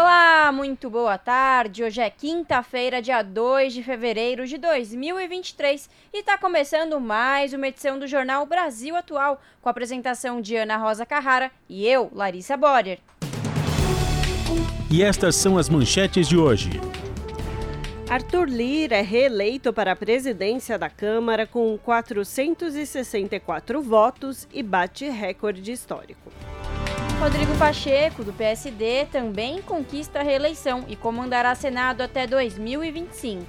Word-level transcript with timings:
Olá, 0.00 0.52
muito 0.52 0.88
boa 0.88 1.18
tarde. 1.18 1.82
Hoje 1.82 2.00
é 2.00 2.08
quinta-feira, 2.08 3.02
dia 3.02 3.20
2 3.20 3.72
de 3.72 3.82
fevereiro 3.82 4.46
de 4.46 4.56
2023 4.56 5.90
e 6.14 6.20
está 6.20 6.38
começando 6.38 7.00
mais 7.00 7.52
uma 7.52 7.66
edição 7.66 7.98
do 7.98 8.06
Jornal 8.06 8.46
Brasil 8.46 8.94
Atual, 8.94 9.42
com 9.60 9.68
a 9.68 9.72
apresentação 9.72 10.40
de 10.40 10.54
Ana 10.54 10.76
Rosa 10.76 11.04
Carrara 11.04 11.50
e 11.68 11.84
eu, 11.84 12.12
Larissa 12.14 12.56
Borer. 12.56 13.00
E 14.88 15.02
estas 15.02 15.34
são 15.34 15.58
as 15.58 15.68
manchetes 15.68 16.28
de 16.28 16.36
hoje. 16.36 16.70
Arthur 18.08 18.48
Lira 18.48 18.98
é 18.98 19.02
reeleito 19.02 19.72
para 19.72 19.90
a 19.90 19.96
presidência 19.96 20.78
da 20.78 20.88
Câmara 20.88 21.44
com 21.44 21.76
464 21.76 23.82
votos 23.82 24.46
e 24.52 24.62
bate 24.62 25.08
recorde 25.08 25.72
histórico. 25.72 26.37
Rodrigo 27.18 27.52
Pacheco, 27.58 28.22
do 28.22 28.32
PSD, 28.32 29.06
também 29.06 29.60
conquista 29.60 30.20
a 30.20 30.22
reeleição 30.22 30.84
e 30.86 30.94
comandará 30.94 31.52
Senado 31.56 32.00
até 32.00 32.28
2025. 32.28 33.44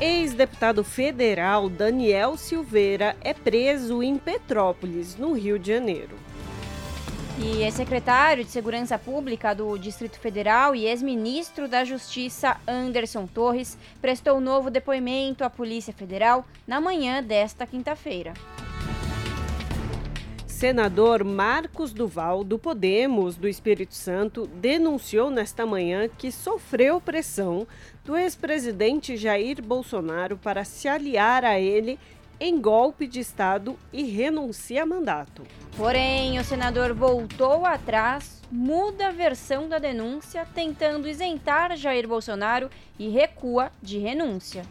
Ex-deputado 0.00 0.82
federal 0.82 1.68
Daniel 1.68 2.38
Silveira 2.38 3.14
é 3.20 3.34
preso 3.34 4.02
em 4.02 4.16
Petrópolis, 4.16 5.16
no 5.16 5.34
Rio 5.34 5.58
de 5.58 5.68
Janeiro. 5.68 6.16
E 7.38 7.62
ex-secretário 7.62 8.42
de 8.42 8.50
Segurança 8.50 8.98
Pública 8.98 9.54
do 9.54 9.76
Distrito 9.76 10.18
Federal 10.18 10.74
e 10.74 10.86
ex-ministro 10.86 11.68
da 11.68 11.84
Justiça 11.84 12.56
Anderson 12.66 13.26
Torres 13.26 13.76
prestou 14.00 14.40
novo 14.40 14.70
depoimento 14.70 15.44
à 15.44 15.50
Polícia 15.50 15.92
Federal 15.92 16.46
na 16.66 16.80
manhã 16.80 17.22
desta 17.22 17.66
quinta-feira. 17.66 18.32
Senador 20.60 21.24
Marcos 21.24 21.90
Duval, 21.90 22.44
do 22.44 22.58
Podemos 22.58 23.34
do 23.34 23.48
Espírito 23.48 23.94
Santo, 23.94 24.46
denunciou 24.46 25.30
nesta 25.30 25.64
manhã 25.64 26.06
que 26.06 26.30
sofreu 26.30 27.00
pressão 27.00 27.66
do 28.04 28.14
ex-presidente 28.14 29.16
Jair 29.16 29.62
Bolsonaro 29.62 30.36
para 30.36 30.62
se 30.62 30.86
aliar 30.86 31.46
a 31.46 31.58
ele 31.58 31.98
em 32.38 32.60
golpe 32.60 33.06
de 33.06 33.20
Estado 33.20 33.74
e 33.90 34.02
renuncia 34.02 34.82
a 34.82 34.86
mandato. 34.86 35.44
Porém, 35.78 36.38
o 36.38 36.44
senador 36.44 36.92
voltou 36.92 37.64
atrás, 37.64 38.42
muda 38.52 39.08
a 39.08 39.12
versão 39.12 39.66
da 39.66 39.78
denúncia, 39.78 40.46
tentando 40.54 41.08
isentar 41.08 41.74
Jair 41.74 42.06
Bolsonaro 42.06 42.68
e 42.98 43.08
recua 43.08 43.72
de 43.80 43.96
renúncia. 43.96 44.62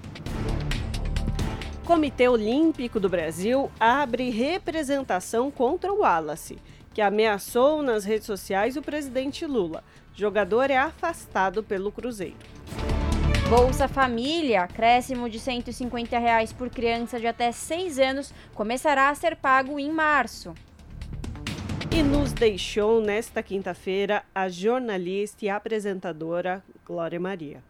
Comitê 1.90 2.30
Olímpico 2.30 3.00
do 3.00 3.10
Brasil 3.10 3.72
abre 3.80 4.30
representação 4.30 5.50
contra 5.50 5.92
o 5.92 6.02
Wallace, 6.02 6.60
que 6.94 7.02
ameaçou 7.02 7.82
nas 7.82 8.06
redes 8.06 8.28
sociais 8.28 8.78
o 8.78 8.82
presidente 8.84 9.44
Lula. 9.48 9.84
jogador 10.14 10.70
é 10.70 10.78
afastado 10.78 11.64
pelo 11.64 11.92
Cruzeiro. 11.92 12.38
Bolsa 13.50 13.88
Família, 13.88 14.62
acréscimo 14.62 15.28
de 15.28 15.40
150 15.40 16.20
reais 16.20 16.54
por 16.54 16.70
criança 16.70 17.20
de 17.20 17.26
até 17.26 17.52
6 17.52 17.98
anos, 17.98 18.32
começará 18.54 19.10
a 19.10 19.16
ser 19.16 19.36
pago 19.36 19.80
em 19.80 19.92
março. 19.92 20.54
E 21.90 22.04
nos 22.04 22.32
deixou 22.34 23.02
nesta 23.02 23.42
quinta-feira 23.42 24.24
a 24.36 24.48
jornalista 24.48 25.44
e 25.44 25.50
apresentadora 25.50 26.64
Glória 26.86 27.20
Maria. 27.20 27.68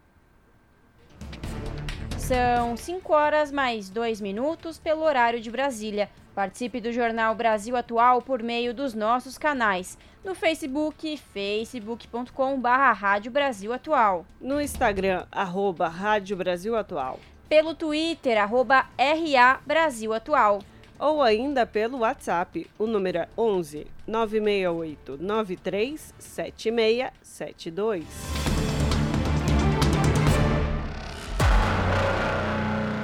São 2.30 2.78
5 2.78 3.12
horas 3.12 3.52
mais 3.52 3.90
2 3.90 4.22
minutos 4.22 4.78
pelo 4.78 5.02
horário 5.02 5.42
de 5.42 5.50
Brasília. 5.50 6.12
Participe 6.36 6.80
do 6.80 6.92
Jornal 6.92 7.34
Brasil 7.34 7.76
Atual 7.76 8.22
por 8.22 8.44
meio 8.44 8.72
dos 8.72 8.94
nossos 8.94 9.36
canais. 9.36 9.98
No 10.24 10.36
Facebook, 10.36 11.18
facebook.com.br 11.18 12.70
Rádio 12.94 13.32
Brasil 13.32 13.74
Atual. 13.74 14.28
No 14.40 14.62
Instagram, 14.62 15.26
arroba 15.32 15.88
Rádio 15.88 16.38
Brasil 16.38 16.76
Atual. 16.76 17.20
Pelo 17.50 17.74
Twitter, 17.74 18.40
arroba 18.40 18.86
RA 18.96 19.60
Brasil 19.66 20.14
Atual. 20.14 20.60
Ou 21.00 21.24
ainda 21.24 21.66
pelo 21.66 21.98
WhatsApp, 22.02 22.70
o 22.78 22.86
número 22.86 23.18
é 23.18 23.28
11 23.36 23.88
968 24.06 25.18
93 25.20 26.14
7672. 26.20 28.06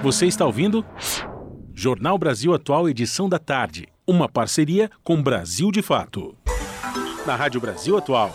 Você 0.06 0.28
está 0.28 0.46
ouvindo? 0.46 0.86
Jornal 1.74 2.16
Brasil 2.16 2.54
Atual, 2.54 2.88
edição 2.88 3.28
da 3.28 3.40
tarde. 3.40 3.88
Uma 4.06 4.30
parceria 4.30 4.88
com 5.04 5.20
Brasil 5.20 5.72
de 5.72 5.82
Fato. 5.82 6.38
Na 7.26 7.36
Rádio 7.36 7.60
Brasil 7.60 7.98
Atual. 7.98 8.32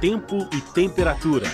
Tempo 0.00 0.36
e 0.54 0.60
temperatura. 0.72 1.48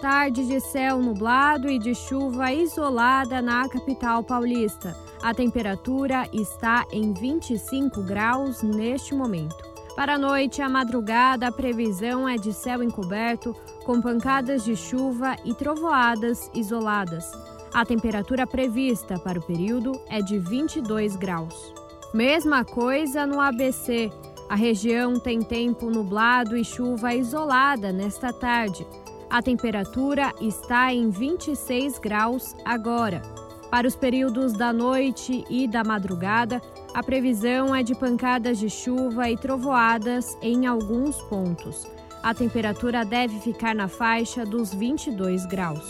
Tarde 0.00 0.46
de 0.46 0.60
céu 0.60 0.96
nublado 0.98 1.68
e 1.68 1.78
de 1.78 1.94
chuva 1.94 2.50
isolada 2.50 3.42
na 3.42 3.68
capital 3.68 4.24
paulista. 4.24 4.96
A 5.22 5.34
temperatura 5.34 6.26
está 6.32 6.86
em 6.90 7.12
25 7.12 8.02
graus 8.02 8.62
neste 8.62 9.14
momento. 9.14 9.65
Para 9.96 10.16
a 10.16 10.18
noite 10.18 10.58
e 10.58 10.62
a 10.62 10.68
madrugada, 10.68 11.48
a 11.48 11.52
previsão 11.52 12.28
é 12.28 12.36
de 12.36 12.52
céu 12.52 12.82
encoberto, 12.82 13.56
com 13.82 13.98
pancadas 14.02 14.62
de 14.62 14.76
chuva 14.76 15.36
e 15.42 15.54
trovoadas 15.54 16.50
isoladas. 16.52 17.32
A 17.72 17.82
temperatura 17.82 18.46
prevista 18.46 19.18
para 19.18 19.38
o 19.38 19.42
período 19.42 19.98
é 20.10 20.20
de 20.20 20.38
22 20.38 21.16
graus. 21.16 21.72
Mesma 22.12 22.62
coisa 22.62 23.26
no 23.26 23.40
ABC. 23.40 24.12
A 24.50 24.54
região 24.54 25.18
tem 25.18 25.40
tempo 25.40 25.90
nublado 25.90 26.58
e 26.58 26.62
chuva 26.64 27.14
isolada 27.14 27.90
nesta 27.90 28.34
tarde. 28.34 28.86
A 29.30 29.40
temperatura 29.40 30.30
está 30.42 30.92
em 30.92 31.08
26 31.08 31.98
graus 31.98 32.54
agora. 32.66 33.22
Para 33.70 33.88
os 33.88 33.96
períodos 33.96 34.52
da 34.52 34.72
noite 34.72 35.44
e 35.50 35.66
da 35.66 35.82
madrugada, 35.82 36.60
a 36.96 37.02
previsão 37.02 37.74
é 37.74 37.82
de 37.82 37.94
pancadas 37.94 38.58
de 38.58 38.70
chuva 38.70 39.28
e 39.28 39.36
trovoadas 39.36 40.34
em 40.40 40.66
alguns 40.66 41.20
pontos. 41.24 41.86
A 42.22 42.32
temperatura 42.32 43.04
deve 43.04 43.38
ficar 43.38 43.74
na 43.74 43.86
faixa 43.86 44.46
dos 44.46 44.72
22 44.72 45.44
graus. 45.44 45.86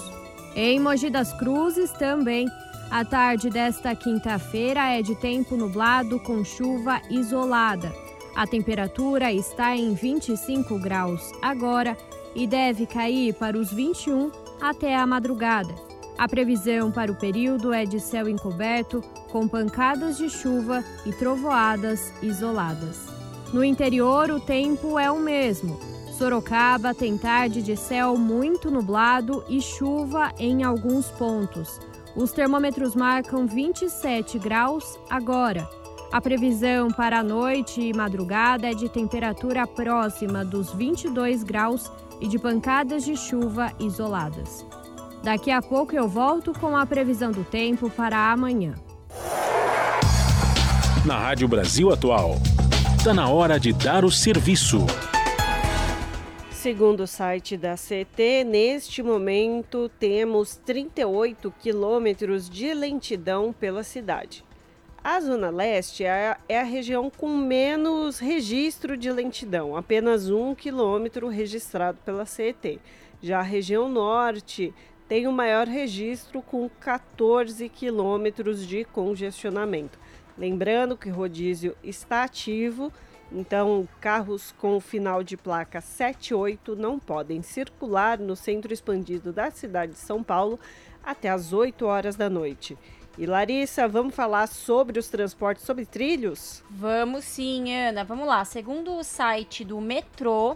Em 0.56 0.80
Mogi 0.80 1.08
das 1.08 1.32
Cruzes 1.38 1.92
também. 1.92 2.48
A 2.90 3.04
tarde 3.04 3.48
desta 3.50 3.94
quinta-feira 3.94 4.98
é 4.98 5.00
de 5.00 5.14
tempo 5.14 5.56
nublado 5.56 6.18
com 6.18 6.44
chuva 6.44 7.00
isolada. 7.08 7.94
A 8.34 8.44
temperatura 8.44 9.32
está 9.32 9.76
em 9.76 9.94
25 9.94 10.76
graus 10.80 11.30
agora 11.40 11.96
e 12.34 12.48
deve 12.48 12.84
cair 12.84 13.32
para 13.34 13.56
os 13.56 13.72
21 13.72 14.32
até 14.60 14.96
a 14.96 15.06
madrugada. 15.06 15.85
A 16.18 16.26
previsão 16.26 16.90
para 16.90 17.12
o 17.12 17.14
período 17.14 17.74
é 17.74 17.84
de 17.84 18.00
céu 18.00 18.26
encoberto, 18.26 19.02
com 19.30 19.46
pancadas 19.46 20.16
de 20.16 20.30
chuva 20.30 20.82
e 21.04 21.12
trovoadas 21.12 22.10
isoladas. 22.22 23.06
No 23.52 23.62
interior, 23.62 24.30
o 24.30 24.40
tempo 24.40 24.98
é 24.98 25.10
o 25.10 25.18
mesmo. 25.18 25.78
Sorocaba 26.16 26.94
tem 26.94 27.18
tarde 27.18 27.60
de 27.60 27.76
céu 27.76 28.16
muito 28.16 28.70
nublado 28.70 29.44
e 29.46 29.60
chuva 29.60 30.32
em 30.38 30.64
alguns 30.64 31.10
pontos. 31.10 31.78
Os 32.16 32.32
termômetros 32.32 32.94
marcam 32.94 33.46
27 33.46 34.38
graus 34.38 34.98
agora. 35.10 35.68
A 36.10 36.18
previsão 36.18 36.90
para 36.90 37.18
a 37.18 37.22
noite 37.22 37.82
e 37.82 37.92
madrugada 37.92 38.70
é 38.70 38.74
de 38.74 38.88
temperatura 38.88 39.66
próxima 39.66 40.42
dos 40.42 40.72
22 40.72 41.42
graus 41.42 41.92
e 42.22 42.26
de 42.26 42.38
pancadas 42.38 43.04
de 43.04 43.14
chuva 43.16 43.70
isoladas. 43.78 44.64
Daqui 45.26 45.50
a 45.50 45.60
pouco 45.60 45.92
eu 45.92 46.06
volto 46.06 46.52
com 46.52 46.76
a 46.76 46.86
previsão 46.86 47.32
do 47.32 47.42
tempo 47.42 47.90
para 47.90 48.30
amanhã. 48.30 48.76
Na 51.04 51.18
Rádio 51.18 51.48
Brasil 51.48 51.90
Atual, 51.92 52.36
está 52.96 53.12
na 53.12 53.28
hora 53.28 53.58
de 53.58 53.72
dar 53.72 54.04
o 54.04 54.10
serviço. 54.10 54.86
Segundo 56.48 57.00
o 57.00 57.06
site 57.08 57.56
da 57.56 57.74
CT, 57.74 58.44
neste 58.44 59.02
momento 59.02 59.90
temos 59.98 60.60
38 60.64 61.52
quilômetros 61.58 62.48
de 62.48 62.72
lentidão 62.72 63.52
pela 63.52 63.82
cidade. 63.82 64.44
A 65.02 65.20
Zona 65.20 65.50
Leste 65.50 66.04
é 66.04 66.30
a, 66.30 66.38
é 66.48 66.60
a 66.60 66.64
região 66.64 67.10
com 67.10 67.36
menos 67.36 68.20
registro 68.20 68.96
de 68.96 69.10
lentidão, 69.10 69.76
apenas 69.76 70.30
um 70.30 70.54
quilômetro 70.54 71.26
registrado 71.26 71.98
pela 72.04 72.24
CET. 72.24 72.78
Já 73.20 73.40
a 73.40 73.42
região 73.42 73.88
Norte 73.88 74.72
tem 75.08 75.26
o 75.26 75.32
maior 75.32 75.66
registro, 75.66 76.42
com 76.42 76.68
14 76.68 77.68
quilômetros 77.68 78.66
de 78.66 78.84
congestionamento. 78.84 79.98
Lembrando 80.36 80.96
que 80.96 81.08
o 81.08 81.14
rodízio 81.14 81.76
está 81.82 82.24
ativo, 82.24 82.92
então 83.32 83.88
carros 84.00 84.52
com 84.58 84.78
final 84.80 85.22
de 85.22 85.36
placa 85.36 85.80
78 85.80 86.76
não 86.76 86.98
podem 86.98 87.42
circular 87.42 88.18
no 88.18 88.36
centro 88.36 88.72
expandido 88.72 89.32
da 89.32 89.50
cidade 89.50 89.92
de 89.92 89.98
São 89.98 90.22
Paulo 90.22 90.58
até 91.02 91.28
às 91.28 91.52
8 91.52 91.86
horas 91.86 92.16
da 92.16 92.28
noite. 92.28 92.76
E 93.18 93.24
Larissa, 93.24 93.88
vamos 93.88 94.14
falar 94.14 94.46
sobre 94.46 94.98
os 94.98 95.08
transportes 95.08 95.64
sobre 95.64 95.86
trilhos? 95.86 96.62
Vamos 96.68 97.24
sim, 97.24 97.74
Ana. 97.74 98.04
Vamos 98.04 98.26
lá. 98.26 98.44
Segundo 98.44 98.94
o 98.94 99.02
site 99.02 99.64
do 99.64 99.80
metrô, 99.80 100.54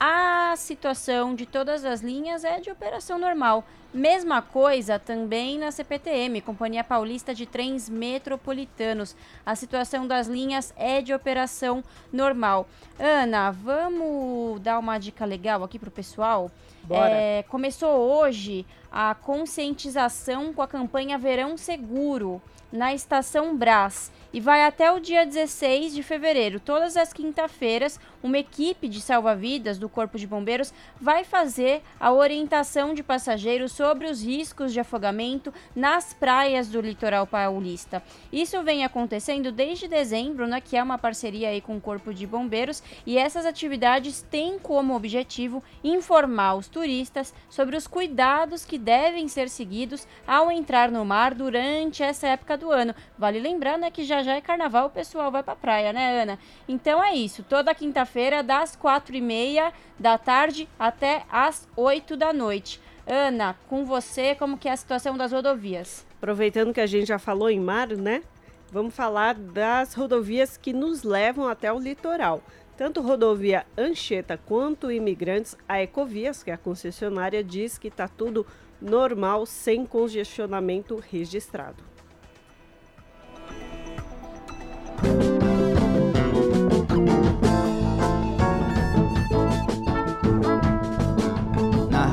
a 0.00 0.54
situação 0.56 1.34
de 1.34 1.44
todas 1.44 1.84
as 1.84 2.00
linhas 2.00 2.44
é 2.44 2.60
de 2.60 2.70
operação 2.70 3.18
normal. 3.18 3.64
Mesma 3.92 4.42
coisa 4.42 4.98
também 4.98 5.58
na 5.58 5.70
CPTM, 5.70 6.40
Companhia 6.42 6.84
Paulista 6.84 7.34
de 7.34 7.46
Trens 7.46 7.88
Metropolitanos. 7.88 9.16
A 9.44 9.56
situação 9.56 10.06
das 10.06 10.26
linhas 10.26 10.74
é 10.76 11.00
de 11.00 11.12
operação 11.14 11.82
normal. 12.12 12.68
Ana, 12.98 13.50
vamos 13.50 14.60
dar 14.60 14.78
uma 14.78 14.98
dica 14.98 15.24
legal 15.24 15.64
aqui 15.64 15.78
para 15.78 15.88
o 15.88 15.92
pessoal? 15.92 16.50
Bora. 16.84 17.10
É, 17.10 17.42
começou 17.44 17.90
hoje 17.90 18.66
a 18.92 19.14
conscientização 19.14 20.52
com 20.52 20.62
a 20.62 20.68
campanha 20.68 21.18
Verão 21.18 21.56
Seguro 21.56 22.40
na 22.70 22.92
Estação 22.92 23.56
Brás 23.56 24.12
e 24.32 24.40
vai 24.40 24.64
até 24.64 24.92
o 24.92 25.00
dia 25.00 25.24
16 25.24 25.94
de 25.94 26.02
fevereiro. 26.02 26.60
Todas 26.60 26.96
as 26.96 27.12
quinta-feiras, 27.12 27.98
uma 28.22 28.38
equipe 28.38 28.88
de 28.88 29.00
salva-vidas 29.00 29.78
do 29.78 29.88
Corpo 29.88 30.18
de 30.18 30.26
Bombeiros 30.26 30.72
vai 31.00 31.24
fazer 31.24 31.82
a 31.98 32.12
orientação 32.12 32.94
de 32.94 33.02
passageiros 33.02 33.72
sobre 33.72 34.06
os 34.06 34.22
riscos 34.22 34.72
de 34.72 34.80
afogamento 34.80 35.52
nas 35.74 36.12
praias 36.12 36.68
do 36.68 36.80
litoral 36.80 37.26
paulista. 37.26 38.02
Isso 38.32 38.62
vem 38.62 38.84
acontecendo 38.84 39.52
desde 39.52 39.88
dezembro, 39.88 40.46
né, 40.46 40.60
que 40.60 40.76
é 40.76 40.82
uma 40.82 40.98
parceria 40.98 41.48
aí 41.48 41.60
com 41.60 41.76
o 41.76 41.80
Corpo 41.80 42.12
de 42.12 42.26
Bombeiros, 42.26 42.82
e 43.06 43.16
essas 43.16 43.46
atividades 43.46 44.22
têm 44.22 44.58
como 44.58 44.94
objetivo 44.94 45.62
informar 45.82 46.54
os 46.54 46.68
turistas 46.68 47.32
sobre 47.48 47.76
os 47.76 47.86
cuidados 47.86 48.64
que 48.64 48.78
devem 48.78 49.28
ser 49.28 49.48
seguidos 49.48 50.06
ao 50.26 50.50
entrar 50.50 50.90
no 50.90 51.04
mar 51.04 51.34
durante 51.34 52.02
essa 52.02 52.28
época 52.28 52.56
do 52.56 52.70
ano. 52.70 52.94
Vale 53.16 53.38
lembrar, 53.38 53.78
né, 53.78 53.90
que 53.90 54.04
já 54.04 54.17
já 54.22 54.34
é 54.34 54.40
carnaval, 54.40 54.86
o 54.86 54.90
pessoal 54.90 55.30
vai 55.30 55.42
pra 55.42 55.56
praia, 55.56 55.92
né, 55.92 56.22
Ana? 56.22 56.38
Então 56.68 57.02
é 57.02 57.14
isso, 57.14 57.42
toda 57.42 57.74
quinta-feira, 57.74 58.42
das 58.42 58.76
quatro 58.76 59.14
e 59.14 59.20
meia 59.20 59.72
da 59.98 60.18
tarde 60.18 60.68
até 60.78 61.24
as 61.30 61.68
oito 61.76 62.16
da 62.16 62.32
noite. 62.32 62.80
Ana, 63.06 63.56
com 63.68 63.84
você, 63.84 64.34
como 64.34 64.58
que 64.58 64.68
é 64.68 64.72
a 64.72 64.76
situação 64.76 65.16
das 65.16 65.32
rodovias? 65.32 66.06
Aproveitando 66.18 66.74
que 66.74 66.80
a 66.80 66.86
gente 66.86 67.06
já 67.06 67.18
falou 67.18 67.48
em 67.48 67.58
mar, 67.58 67.88
né? 67.88 68.22
Vamos 68.70 68.94
falar 68.94 69.34
das 69.34 69.94
rodovias 69.94 70.58
que 70.58 70.74
nos 70.74 71.02
levam 71.02 71.48
até 71.48 71.72
o 71.72 71.78
litoral. 71.78 72.42
Tanto 72.76 73.00
rodovia 73.00 73.66
Anchieta 73.76 74.36
quanto 74.36 74.92
Imigrantes, 74.92 75.56
a 75.66 75.82
Ecovias, 75.82 76.42
que 76.42 76.50
é 76.50 76.54
a 76.54 76.58
concessionária, 76.58 77.42
diz 77.42 77.78
que 77.78 77.88
está 77.88 78.06
tudo 78.06 78.46
normal, 78.80 79.46
sem 79.46 79.86
congestionamento 79.86 81.02
registrado. 81.10 81.82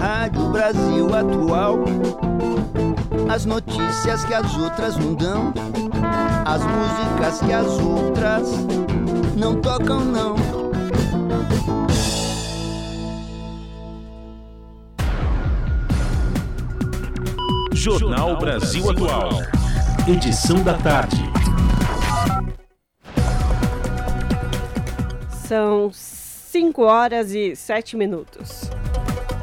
Rádio 0.05 0.49
Brasil 0.49 1.15
Atual, 1.15 1.79
as 3.27 3.43
notícias 3.43 4.23
que 4.23 4.35
as 4.35 4.55
outras 4.55 4.95
não 4.97 5.15
dão, 5.15 5.51
as 6.45 6.61
músicas 6.63 7.39
que 7.39 7.51
as 7.51 7.65
outras 7.79 8.47
não 9.35 9.59
tocam, 9.59 10.05
não. 10.05 10.35
Jornal 17.73 18.37
Brasil 18.37 18.87
Atual. 18.91 19.41
Edição 20.07 20.61
da 20.61 20.75
tarde. 20.75 21.23
São 25.47 25.89
5 25.91 26.83
horas 26.83 27.31
e 27.31 27.55
7 27.55 27.97
minutos. 27.97 28.69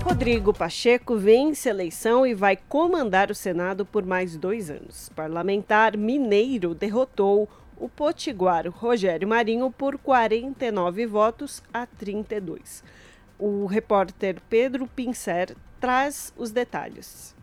Rodrigo 0.03 0.53
Pacheco 0.53 1.17
vence 1.17 1.69
a 1.69 1.73
eleição 1.73 2.27
e 2.27 2.35
vai 2.35 2.57
comandar 2.57 3.31
o 3.31 3.35
Senado 3.35 3.87
por 3.87 4.05
mais 4.05 4.37
dois 4.37 4.69
anos. 4.69 5.09
Parlamentar 5.15 5.97
mineiro 5.97 6.75
derrotou 6.75 7.49
o 7.77 7.89
potiguar 7.89 8.69
Rogério 8.69 9.29
Marinho 9.29 9.71
por 9.71 9.97
49 9.97 11.07
votos 11.07 11.63
a 11.73 11.87
32. 11.87 12.83
O 13.39 13.65
repórter 13.67 14.39
Pedro 14.51 14.89
Pincer 14.89 15.55
traz 15.81 16.35
os 16.37 16.51
detalhes. 16.51 17.37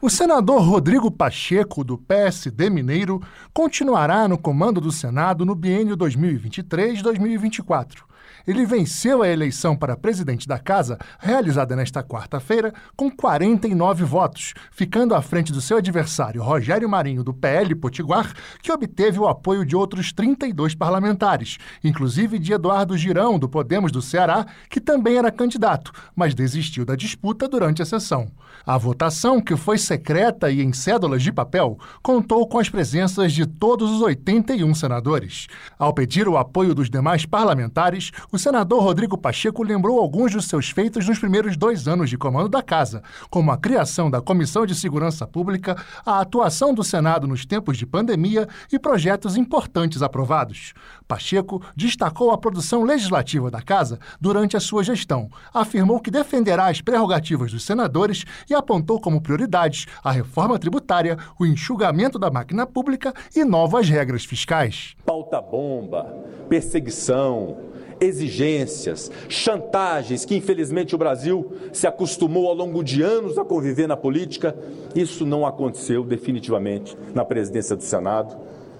O 0.00 0.08
senador 0.08 0.62
Rodrigo 0.62 1.10
Pacheco, 1.10 1.82
do 1.82 1.98
PSD 1.98 2.70
Mineiro, 2.70 3.20
continuará 3.52 4.28
no 4.28 4.38
comando 4.38 4.80
do 4.80 4.92
Senado 4.92 5.44
no 5.44 5.56
biênio 5.56 5.96
2023-2024 5.96 8.13
ele 8.46 8.66
venceu 8.66 9.22
a 9.22 9.28
eleição 9.28 9.76
para 9.76 9.96
presidente 9.96 10.46
da 10.46 10.58
Casa, 10.58 10.98
realizada 11.18 11.74
nesta 11.74 12.02
quarta-feira, 12.02 12.72
com 12.96 13.10
49 13.10 14.04
votos, 14.04 14.54
ficando 14.70 15.14
à 15.14 15.22
frente 15.22 15.52
do 15.52 15.60
seu 15.60 15.78
adversário 15.78 16.42
Rogério 16.42 16.88
Marinho, 16.88 17.24
do 17.24 17.32
PL 17.32 17.74
Potiguar, 17.74 18.32
que 18.62 18.72
obteve 18.72 19.18
o 19.18 19.26
apoio 19.26 19.64
de 19.64 19.74
outros 19.74 20.12
32 20.12 20.74
parlamentares, 20.74 21.58
inclusive 21.82 22.38
de 22.38 22.52
Eduardo 22.52 22.96
Girão, 22.96 23.38
do 23.38 23.48
Podemos 23.48 23.90
do 23.90 24.02
Ceará, 24.02 24.46
que 24.68 24.80
também 24.80 25.16
era 25.16 25.30
candidato, 25.30 25.92
mas 26.14 26.34
desistiu 26.34 26.84
da 26.84 26.96
disputa 26.96 27.48
durante 27.48 27.82
a 27.82 27.86
sessão. 27.86 28.30
A 28.66 28.78
votação, 28.78 29.40
que 29.40 29.56
foi 29.56 29.78
secreta 29.78 30.50
e 30.50 30.62
em 30.62 30.72
cédulas 30.72 31.22
de 31.22 31.32
papel, 31.32 31.78
contou 32.02 32.46
com 32.48 32.58
as 32.58 32.68
presenças 32.68 33.32
de 33.32 33.46
todos 33.46 33.90
os 33.90 34.00
81 34.00 34.74
senadores. 34.74 35.48
Ao 35.78 35.92
pedir 35.92 36.28
o 36.28 36.36
apoio 36.36 36.74
dos 36.74 36.88
demais 36.88 37.26
parlamentares, 37.26 38.10
o 38.34 38.38
senador 38.38 38.82
Rodrigo 38.82 39.16
Pacheco 39.16 39.62
lembrou 39.62 40.00
alguns 40.00 40.32
dos 40.32 40.46
seus 40.46 40.68
feitos 40.68 41.06
nos 41.06 41.20
primeiros 41.20 41.56
dois 41.56 41.86
anos 41.86 42.10
de 42.10 42.18
comando 42.18 42.48
da 42.48 42.60
Casa, 42.60 43.00
como 43.30 43.52
a 43.52 43.56
criação 43.56 44.10
da 44.10 44.20
Comissão 44.20 44.66
de 44.66 44.74
Segurança 44.74 45.24
Pública, 45.24 45.76
a 46.04 46.20
atuação 46.20 46.74
do 46.74 46.82
Senado 46.82 47.28
nos 47.28 47.46
tempos 47.46 47.76
de 47.78 47.86
pandemia 47.86 48.48
e 48.72 48.78
projetos 48.78 49.36
importantes 49.36 50.02
aprovados. 50.02 50.72
Pacheco 51.06 51.62
destacou 51.76 52.32
a 52.32 52.38
produção 52.38 52.82
legislativa 52.82 53.52
da 53.52 53.62
Casa 53.62 54.00
durante 54.20 54.56
a 54.56 54.60
sua 54.60 54.82
gestão, 54.82 55.30
afirmou 55.52 56.00
que 56.00 56.10
defenderá 56.10 56.66
as 56.66 56.80
prerrogativas 56.80 57.52
dos 57.52 57.62
senadores 57.62 58.24
e 58.50 58.54
apontou 58.54 59.00
como 59.00 59.20
prioridades 59.20 59.86
a 60.02 60.10
reforma 60.10 60.58
tributária, 60.58 61.16
o 61.38 61.46
enxugamento 61.46 62.18
da 62.18 62.30
máquina 62.30 62.66
pública 62.66 63.14
e 63.36 63.44
novas 63.44 63.88
regras 63.88 64.24
fiscais. 64.24 64.96
Pauta 65.06 65.40
bomba, 65.40 66.12
perseguição 66.48 67.73
exigências, 68.00 69.10
chantagens 69.28 70.24
que 70.24 70.36
infelizmente 70.36 70.94
o 70.94 70.98
Brasil 70.98 71.52
se 71.72 71.86
acostumou 71.86 72.48
ao 72.48 72.54
longo 72.54 72.82
de 72.82 73.02
anos 73.02 73.38
a 73.38 73.44
conviver 73.44 73.86
na 73.86 73.96
política, 73.96 74.56
isso 74.94 75.26
não 75.26 75.46
aconteceu 75.46 76.04
definitivamente 76.04 76.96
na 77.14 77.24
presidência 77.24 77.76
do 77.76 77.82
Senado, 77.82 78.36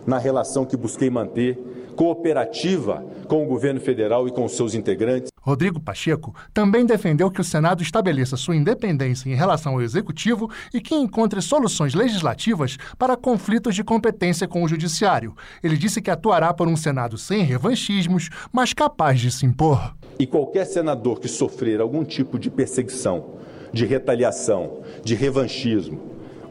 na 0.06 0.18
relação 0.18 0.64
que 0.64 0.76
busquei 0.76 1.10
manter 1.10 1.58
cooperativa 1.96 3.04
com 3.28 3.44
o 3.44 3.46
governo 3.46 3.80
federal 3.80 4.26
e 4.26 4.30
com 4.30 4.48
seus 4.48 4.74
integrantes. 4.74 5.33
Rodrigo 5.44 5.78
Pacheco 5.78 6.34
também 6.54 6.86
defendeu 6.86 7.30
que 7.30 7.40
o 7.40 7.44
Senado 7.44 7.82
estabeleça 7.82 8.34
sua 8.34 8.56
independência 8.56 9.28
em 9.28 9.34
relação 9.34 9.74
ao 9.74 9.82
Executivo 9.82 10.50
e 10.72 10.80
que 10.80 10.94
encontre 10.94 11.42
soluções 11.42 11.92
legislativas 11.92 12.78
para 12.98 13.14
conflitos 13.14 13.74
de 13.74 13.84
competência 13.84 14.48
com 14.48 14.62
o 14.62 14.68
Judiciário. 14.68 15.36
Ele 15.62 15.76
disse 15.76 16.00
que 16.00 16.10
atuará 16.10 16.54
por 16.54 16.66
um 16.66 16.76
Senado 16.76 17.18
sem 17.18 17.42
revanchismos, 17.42 18.30
mas 18.50 18.72
capaz 18.72 19.20
de 19.20 19.30
se 19.30 19.44
impor. 19.44 19.94
E 20.18 20.26
qualquer 20.26 20.64
senador 20.64 21.20
que 21.20 21.28
sofrer 21.28 21.78
algum 21.78 22.04
tipo 22.04 22.38
de 22.38 22.50
perseguição, 22.50 23.34
de 23.70 23.84
retaliação, 23.84 24.80
de 25.04 25.14
revanchismo 25.14 26.00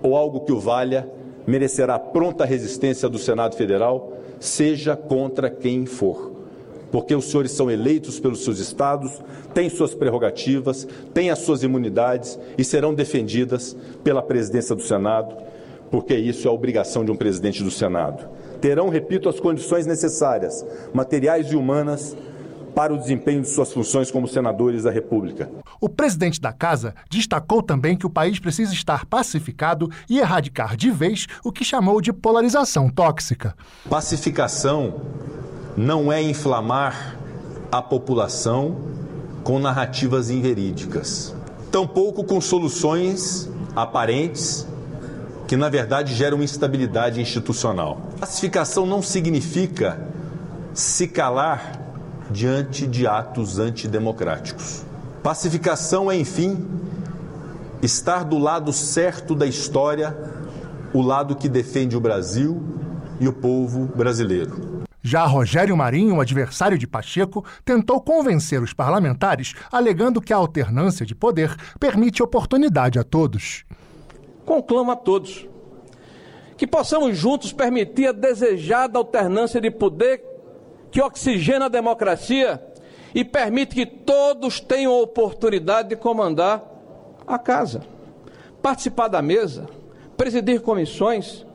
ou 0.03 0.15
algo 0.15 0.41
que 0.41 0.51
o 0.51 0.59
valha, 0.59 1.09
merecerá 1.47 1.97
pronta 1.97 2.45
resistência 2.45 3.09
do 3.09 3.17
Senado 3.17 3.55
Federal 3.55 4.13
seja 4.39 4.95
contra 4.95 5.49
quem 5.49 5.85
for. 5.85 6.42
Porque 6.93 7.13
os 7.13 7.25
senhores 7.25 7.51
são 7.51 7.69
eleitos 7.69 8.21
pelos 8.21 8.45
seus 8.45 8.59
estados, 8.59 9.21
têm 9.53 9.69
suas 9.69 9.93
prerrogativas, 9.93 10.87
têm 11.13 11.29
as 11.29 11.39
suas 11.39 11.61
imunidades 11.61 12.39
e 12.57 12.63
serão 12.63 12.93
defendidas 12.93 13.75
pela 14.01 14.21
presidência 14.21 14.73
do 14.73 14.81
Senado, 14.81 15.35
porque 15.91 16.15
isso 16.15 16.47
é 16.47 16.49
a 16.49 16.53
obrigação 16.53 17.03
de 17.03 17.11
um 17.11 17.17
presidente 17.17 17.61
do 17.61 17.69
Senado 17.69 18.31
terão, 18.63 18.87
repito, 18.87 19.27
as 19.27 19.41
condições 19.41 19.85
necessárias, 19.85 20.65
materiais 20.93 21.51
e 21.51 21.55
humanas, 21.57 22.15
para 22.73 22.93
o 22.93 22.97
desempenho 22.97 23.41
de 23.41 23.49
suas 23.49 23.73
funções 23.73 24.09
como 24.09 24.25
senadores 24.25 24.83
da 24.83 24.89
República. 24.89 25.51
O 25.81 25.89
presidente 25.89 26.39
da 26.39 26.53
Casa 26.53 26.95
destacou 27.09 27.61
também 27.61 27.97
que 27.97 28.05
o 28.05 28.09
país 28.09 28.39
precisa 28.39 28.73
estar 28.73 29.05
pacificado 29.05 29.91
e 30.09 30.17
erradicar 30.17 30.77
de 30.77 30.89
vez 30.89 31.27
o 31.43 31.51
que 31.51 31.65
chamou 31.65 31.99
de 31.99 32.13
polarização 32.13 32.89
tóxica. 32.89 33.53
Pacificação 33.89 35.01
não 35.75 36.11
é 36.11 36.21
inflamar 36.21 37.17
a 37.71 37.81
população 37.81 38.77
com 39.43 39.59
narrativas 39.59 40.29
inverídicas, 40.29 41.35
tampouco 41.71 42.23
com 42.23 42.39
soluções 42.39 43.49
aparentes 43.75 44.67
que 45.47 45.57
na 45.57 45.69
verdade 45.69 46.13
geram 46.13 46.41
instabilidade 46.41 47.19
institucional. 47.19 48.01
Pacificação 48.19 48.85
não 48.85 49.01
significa 49.01 49.99
se 50.73 51.07
calar 51.07 51.79
diante 52.31 52.87
de 52.87 53.05
atos 53.05 53.59
antidemocráticos. 53.59 54.83
Pacificação 55.21 56.09
é, 56.09 56.17
enfim, 56.17 56.65
estar 57.81 58.23
do 58.23 58.37
lado 58.37 58.71
certo 58.71 59.35
da 59.35 59.45
história, 59.45 60.17
o 60.93 61.01
lado 61.01 61.35
que 61.35 61.49
defende 61.49 61.97
o 61.97 61.99
Brasil 61.99 62.61
e 63.19 63.27
o 63.27 63.33
povo 63.33 63.85
brasileiro. 63.95 64.72
Já 65.03 65.25
Rogério 65.25 65.75
Marinho, 65.75 66.21
adversário 66.21 66.77
de 66.77 66.87
Pacheco, 66.87 67.43
tentou 67.65 67.99
convencer 67.99 68.61
os 68.63 68.71
parlamentares, 68.71 69.53
alegando 69.69 70.21
que 70.21 70.31
a 70.31 70.37
alternância 70.37 71.05
de 71.05 71.13
poder 71.13 71.53
permite 71.77 72.23
oportunidade 72.23 72.97
a 72.97 73.03
todos. 73.03 73.65
Conclamo 74.45 74.91
a 74.91 74.95
todos 74.95 75.47
que 76.57 76.67
possamos 76.67 77.17
juntos 77.17 77.51
permitir 77.51 78.07
a 78.07 78.11
desejada 78.13 78.97
alternância 78.97 79.59
de 79.59 79.69
poder 79.69 80.23
que 80.89 81.01
oxigena 81.01 81.65
a 81.65 81.69
democracia 81.69 82.63
e 83.13 83.25
permite 83.25 83.75
que 83.75 83.85
todos 83.85 84.61
tenham 84.61 84.93
a 84.93 85.01
oportunidade 85.01 85.89
de 85.89 85.95
comandar 85.97 86.63
a 87.27 87.37
casa, 87.37 87.83
participar 88.61 89.07
da 89.07 89.21
mesa, 89.21 89.67
presidir 90.15 90.61
comissões, 90.61 91.45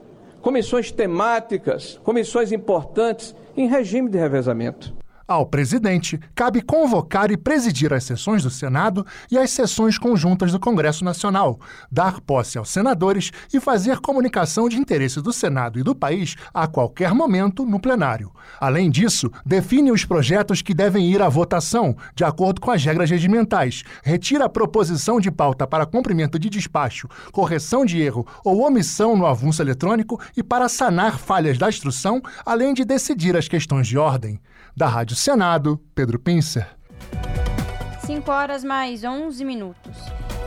comissões 0.48 0.90
temáticas, 0.90 2.00
comissões 2.02 2.52
importantes 2.52 3.36
em 3.54 3.68
regime 3.68 4.08
de 4.08 4.16
revezamento. 4.16 4.94
Ao 5.28 5.44
presidente, 5.44 6.18
cabe 6.34 6.62
convocar 6.62 7.30
e 7.30 7.36
presidir 7.36 7.92
as 7.92 8.04
sessões 8.04 8.42
do 8.42 8.48
Senado 8.48 9.04
e 9.30 9.36
as 9.36 9.50
sessões 9.50 9.98
conjuntas 9.98 10.52
do 10.52 10.58
Congresso 10.58 11.04
Nacional, 11.04 11.60
dar 11.92 12.18
posse 12.18 12.56
aos 12.56 12.70
senadores 12.70 13.30
e 13.52 13.60
fazer 13.60 13.98
comunicação 13.98 14.70
de 14.70 14.78
interesse 14.78 15.20
do 15.20 15.30
Senado 15.30 15.78
e 15.78 15.82
do 15.82 15.94
país 15.94 16.34
a 16.54 16.66
qualquer 16.66 17.12
momento 17.12 17.66
no 17.66 17.78
plenário. 17.78 18.32
Além 18.58 18.90
disso, 18.90 19.30
define 19.44 19.92
os 19.92 20.02
projetos 20.02 20.62
que 20.62 20.72
devem 20.72 21.12
ir 21.12 21.20
à 21.20 21.28
votação, 21.28 21.94
de 22.14 22.24
acordo 22.24 22.58
com 22.58 22.70
as 22.70 22.82
regras 22.82 23.10
regimentais, 23.10 23.84
retira 24.02 24.46
a 24.46 24.48
proposição 24.48 25.20
de 25.20 25.30
pauta 25.30 25.66
para 25.66 25.84
cumprimento 25.84 26.38
de 26.38 26.48
despacho, 26.48 27.06
correção 27.32 27.84
de 27.84 28.00
erro 28.00 28.26
ou 28.42 28.66
omissão 28.66 29.14
no 29.14 29.26
avulso 29.26 29.60
eletrônico 29.60 30.18
e 30.34 30.42
para 30.42 30.70
sanar 30.70 31.18
falhas 31.18 31.58
da 31.58 31.68
instrução, 31.68 32.22
além 32.46 32.72
de 32.72 32.82
decidir 32.82 33.36
as 33.36 33.46
questões 33.46 33.86
de 33.86 33.98
ordem. 33.98 34.40
Da 34.78 34.86
Rádio 34.86 35.16
Senado, 35.16 35.80
Pedro 35.92 36.20
Pincer. 36.20 36.64
5 38.06 38.30
horas 38.30 38.62
mais 38.62 39.02
11 39.02 39.44
minutos. 39.44 39.96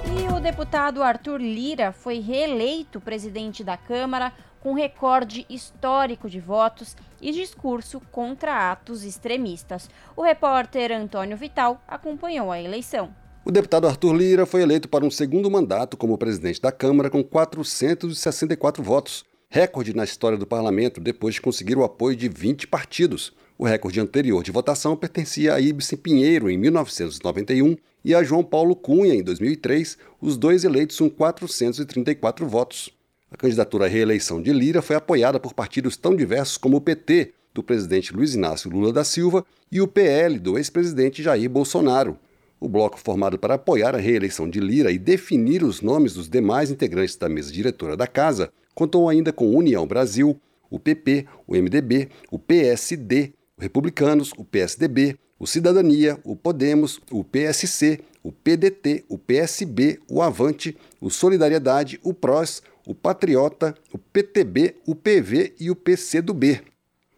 E 0.05 0.33
o 0.33 0.39
deputado 0.39 1.03
Arthur 1.03 1.41
Lira 1.41 1.91
foi 1.91 2.21
reeleito 2.21 3.01
presidente 3.01 3.61
da 3.61 3.75
Câmara 3.75 4.31
com 4.61 4.71
recorde 4.71 5.45
histórico 5.49 6.29
de 6.29 6.39
votos 6.39 6.95
e 7.21 7.33
discurso 7.33 7.99
contra 8.09 8.71
atos 8.71 9.03
extremistas. 9.03 9.89
O 10.15 10.21
repórter 10.21 10.93
Antônio 10.93 11.35
Vital 11.35 11.83
acompanhou 11.85 12.53
a 12.53 12.61
eleição. 12.61 13.13
O 13.43 13.51
deputado 13.51 13.85
Arthur 13.85 14.13
Lira 14.13 14.45
foi 14.45 14.61
eleito 14.61 14.87
para 14.87 15.03
um 15.03 15.11
segundo 15.11 15.51
mandato 15.51 15.97
como 15.97 16.17
presidente 16.17 16.61
da 16.61 16.71
Câmara 16.71 17.09
com 17.09 17.21
464 17.21 18.81
votos, 18.81 19.25
recorde 19.49 19.93
na 19.93 20.05
história 20.05 20.37
do 20.37 20.47
parlamento 20.47 21.01
depois 21.01 21.35
de 21.35 21.41
conseguir 21.41 21.77
o 21.77 21.83
apoio 21.83 22.15
de 22.15 22.29
20 22.29 22.65
partidos. 22.69 23.33
O 23.61 23.65
recorde 23.65 23.99
anterior 23.99 24.43
de 24.43 24.51
votação 24.51 24.97
pertencia 24.97 25.53
a 25.53 25.61
Ibsen 25.61 25.95
Pinheiro 25.99 26.49
em 26.49 26.57
1991 26.57 27.77
e 28.03 28.15
a 28.15 28.23
João 28.23 28.43
Paulo 28.43 28.75
Cunha 28.75 29.13
em 29.13 29.21
2003, 29.21 29.99
os 30.19 30.35
dois 30.35 30.63
eleitos 30.63 30.97
com 30.97 31.07
434 31.07 32.47
votos. 32.47 32.89
A 33.29 33.37
candidatura 33.37 33.85
à 33.85 33.87
reeleição 33.87 34.41
de 34.41 34.51
Lira 34.51 34.81
foi 34.81 34.95
apoiada 34.95 35.39
por 35.39 35.53
partidos 35.53 35.95
tão 35.95 36.15
diversos 36.15 36.57
como 36.57 36.77
o 36.77 36.81
PT, 36.81 37.33
do 37.53 37.61
presidente 37.61 38.11
Luiz 38.11 38.33
Inácio 38.33 38.67
Lula 38.67 38.91
da 38.91 39.03
Silva, 39.03 39.45
e 39.71 39.79
o 39.79 39.87
PL, 39.87 40.39
do 40.39 40.57
ex-presidente 40.57 41.21
Jair 41.21 41.47
Bolsonaro. 41.47 42.17
O 42.59 42.67
bloco 42.67 42.97
formado 42.97 43.37
para 43.37 43.53
apoiar 43.53 43.93
a 43.93 43.99
reeleição 43.99 44.49
de 44.49 44.59
Lira 44.59 44.91
e 44.91 44.97
definir 44.97 45.61
os 45.61 45.81
nomes 45.81 46.15
dos 46.15 46.27
demais 46.27 46.71
integrantes 46.71 47.15
da 47.15 47.29
mesa 47.29 47.51
diretora 47.51 47.95
da 47.95 48.07
casa 48.07 48.51
contou 48.73 49.07
ainda 49.07 49.31
com 49.31 49.55
União 49.55 49.85
Brasil, 49.85 50.35
o 50.67 50.79
PP, 50.79 51.27
o 51.45 51.53
MDB, 51.53 52.09
o 52.31 52.39
PSD, 52.39 53.33
Republicanos, 53.61 54.33
o 54.37 54.43
PSDB, 54.43 55.15
o 55.37 55.45
Cidadania, 55.45 56.19
o 56.23 56.35
Podemos, 56.35 56.99
o 57.11 57.23
PSC, 57.23 57.99
o 58.23 58.31
PDT, 58.31 59.05
o 59.07 59.19
PSB, 59.19 59.99
o 60.09 60.19
Avante, 60.19 60.75
o 60.99 61.11
Solidariedade, 61.11 61.99
o 62.01 62.11
PROS, 62.11 62.63
o 62.87 62.95
Patriota, 62.95 63.75
o 63.93 63.99
PTB, 63.99 64.77
o 64.87 64.95
PV 64.95 65.53
e 65.59 65.69
o 65.69 65.75
PCdoB. 65.75 66.59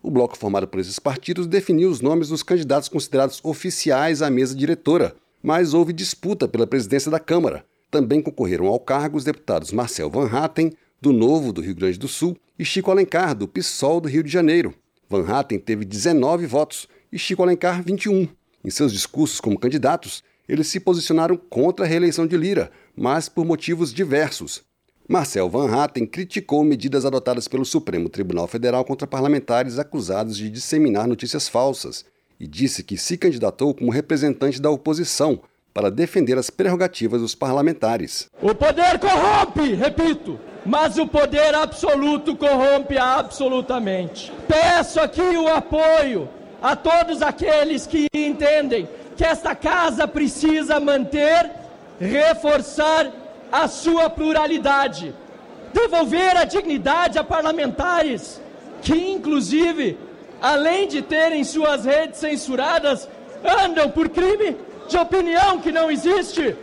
O 0.02 0.12
bloco 0.12 0.38
formado 0.38 0.68
por 0.68 0.82
esses 0.82 1.00
partidos 1.00 1.48
definiu 1.48 1.90
os 1.90 2.02
nomes 2.02 2.28
dos 2.28 2.44
candidatos 2.44 2.90
considerados 2.90 3.40
oficiais 3.42 4.22
à 4.22 4.30
mesa 4.30 4.54
diretora, 4.54 5.16
mas 5.42 5.74
houve 5.74 5.94
disputa 5.94 6.46
pela 6.46 6.68
presidência 6.68 7.10
da 7.10 7.22
Câmara. 7.22 7.66
Também 7.90 8.22
concorreram 8.22 8.68
ao 8.68 8.82
cargo 8.82 9.18
os 9.18 9.24
deputados 9.24 9.72
Marcel 9.72 10.10
Van 10.10 10.28
Hatten, 10.28 10.74
do 11.02 11.14
Novo 11.14 11.54
do 11.54 11.62
Rio 11.62 11.76
Grande 11.76 11.98
do 11.98 12.10
Sul, 12.10 12.36
e 12.60 12.66
Chico 12.66 12.92
Alencar, 12.92 13.34
do 13.34 13.48
PSOL 13.48 14.02
do 14.02 14.10
Rio 14.10 14.24
de 14.24 14.30
Janeiro. 14.30 14.74
Van 15.14 15.32
Hatten 15.32 15.60
teve 15.60 15.86
19 15.86 16.48
votos 16.48 16.88
e 17.12 17.20
Chico 17.20 17.44
Alencar 17.44 17.84
21. 17.84 18.28
Em 18.66 18.70
seus 18.72 18.92
discursos 18.92 19.40
como 19.40 19.60
candidatos, 19.60 20.24
eles 20.50 20.68
se 20.68 20.80
posicionaram 20.80 21.38
contra 21.38 21.86
a 21.86 21.88
reeleição 21.88 22.26
de 22.26 22.36
Lira, 22.36 22.72
mas 22.96 23.30
por 23.30 23.46
motivos 23.46 23.94
diversos. 23.94 24.64
Marcel 25.08 25.50
Van 25.50 25.70
Hatten 25.70 26.08
criticou 26.08 26.64
medidas 26.64 27.06
adotadas 27.06 27.48
pelo 27.48 27.66
Supremo 27.66 28.10
Tribunal 28.10 28.48
Federal 28.48 28.84
contra 28.84 29.06
parlamentares 29.06 29.78
acusados 29.78 30.38
de 30.38 30.50
disseminar 30.50 31.08
notícias 31.08 31.48
falsas 31.48 32.06
e 32.40 32.48
disse 32.48 32.84
que 32.84 32.98
se 32.98 33.18
candidatou 33.18 33.76
como 33.76 33.92
representante 33.92 34.62
da 34.62 34.70
oposição 34.70 35.42
para 35.74 35.92
defender 35.92 36.38
as 36.38 36.50
prerrogativas 36.50 37.22
dos 37.22 37.36
parlamentares. 37.36 38.30
O 38.42 38.56
poder 38.56 39.00
corrompe, 39.00 39.74
repito, 39.74 40.40
mas 40.66 40.98
o 40.98 41.06
poder 41.06 41.54
absoluto 41.56 42.36
corrompe 42.36 42.98
absolutamente. 42.98 44.32
Peço 44.48 45.00
aqui 45.00 45.22
o 45.22 45.48
apoio 45.48 46.30
a 46.62 46.76
todos 46.76 47.22
aqueles 47.22 47.86
que 47.86 48.08
entendem 48.14 48.88
que 49.18 49.26
esta 49.26 49.54
casa 49.54 50.08
precisa 50.08 50.80
manter, 50.80 51.52
reforçar 52.00 53.12
a 53.52 53.68
sua 53.68 54.10
pluralidade, 54.10 55.14
devolver 55.74 56.38
a 56.38 56.46
dignidade 56.46 57.20
a 57.20 57.24
parlamentares 57.24 58.42
que, 58.82 58.96
inclusive, 58.96 59.98
além 60.42 60.88
de 60.88 61.02
terem 61.02 61.44
suas 61.44 61.86
redes 61.86 62.20
censuradas, 62.20 63.08
andam 63.44 63.90
por 63.90 64.10
crime 64.10 64.58
de 64.88 64.98
opinião 64.98 65.60
que 65.60 65.72
não 65.72 65.92
existe, 65.92 66.56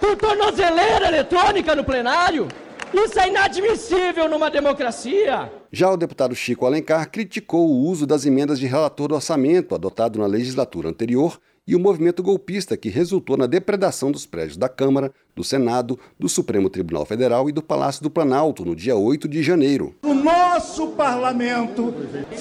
por 0.00 0.16
tornozeleira 0.16 1.08
eletrônica 1.08 1.74
no 1.74 1.84
plenário. 1.84 2.48
Isso 2.94 3.18
é 3.18 3.28
inadmissível 3.28 4.28
numa 4.28 4.50
democracia. 4.50 5.52
Já 5.72 5.90
o 5.90 5.96
deputado 5.96 6.34
Chico 6.34 6.66
Alencar 6.66 7.10
criticou 7.10 7.68
o 7.68 7.84
uso 7.88 8.06
das 8.06 8.24
emendas 8.24 8.58
de 8.58 8.66
relator 8.66 9.08
do 9.08 9.14
orçamento 9.14 9.74
adotado 9.74 10.18
na 10.18 10.26
legislatura 10.26 10.88
anterior 10.88 11.38
e 11.66 11.74
o 11.74 11.80
movimento 11.80 12.22
golpista 12.22 12.76
que 12.76 12.88
resultou 12.88 13.36
na 13.36 13.46
depredação 13.46 14.12
dos 14.12 14.24
prédios 14.24 14.56
da 14.56 14.68
Câmara, 14.68 15.12
do 15.34 15.42
Senado, 15.42 15.98
do 16.18 16.28
Supremo 16.28 16.70
Tribunal 16.70 17.04
Federal 17.04 17.48
e 17.48 17.52
do 17.52 17.60
Palácio 17.60 18.04
do 18.04 18.10
Planalto 18.10 18.64
no 18.64 18.76
dia 18.76 18.94
8 18.94 19.26
de 19.26 19.42
janeiro. 19.42 19.94
O 20.04 20.14
nosso 20.14 20.88
parlamento 20.88 21.92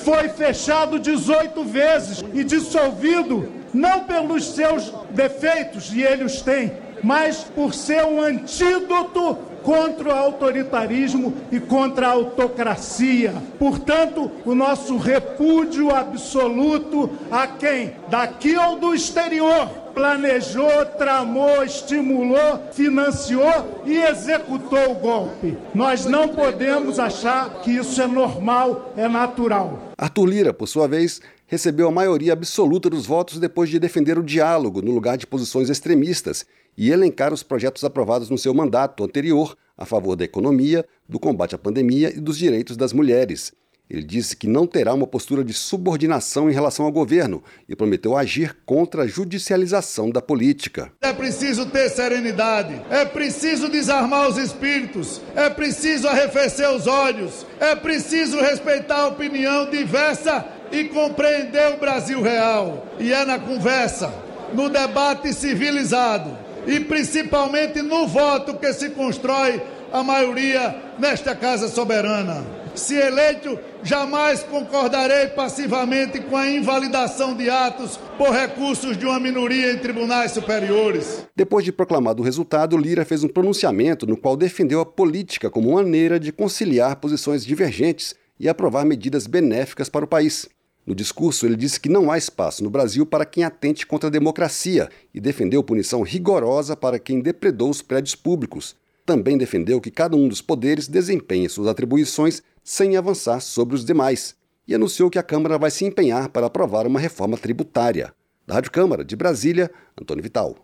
foi 0.03 0.29
fechado 0.29 0.99
18 0.99 1.63
vezes 1.63 2.23
e 2.33 2.43
dissolvido 2.43 3.49
não 3.73 4.05
pelos 4.05 4.45
seus 4.53 4.93
defeitos, 5.09 5.91
e 5.91 6.03
ele 6.03 6.23
os 6.23 6.41
tem, 6.41 6.71
mas 7.03 7.43
por 7.43 7.73
ser 7.73 8.05
um 8.05 8.21
antídoto 8.21 9.37
contra 9.65 10.09
o 10.09 10.11
autoritarismo 10.11 11.33
e 11.51 11.59
contra 11.59 12.07
a 12.07 12.11
autocracia. 12.11 13.33
Portanto, 13.57 14.31
o 14.45 14.53
nosso 14.53 14.95
repúdio 14.95 15.93
absoluto 15.93 17.09
a 17.31 17.47
quem, 17.47 17.95
daqui 18.07 18.55
ou 18.55 18.77
do 18.77 18.93
exterior, 18.93 19.67
planejou, 19.95 20.85
tramou, 20.97 21.63
estimulou, 21.63 22.59
financiou 22.73 23.81
e 23.85 23.97
executou 23.97 24.91
o 24.91 24.95
golpe. 24.95 25.57
Nós 25.73 26.05
não 26.05 26.27
podemos 26.27 26.99
achar 26.99 27.61
que 27.61 27.71
isso 27.71 27.99
é 28.01 28.07
normal, 28.07 28.93
é 28.95 29.07
natural. 29.07 29.93
Arthur 29.97 30.25
Lira, 30.25 30.53
por 30.53 30.67
sua 30.67 30.87
vez, 30.87 31.21
recebeu 31.47 31.87
a 31.87 31.91
maioria 31.91 32.33
absoluta 32.33 32.89
dos 32.89 33.05
votos 33.05 33.39
depois 33.39 33.69
de 33.69 33.79
defender 33.79 34.19
o 34.19 34.23
diálogo 34.23 34.81
no 34.81 34.91
lugar 34.91 35.17
de 35.17 35.25
posições 35.25 35.69
extremistas 35.69 36.45
e 36.77 36.91
elencar 36.91 37.33
os 37.33 37.43
projetos 37.43 37.83
aprovados 37.83 38.29
no 38.29 38.37
seu 38.37 38.53
mandato 38.53 39.03
anterior 39.03 39.55
a 39.77 39.85
favor 39.85 40.15
da 40.15 40.23
economia, 40.23 40.85
do 41.07 41.19
combate 41.19 41.55
à 41.55 41.57
pandemia 41.57 42.09
e 42.15 42.19
dos 42.19 42.37
direitos 42.37 42.77
das 42.77 42.93
mulheres. 42.93 43.51
Ele 43.87 44.03
disse 44.03 44.35
que 44.35 44.47
não 44.47 44.65
terá 44.65 44.95
uma 44.95 45.05
postura 45.05 45.43
de 45.43 45.53
subordinação 45.53 46.49
em 46.49 46.53
relação 46.53 46.87
ao 46.87 46.91
governo 46.91 47.43
e 47.69 47.75
prometeu 47.75 48.17
agir 48.17 48.57
contra 48.65 49.03
a 49.03 49.07
judicialização 49.07 50.09
da 50.09 50.21
política. 50.21 50.91
É 51.01 51.13
preciso 51.13 51.67
ter 51.67 51.89
serenidade, 51.89 52.81
é 52.89 53.05
preciso 53.05 53.69
desarmar 53.69 54.27
os 54.27 54.37
espíritos, 54.37 55.21
é 55.35 55.51
preciso 55.51 56.07
arrefecer 56.07 56.67
os 56.71 56.87
olhos, 56.87 57.45
é 57.59 57.75
preciso 57.75 58.39
respeitar 58.41 59.01
a 59.01 59.07
opinião 59.09 59.69
diversa 59.69 60.43
e 60.71 60.85
compreender 60.85 61.75
o 61.75 61.77
Brasil 61.77 62.23
real. 62.23 62.87
E 62.99 63.13
é 63.13 63.23
na 63.23 63.37
conversa, 63.37 64.11
no 64.51 64.67
debate 64.67 65.31
civilizado 65.31 66.44
e 66.67 66.79
principalmente 66.79 67.81
no 67.81 68.07
voto 68.07 68.55
que 68.57 68.73
se 68.73 68.89
constrói 68.89 69.61
a 69.91 70.03
maioria 70.03 70.75
nesta 70.99 71.35
Casa 71.35 71.67
Soberana. 71.67 72.45
Se 72.75 72.95
eleito, 72.95 73.57
jamais 73.81 74.43
concordarei 74.43 75.27
passivamente 75.27 76.19
com 76.19 76.35
a 76.35 76.49
invalidação 76.49 77.33
de 77.33 77.49
atos 77.49 77.97
por 78.17 78.31
recursos 78.31 78.97
de 78.97 79.05
uma 79.05 79.17
minoria 79.17 79.71
em 79.71 79.77
tribunais 79.77 80.31
superiores. 80.31 81.25
Depois 81.33 81.63
de 81.63 81.71
proclamado 81.71 82.21
o 82.21 82.25
resultado, 82.25 82.77
Lira 82.77 83.05
fez 83.05 83.23
um 83.23 83.29
pronunciamento 83.29 84.05
no 84.05 84.17
qual 84.17 84.35
defendeu 84.35 84.81
a 84.81 84.85
política 84.85 85.49
como 85.49 85.73
maneira 85.73 86.19
de 86.19 86.33
conciliar 86.33 86.97
posições 86.97 87.45
divergentes 87.45 88.13
e 88.37 88.49
aprovar 88.49 88.83
medidas 88.85 89.25
benéficas 89.25 89.87
para 89.87 90.03
o 90.03 90.07
país. 90.07 90.49
No 90.85 90.93
discurso, 90.93 91.45
ele 91.45 91.55
disse 91.55 91.79
que 91.79 91.89
não 91.89 92.11
há 92.11 92.17
espaço 92.17 92.63
no 92.63 92.69
Brasil 92.69 93.05
para 93.05 93.25
quem 93.25 93.43
atente 93.43 93.87
contra 93.87 94.07
a 94.07 94.11
democracia 94.11 94.87
e 95.13 95.19
defendeu 95.19 95.63
punição 95.63 96.03
rigorosa 96.03 96.75
para 96.75 96.99
quem 96.99 97.21
depredou 97.21 97.69
os 97.71 97.81
prédios 97.81 98.13
públicos. 98.13 98.75
Também 99.03 99.37
defendeu 99.37 99.81
que 99.81 99.89
cada 99.89 100.15
um 100.15 100.27
dos 100.27 100.41
poderes 100.41 100.87
desempenhe 100.87 101.49
suas 101.49 101.67
atribuições 101.67 102.43
sem 102.63 102.97
avançar 102.97 103.39
sobre 103.39 103.75
os 103.75 103.85
demais, 103.85 104.35
e 104.67 104.73
anunciou 104.73 105.09
que 105.09 105.19
a 105.19 105.23
Câmara 105.23 105.57
vai 105.57 105.69
se 105.69 105.85
empenhar 105.85 106.29
para 106.29 106.47
aprovar 106.47 106.87
uma 106.87 106.99
reforma 106.99 107.37
tributária. 107.37 108.13
Da 108.45 108.55
Rádio 108.55 108.71
Câmara 108.71 109.05
de 109.05 109.15
Brasília, 109.15 109.71
Antônio 109.99 110.23
Vital. 110.23 110.55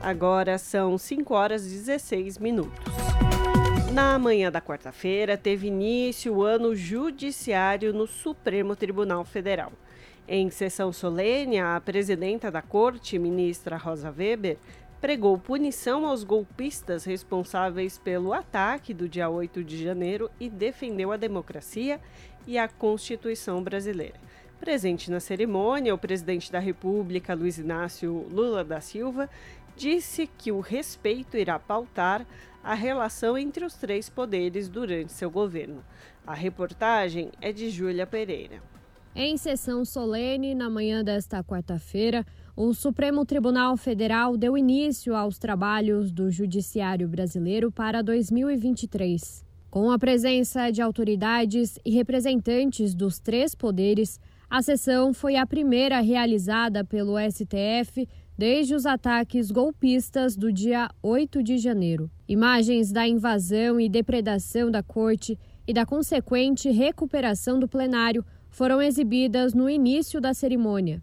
Agora 0.00 0.58
são 0.58 0.98
5 0.98 1.34
horas 1.34 1.64
e 1.66 1.70
16 1.70 2.38
minutos. 2.38 2.84
Na 3.92 4.18
manhã 4.18 4.50
da 4.50 4.58
quarta-feira, 4.58 5.36
teve 5.36 5.66
início 5.66 6.32
o 6.32 6.42
ano 6.42 6.74
judiciário 6.74 7.92
no 7.92 8.06
Supremo 8.06 8.74
Tribunal 8.74 9.22
Federal. 9.22 9.70
Em 10.26 10.48
sessão 10.48 10.90
solene, 10.94 11.58
a 11.58 11.78
presidenta 11.78 12.50
da 12.50 12.62
corte, 12.62 13.18
ministra 13.18 13.76
Rosa 13.76 14.10
Weber, 14.10 14.56
pregou 14.98 15.36
punição 15.36 16.06
aos 16.06 16.24
golpistas 16.24 17.04
responsáveis 17.04 17.98
pelo 17.98 18.32
ataque 18.32 18.94
do 18.94 19.06
dia 19.06 19.28
8 19.28 19.62
de 19.62 19.84
janeiro 19.84 20.30
e 20.40 20.48
defendeu 20.48 21.12
a 21.12 21.18
democracia 21.18 22.00
e 22.46 22.56
a 22.56 22.68
Constituição 22.68 23.62
brasileira. 23.62 24.18
Presente 24.58 25.10
na 25.10 25.18
cerimônia, 25.18 25.92
o 25.92 25.98
presidente 25.98 26.52
da 26.52 26.60
República, 26.60 27.34
Luiz 27.34 27.58
Inácio 27.58 28.28
Lula 28.30 28.62
da 28.62 28.80
Silva, 28.80 29.28
disse 29.76 30.26
que 30.26 30.52
o 30.52 30.60
respeito 30.60 31.36
irá 31.36 31.58
pautar 31.58 32.26
a 32.62 32.74
relação 32.74 33.36
entre 33.36 33.64
os 33.64 33.74
três 33.74 34.08
poderes 34.08 34.68
durante 34.68 35.12
seu 35.12 35.30
governo. 35.30 35.84
A 36.26 36.34
reportagem 36.34 37.30
é 37.40 37.52
de 37.52 37.70
Júlia 37.70 38.06
Pereira. 38.06 38.62
Em 39.14 39.36
sessão 39.36 39.84
solene, 39.84 40.54
na 40.54 40.70
manhã 40.70 41.04
desta 41.04 41.44
quarta-feira, 41.44 42.24
o 42.56 42.72
Supremo 42.72 43.26
Tribunal 43.26 43.76
Federal 43.76 44.36
deu 44.36 44.56
início 44.56 45.14
aos 45.14 45.38
trabalhos 45.38 46.10
do 46.10 46.30
Judiciário 46.30 47.08
Brasileiro 47.08 47.70
para 47.70 48.02
2023. 48.02 49.44
Com 49.68 49.90
a 49.90 49.98
presença 49.98 50.70
de 50.70 50.80
autoridades 50.80 51.78
e 51.84 51.90
representantes 51.90 52.94
dos 52.94 53.18
três 53.18 53.54
poderes, 53.54 54.20
a 54.48 54.60
sessão 54.60 55.14
foi 55.14 55.36
a 55.36 55.46
primeira 55.46 56.00
realizada 56.00 56.84
pelo 56.84 57.14
STF 57.18 58.06
desde 58.36 58.74
os 58.74 58.86
ataques 58.86 59.50
golpistas 59.50 60.36
do 60.36 60.52
dia 60.52 60.90
8 61.02 61.42
de 61.42 61.58
janeiro. 61.58 62.10
Imagens 62.28 62.90
da 62.90 63.06
invasão 63.06 63.78
e 63.78 63.88
depredação 63.88 64.70
da 64.70 64.82
corte 64.82 65.38
e 65.66 65.72
da 65.72 65.86
consequente 65.86 66.70
recuperação 66.70 67.58
do 67.58 67.68
plenário 67.68 68.24
foram 68.50 68.82
exibidas 68.82 69.54
no 69.54 69.68
início 69.68 70.20
da 70.20 70.34
cerimônia. 70.34 71.02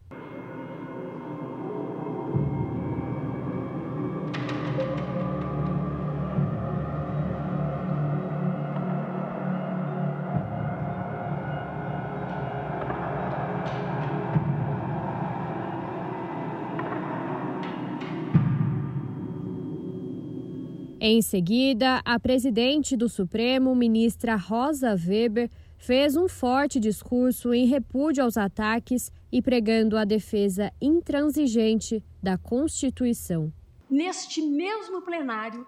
Em 21.02 21.22
seguida, 21.22 22.02
a 22.04 22.20
presidente 22.20 22.98
do 22.98 23.08
Supremo, 23.08 23.74
ministra 23.74 24.36
Rosa 24.36 24.94
Weber, 24.94 25.50
fez 25.78 26.18
um 26.18 26.28
forte 26.28 26.78
discurso 26.78 27.54
em 27.54 27.66
repúdio 27.66 28.22
aos 28.22 28.36
ataques 28.36 29.10
e 29.32 29.42
pregando 29.42 29.96
a 29.96 30.04
defesa 30.04 30.74
intransigente 30.82 32.04
da 32.22 32.38
Constituição. 32.38 33.50
Neste 33.90 34.42
mesmo 34.42 35.02
plenário, 35.02 35.66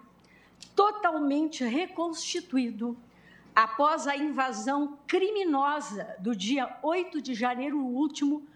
totalmente 0.76 1.64
reconstituído 1.64 2.94
após 3.54 4.06
a 4.06 4.14
invasão 4.14 4.98
criminosa 5.06 6.14
do 6.18 6.36
dia 6.36 6.78
8 6.82 7.22
de 7.22 7.32
janeiro 7.32 7.78
último 7.78 8.46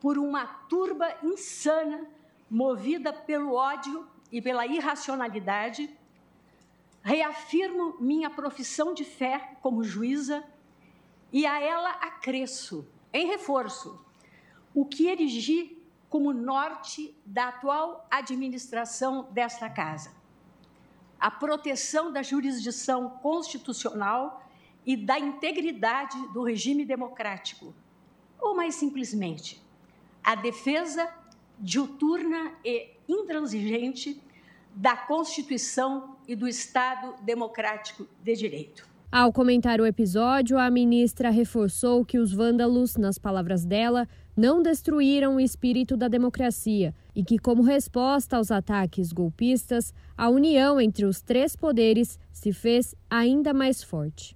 por 0.00 0.16
uma 0.16 0.46
turba 0.46 1.14
insana 1.22 2.06
movida 2.48 3.12
pelo 3.12 3.52
ódio 3.52 4.06
e 4.32 4.40
pela 4.40 4.66
irracionalidade 4.66 5.90
reafirmo 7.02 7.96
minha 8.00 8.30
profissão 8.30 8.94
de 8.94 9.04
fé 9.04 9.56
como 9.60 9.82
juíza 9.82 10.44
e 11.32 11.44
a 11.46 11.60
ela 11.60 11.90
acresço, 11.90 12.86
em 13.12 13.26
reforço, 13.26 14.04
o 14.74 14.84
que 14.84 15.08
erigi 15.08 15.78
como 16.08 16.32
norte 16.32 17.14
da 17.24 17.48
atual 17.48 18.06
administração 18.10 19.28
desta 19.32 19.68
casa: 19.68 20.14
a 21.18 21.30
proteção 21.30 22.12
da 22.12 22.22
jurisdição 22.22 23.10
constitucional 23.10 24.48
e 24.84 24.96
da 24.96 25.18
integridade 25.18 26.16
do 26.28 26.42
regime 26.42 26.84
democrático, 26.84 27.74
ou 28.38 28.54
mais 28.54 28.74
simplesmente, 28.74 29.62
a 30.22 30.34
defesa 30.34 31.12
diuturna 31.58 32.54
e 32.64 32.90
intransigente 33.08 34.20
da 34.74 34.96
Constituição 34.96 36.11
e 36.26 36.36
do 36.36 36.46
Estado 36.48 37.14
Democrático 37.22 38.06
de 38.22 38.34
Direito. 38.34 38.92
Ao 39.12 39.30
comentar 39.30 39.78
o 39.78 39.84
episódio, 39.84 40.58
a 40.58 40.70
ministra 40.70 41.28
reforçou 41.28 42.02
que 42.02 42.18
os 42.18 42.32
vândalos, 42.32 42.96
nas 42.96 43.18
palavras 43.18 43.62
dela, 43.62 44.08
não 44.34 44.62
destruíram 44.62 45.36
o 45.36 45.40
espírito 45.40 45.98
da 45.98 46.08
democracia 46.08 46.94
e 47.14 47.22
que, 47.22 47.38
como 47.38 47.62
resposta 47.62 48.38
aos 48.38 48.50
ataques 48.50 49.12
golpistas, 49.12 49.92
a 50.16 50.30
união 50.30 50.80
entre 50.80 51.04
os 51.04 51.20
três 51.20 51.54
poderes 51.54 52.18
se 52.32 52.54
fez 52.54 52.94
ainda 53.10 53.52
mais 53.52 53.82
forte. 53.82 54.34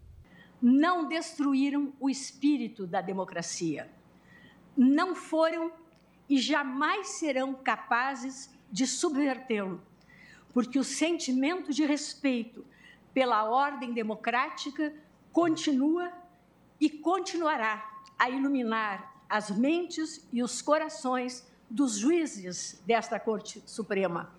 Não 0.60 1.08
destruíram 1.08 1.94
o 1.98 2.10
espírito 2.10 2.86
da 2.86 3.00
democracia. 3.00 3.88
Não 4.76 5.14
foram 5.14 5.72
e 6.28 6.38
jamais 6.38 7.08
serão 7.18 7.54
capazes 7.54 8.50
de 8.70 8.86
subvertê-lo 8.86 9.80
porque 10.56 10.78
o 10.78 10.84
sentimento 10.84 11.70
de 11.70 11.84
respeito 11.84 12.64
pela 13.12 13.44
ordem 13.44 13.92
democrática 13.92 14.90
continua 15.30 16.10
e 16.80 16.88
continuará 16.88 17.86
a 18.18 18.30
iluminar 18.30 19.22
as 19.28 19.50
mentes 19.50 20.26
e 20.32 20.42
os 20.42 20.62
corações 20.62 21.46
dos 21.68 21.98
juízes 21.98 22.82
desta 22.86 23.20
Corte 23.20 23.62
Suprema, 23.66 24.32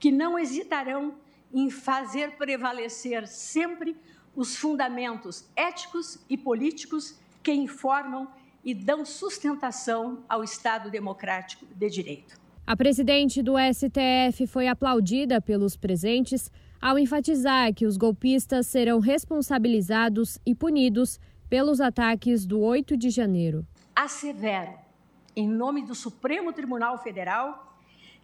que 0.00 0.10
não 0.10 0.36
hesitarão 0.36 1.14
em 1.54 1.70
fazer 1.70 2.32
prevalecer 2.32 3.28
sempre 3.28 3.96
os 4.34 4.56
fundamentos 4.56 5.48
éticos 5.54 6.18
e 6.28 6.36
políticos 6.36 7.20
que 7.40 7.52
informam 7.52 8.26
e 8.64 8.74
dão 8.74 9.04
sustentação 9.04 10.24
ao 10.28 10.42
Estado 10.42 10.90
democrático 10.90 11.64
de 11.66 11.88
direito. 11.88 12.41
A 12.72 12.76
presidente 12.76 13.42
do 13.42 13.56
STF 13.58 14.46
foi 14.46 14.66
aplaudida 14.66 15.42
pelos 15.42 15.76
presentes 15.76 16.50
ao 16.80 16.98
enfatizar 16.98 17.74
que 17.74 17.84
os 17.84 17.98
golpistas 17.98 18.66
serão 18.66 18.98
responsabilizados 18.98 20.38
e 20.46 20.54
punidos 20.54 21.20
pelos 21.50 21.82
ataques 21.82 22.46
do 22.46 22.62
8 22.62 22.96
de 22.96 23.10
janeiro. 23.10 23.66
Assevero, 23.94 24.72
em 25.36 25.46
nome 25.46 25.82
do 25.82 25.94
Supremo 25.94 26.50
Tribunal 26.50 26.96
Federal, 26.96 27.76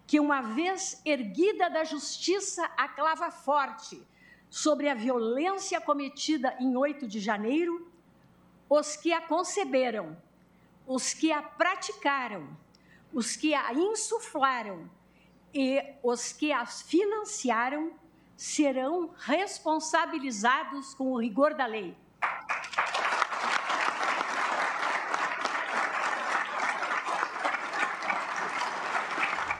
que 0.06 0.18
uma 0.18 0.40
vez 0.40 0.98
erguida 1.04 1.68
da 1.68 1.84
justiça 1.84 2.64
a 2.74 2.88
clava 2.88 3.30
forte 3.30 4.02
sobre 4.48 4.88
a 4.88 4.94
violência 4.94 5.78
cometida 5.78 6.56
em 6.58 6.74
8 6.74 7.06
de 7.06 7.20
janeiro, 7.20 7.86
os 8.66 8.96
que 8.96 9.12
a 9.12 9.20
conceberam, 9.20 10.16
os 10.86 11.12
que 11.12 11.30
a 11.30 11.42
praticaram, 11.42 12.48
os 13.12 13.36
que 13.36 13.54
a 13.54 13.72
insuflaram 13.72 14.90
e 15.52 15.82
os 16.02 16.32
que 16.32 16.52
a 16.52 16.66
financiaram 16.66 17.92
serão 18.36 19.10
responsabilizados 19.18 20.94
com 20.94 21.12
o 21.12 21.20
rigor 21.20 21.54
da 21.54 21.66
lei. 21.66 21.96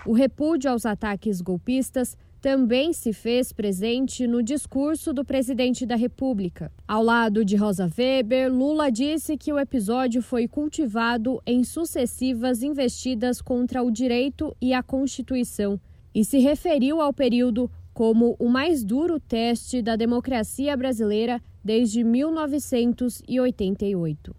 O 0.07 0.13
repúdio 0.13 0.71
aos 0.71 0.87
ataques 0.87 1.41
golpistas 1.43 2.17
também 2.40 2.92
se 2.92 3.12
fez 3.12 3.53
presente 3.53 4.24
no 4.27 4.42
discurso 4.42 5.12
do 5.12 5.24
presidente 5.24 5.85
da 5.85 5.96
República. 5.96 6.72
Ao 6.87 7.03
lado 7.03 7.44
de 7.44 7.57
Rosa 7.57 7.90
Weber, 7.98 8.53
Lula 8.53 8.88
disse 8.90 9.37
que 9.37 9.53
o 9.53 9.59
episódio 9.59 10.22
foi 10.22 10.46
cultivado 10.46 11.42
em 11.44 11.64
sucessivas 11.64 12.62
investidas 12.62 13.42
contra 13.42 13.83
o 13.83 13.90
direito 13.90 14.57
e 14.61 14.72
a 14.72 14.81
Constituição 14.83 15.81
e 16.14 16.24
se 16.24 16.38
referiu 16.38 17.01
ao 17.01 17.12
período 17.12 17.68
como 17.92 18.37
o 18.38 18.48
mais 18.48 18.85
duro 18.85 19.18
teste 19.18 19.83
da 19.83 19.96
democracia 19.96 20.77
brasileira 20.77 21.42
desde 21.64 22.05
1988. 22.05 24.37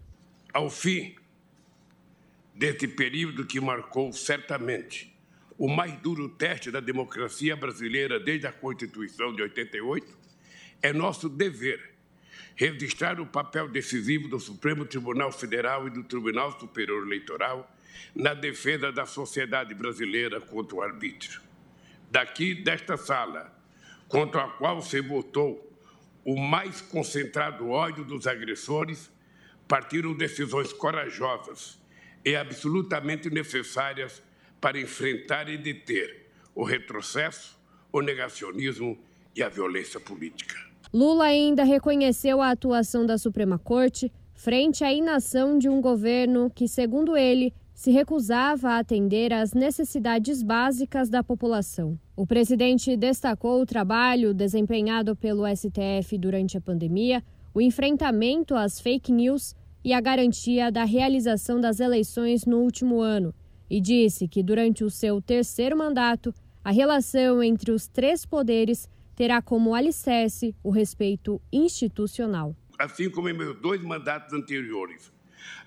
Ao 0.52 0.68
fim 0.70 1.14
deste 2.54 2.88
período 2.88 3.46
que 3.46 3.60
marcou 3.60 4.10
certamente 4.12 5.09
o 5.60 5.68
mais 5.68 5.92
duro 6.00 6.26
teste 6.26 6.70
da 6.70 6.80
democracia 6.80 7.54
brasileira 7.54 8.18
desde 8.18 8.46
a 8.46 8.52
Constituição 8.52 9.30
de 9.34 9.42
88, 9.42 10.06
é 10.80 10.90
nosso 10.90 11.28
dever 11.28 11.96
registrar 12.56 13.20
o 13.20 13.26
papel 13.26 13.68
decisivo 13.68 14.26
do 14.26 14.40
Supremo 14.40 14.86
Tribunal 14.86 15.30
Federal 15.30 15.86
e 15.86 15.90
do 15.90 16.02
Tribunal 16.02 16.58
Superior 16.58 17.06
Eleitoral 17.06 17.70
na 18.14 18.32
defesa 18.32 18.90
da 18.90 19.04
sociedade 19.04 19.74
brasileira 19.74 20.40
contra 20.40 20.76
o 20.76 20.82
arbítrio. 20.82 21.42
Daqui 22.10 22.54
desta 22.54 22.96
sala, 22.96 23.54
contra 24.08 24.44
a 24.44 24.48
qual 24.48 24.80
se 24.80 25.02
votou 25.02 25.70
o 26.24 26.40
mais 26.40 26.80
concentrado 26.80 27.68
ódio 27.68 28.02
dos 28.02 28.26
agressores, 28.26 29.12
partiram 29.68 30.14
decisões 30.14 30.72
corajosas 30.72 31.78
e 32.24 32.34
absolutamente 32.34 33.28
necessárias 33.28 34.22
para 34.60 34.80
enfrentar 34.80 35.48
e 35.48 35.56
deter 35.56 36.26
o 36.54 36.64
retrocesso, 36.64 37.58
o 37.92 38.00
negacionismo 38.00 38.98
e 39.34 39.42
a 39.42 39.48
violência 39.48 39.98
política. 39.98 40.54
Lula 40.92 41.24
ainda 41.24 41.64
reconheceu 41.64 42.42
a 42.42 42.50
atuação 42.50 43.06
da 43.06 43.16
Suprema 43.16 43.58
Corte 43.58 44.12
frente 44.34 44.82
à 44.82 44.92
inação 44.92 45.58
de 45.58 45.68
um 45.68 45.80
governo 45.80 46.50
que, 46.50 46.66
segundo 46.66 47.16
ele, 47.16 47.54
se 47.74 47.90
recusava 47.90 48.70
a 48.70 48.78
atender 48.78 49.32
às 49.32 49.54
necessidades 49.54 50.42
básicas 50.42 51.08
da 51.08 51.22
população. 51.22 51.98
O 52.14 52.26
presidente 52.26 52.96
destacou 52.96 53.62
o 53.62 53.66
trabalho 53.66 54.34
desempenhado 54.34 55.16
pelo 55.16 55.44
STF 55.46 56.18
durante 56.18 56.58
a 56.58 56.60
pandemia, 56.60 57.22
o 57.54 57.60
enfrentamento 57.60 58.54
às 58.54 58.78
fake 58.78 59.10
news 59.10 59.54
e 59.82 59.94
a 59.94 60.00
garantia 60.00 60.70
da 60.70 60.84
realização 60.84 61.60
das 61.60 61.80
eleições 61.80 62.44
no 62.44 62.58
último 62.58 63.00
ano, 63.00 63.34
e 63.70 63.80
disse 63.80 64.26
que 64.26 64.42
durante 64.42 64.82
o 64.82 64.90
seu 64.90 65.22
terceiro 65.22 65.76
mandato, 65.76 66.34
a 66.62 66.72
relação 66.72 67.42
entre 67.42 67.70
os 67.70 67.86
três 67.86 68.26
poderes 68.26 68.90
terá 69.14 69.40
como 69.40 69.74
alicerce 69.74 70.54
o 70.62 70.70
respeito 70.70 71.40
institucional. 71.52 72.56
Assim 72.78 73.08
como 73.08 73.28
em 73.28 73.32
meus 73.32 73.60
dois 73.60 73.80
mandatos 73.82 74.34
anteriores, 74.34 75.12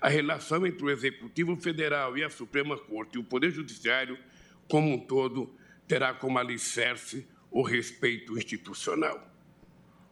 a 0.00 0.08
relação 0.08 0.66
entre 0.66 0.84
o 0.84 0.90
Executivo 0.90 1.56
Federal 1.56 2.18
e 2.18 2.22
a 2.22 2.30
Suprema 2.30 2.76
Corte 2.76 3.16
e 3.16 3.18
o 3.18 3.24
Poder 3.24 3.50
Judiciário, 3.50 4.18
como 4.68 4.92
um 4.92 4.98
todo, 4.98 5.54
terá 5.88 6.12
como 6.12 6.38
alicerce 6.38 7.26
o 7.50 7.62
respeito 7.62 8.36
institucional. 8.36 9.32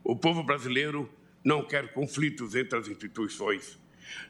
O 0.05 0.17
povo 0.17 0.43
brasileiro 0.43 1.11
não 1.45 1.65
quer 1.65 1.93
conflitos 1.93 2.55
entre 2.55 2.79
as 2.79 2.89
instituições, 2.89 3.79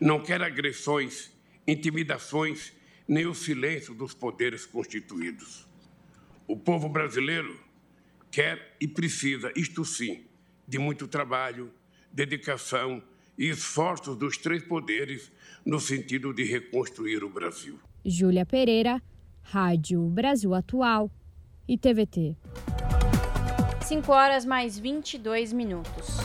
não 0.00 0.20
quer 0.20 0.42
agressões, 0.42 1.30
intimidações 1.66 2.72
nem 3.06 3.26
o 3.26 3.34
silêncio 3.34 3.94
dos 3.94 4.14
poderes 4.14 4.64
constituídos. 4.66 5.66
O 6.46 6.56
povo 6.56 6.88
brasileiro 6.88 7.58
quer 8.30 8.76
e 8.80 8.88
precisa, 8.88 9.52
isto 9.54 9.84
sim, 9.84 10.24
de 10.66 10.78
muito 10.78 11.06
trabalho, 11.06 11.72
dedicação 12.12 13.02
e 13.38 13.48
esforços 13.48 14.16
dos 14.16 14.36
três 14.36 14.62
poderes 14.62 15.30
no 15.64 15.80
sentido 15.80 16.32
de 16.32 16.44
reconstruir 16.44 17.22
o 17.24 17.30
Brasil. 17.30 17.78
Júlia 18.04 18.44
Pereira, 18.44 19.02
Rádio 19.42 20.02
Brasil 20.08 20.54
Atual 20.54 21.10
e 21.66 21.76
TVT. 21.76 22.36
5 23.82 24.12
horas 24.12 24.44
mais 24.44 24.78
22 24.78 25.52
minutos. 25.52 26.16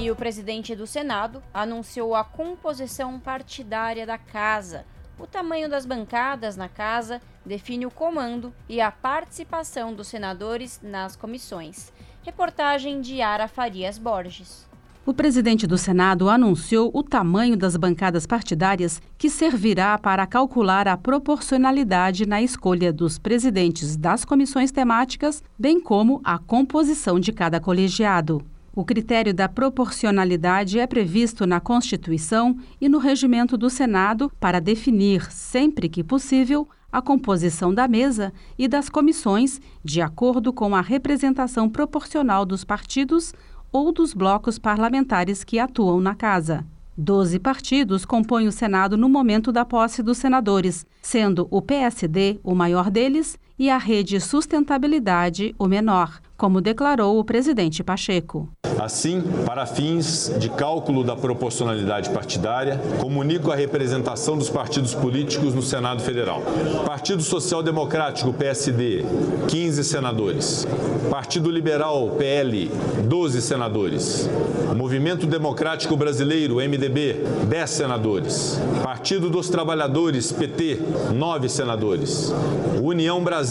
E 0.00 0.10
o 0.10 0.16
presidente 0.16 0.76
do 0.76 0.86
Senado 0.86 1.42
anunciou 1.52 2.14
a 2.14 2.22
composição 2.22 3.18
partidária 3.18 4.06
da 4.06 4.16
casa 4.16 4.84
o 5.18 5.26
tamanho 5.26 5.68
das 5.68 5.84
bancadas 5.84 6.56
na 6.56 6.68
casa 6.68 7.20
define 7.44 7.86
o 7.86 7.90
comando 7.90 8.52
e 8.68 8.80
a 8.80 8.90
participação 8.90 9.92
dos 9.92 10.06
senadores 10.06 10.80
nas 10.82 11.16
comissões. 11.16 11.92
Reportagem 12.22 13.00
de 13.00 13.20
Ara 13.20 13.48
Farias 13.48 13.98
Borges. 13.98 14.68
O 15.04 15.14
presidente 15.14 15.66
do 15.66 15.78
Senado 15.78 16.28
anunciou 16.28 16.90
o 16.92 17.02
tamanho 17.02 17.56
das 17.56 17.76
bancadas 17.76 18.26
partidárias 18.26 19.00
que 19.16 19.30
servirá 19.30 19.96
para 19.96 20.26
calcular 20.26 20.86
a 20.86 20.98
proporcionalidade 20.98 22.26
na 22.26 22.42
escolha 22.42 22.92
dos 22.92 23.18
presidentes 23.18 23.96
das 23.96 24.22
comissões 24.22 24.70
temáticas, 24.70 25.42
bem 25.58 25.80
como 25.80 26.20
a 26.22 26.38
composição 26.38 27.18
de 27.18 27.32
cada 27.32 27.58
colegiado. 27.58 28.44
O 28.74 28.84
critério 28.84 29.34
da 29.34 29.48
proporcionalidade 29.48 30.78
é 30.78 30.86
previsto 30.86 31.46
na 31.46 31.60
Constituição 31.60 32.56
e 32.80 32.88
no 32.88 32.98
regimento 32.98 33.56
do 33.56 33.68
Senado 33.68 34.30
para 34.38 34.60
definir, 34.60 35.30
sempre 35.32 35.88
que 35.88 36.04
possível, 36.04 36.68
a 36.90 37.02
composição 37.02 37.74
da 37.74 37.86
mesa 37.86 38.32
e 38.58 38.66
das 38.66 38.88
comissões 38.88 39.60
de 39.84 40.00
acordo 40.00 40.52
com 40.52 40.74
a 40.74 40.80
representação 40.80 41.68
proporcional 41.68 42.46
dos 42.46 42.64
partidos 42.64 43.34
ou 43.70 43.92
dos 43.92 44.14
blocos 44.14 44.58
parlamentares 44.58 45.44
que 45.44 45.58
atuam 45.58 46.00
na 46.00 46.14
Casa. 46.14 46.64
Doze 46.96 47.38
partidos 47.38 48.04
compõem 48.04 48.48
o 48.48 48.52
Senado 48.52 48.96
no 48.96 49.08
momento 49.08 49.52
da 49.52 49.64
posse 49.64 50.02
dos 50.02 50.18
senadores, 50.18 50.84
sendo 51.00 51.46
o 51.50 51.62
PSD 51.62 52.40
o 52.42 52.54
maior 52.54 52.90
deles 52.90 53.38
e 53.58 53.70
a 53.70 53.78
Rede 53.78 54.20
Sustentabilidade 54.20 55.54
o 55.58 55.66
menor 55.66 56.20
como 56.38 56.60
declarou 56.60 57.18
o 57.18 57.24
presidente 57.24 57.82
Pacheco. 57.82 58.48
Assim, 58.78 59.24
para 59.44 59.66
fins 59.66 60.32
de 60.38 60.48
cálculo 60.48 61.02
da 61.02 61.16
proporcionalidade 61.16 62.10
partidária, 62.10 62.80
comunico 63.00 63.50
a 63.50 63.56
representação 63.56 64.38
dos 64.38 64.48
partidos 64.48 64.94
políticos 64.94 65.52
no 65.52 65.62
Senado 65.62 66.00
Federal. 66.00 66.40
Partido 66.86 67.24
Social 67.24 67.60
Democrático, 67.60 68.32
PSD, 68.32 69.04
15 69.48 69.82
senadores. 69.82 70.64
Partido 71.10 71.50
Liberal, 71.50 72.10
PL, 72.16 72.70
12 73.02 73.42
senadores. 73.42 74.30
Movimento 74.76 75.26
Democrático 75.26 75.96
Brasileiro, 75.96 76.56
MDB, 76.56 77.16
10 77.48 77.70
senadores. 77.70 78.60
Partido 78.84 79.28
dos 79.28 79.48
Trabalhadores, 79.48 80.30
PT, 80.30 80.78
9 81.12 81.48
senadores. 81.48 82.32
União 82.80 83.20
Brasil, 83.24 83.47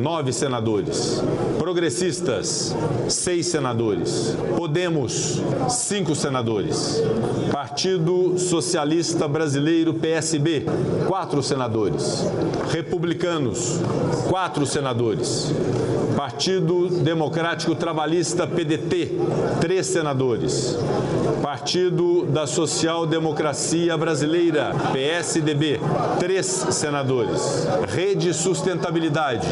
9 0.00 0.32
senadores. 0.32 1.22
Progressista 1.58 1.76
Progressistas, 1.76 2.74
seis 3.08 3.46
senadores. 3.46 4.36
Podemos, 4.56 5.42
cinco 5.68 6.14
senadores. 6.14 7.02
Partido 7.52 8.38
Socialista 8.38 9.28
Brasileiro, 9.28 9.94
PSB, 9.94 10.64
quatro 11.06 11.42
senadores. 11.42 12.24
Republicanos, 12.72 13.80
quatro 14.28 14.64
senadores. 14.64 15.52
Partido 16.26 16.88
Democrático 17.04 17.72
Trabalhista 17.76 18.48
PDT, 18.48 19.12
três 19.60 19.86
senadores. 19.86 20.76
Partido 21.40 22.26
da 22.26 22.48
Social 22.48 23.06
Democracia 23.06 23.96
Brasileira, 23.96 24.72
PSDB, 24.92 25.78
três 26.18 26.46
senadores. 26.46 27.68
Rede 27.86 28.34
Sustentabilidade, 28.34 29.46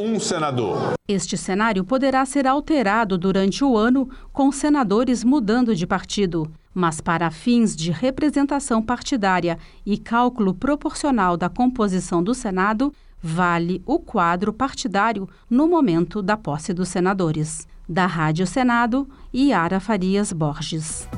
um 0.00 0.20
senador. 0.20 0.92
Este 1.08 1.36
cenário 1.36 1.82
poderá 1.82 2.24
ser 2.24 2.46
alterado 2.46 3.18
durante 3.18 3.64
o 3.64 3.76
ano, 3.76 4.08
com 4.32 4.52
senadores 4.52 5.24
mudando 5.24 5.74
de 5.74 5.88
partido. 5.88 6.48
Mas, 6.72 7.00
para 7.00 7.32
fins 7.32 7.74
de 7.74 7.90
representação 7.90 8.80
partidária 8.80 9.58
e 9.84 9.98
cálculo 9.98 10.54
proporcional 10.54 11.36
da 11.36 11.48
composição 11.48 12.22
do 12.22 12.32
Senado, 12.32 12.92
vale 13.22 13.82
o 13.86 13.98
quadro 13.98 14.52
partidário 14.52 15.28
no 15.48 15.68
momento 15.68 16.22
da 16.22 16.36
posse 16.36 16.72
dos 16.72 16.88
senadores. 16.88 17.66
Da 17.88 18.06
Rádio 18.06 18.46
Senado, 18.46 19.08
Yara 19.34 19.80
Farias 19.80 20.32
Borges. 20.32 21.08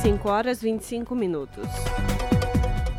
5 0.00 0.28
horas 0.28 0.62
25 0.62 1.14
minutos. 1.14 1.68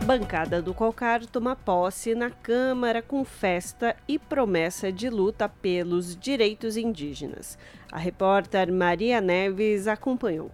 Bancada 0.06 0.62
do 0.62 0.74
Colcar 0.74 1.26
toma 1.26 1.56
posse 1.56 2.16
na 2.16 2.32
Câmara 2.32 3.02
com 3.02 3.24
festa 3.24 3.96
e 4.08 4.18
promessa 4.18 4.92
de 4.92 5.10
luta 5.10 5.48
pelos 5.48 6.16
direitos 6.16 6.78
indígenas. 6.78 7.58
A 7.92 8.00
repórter 8.00 8.72
Maria 8.72 9.22
Neves 9.22 9.88
acompanhou. 9.88 10.52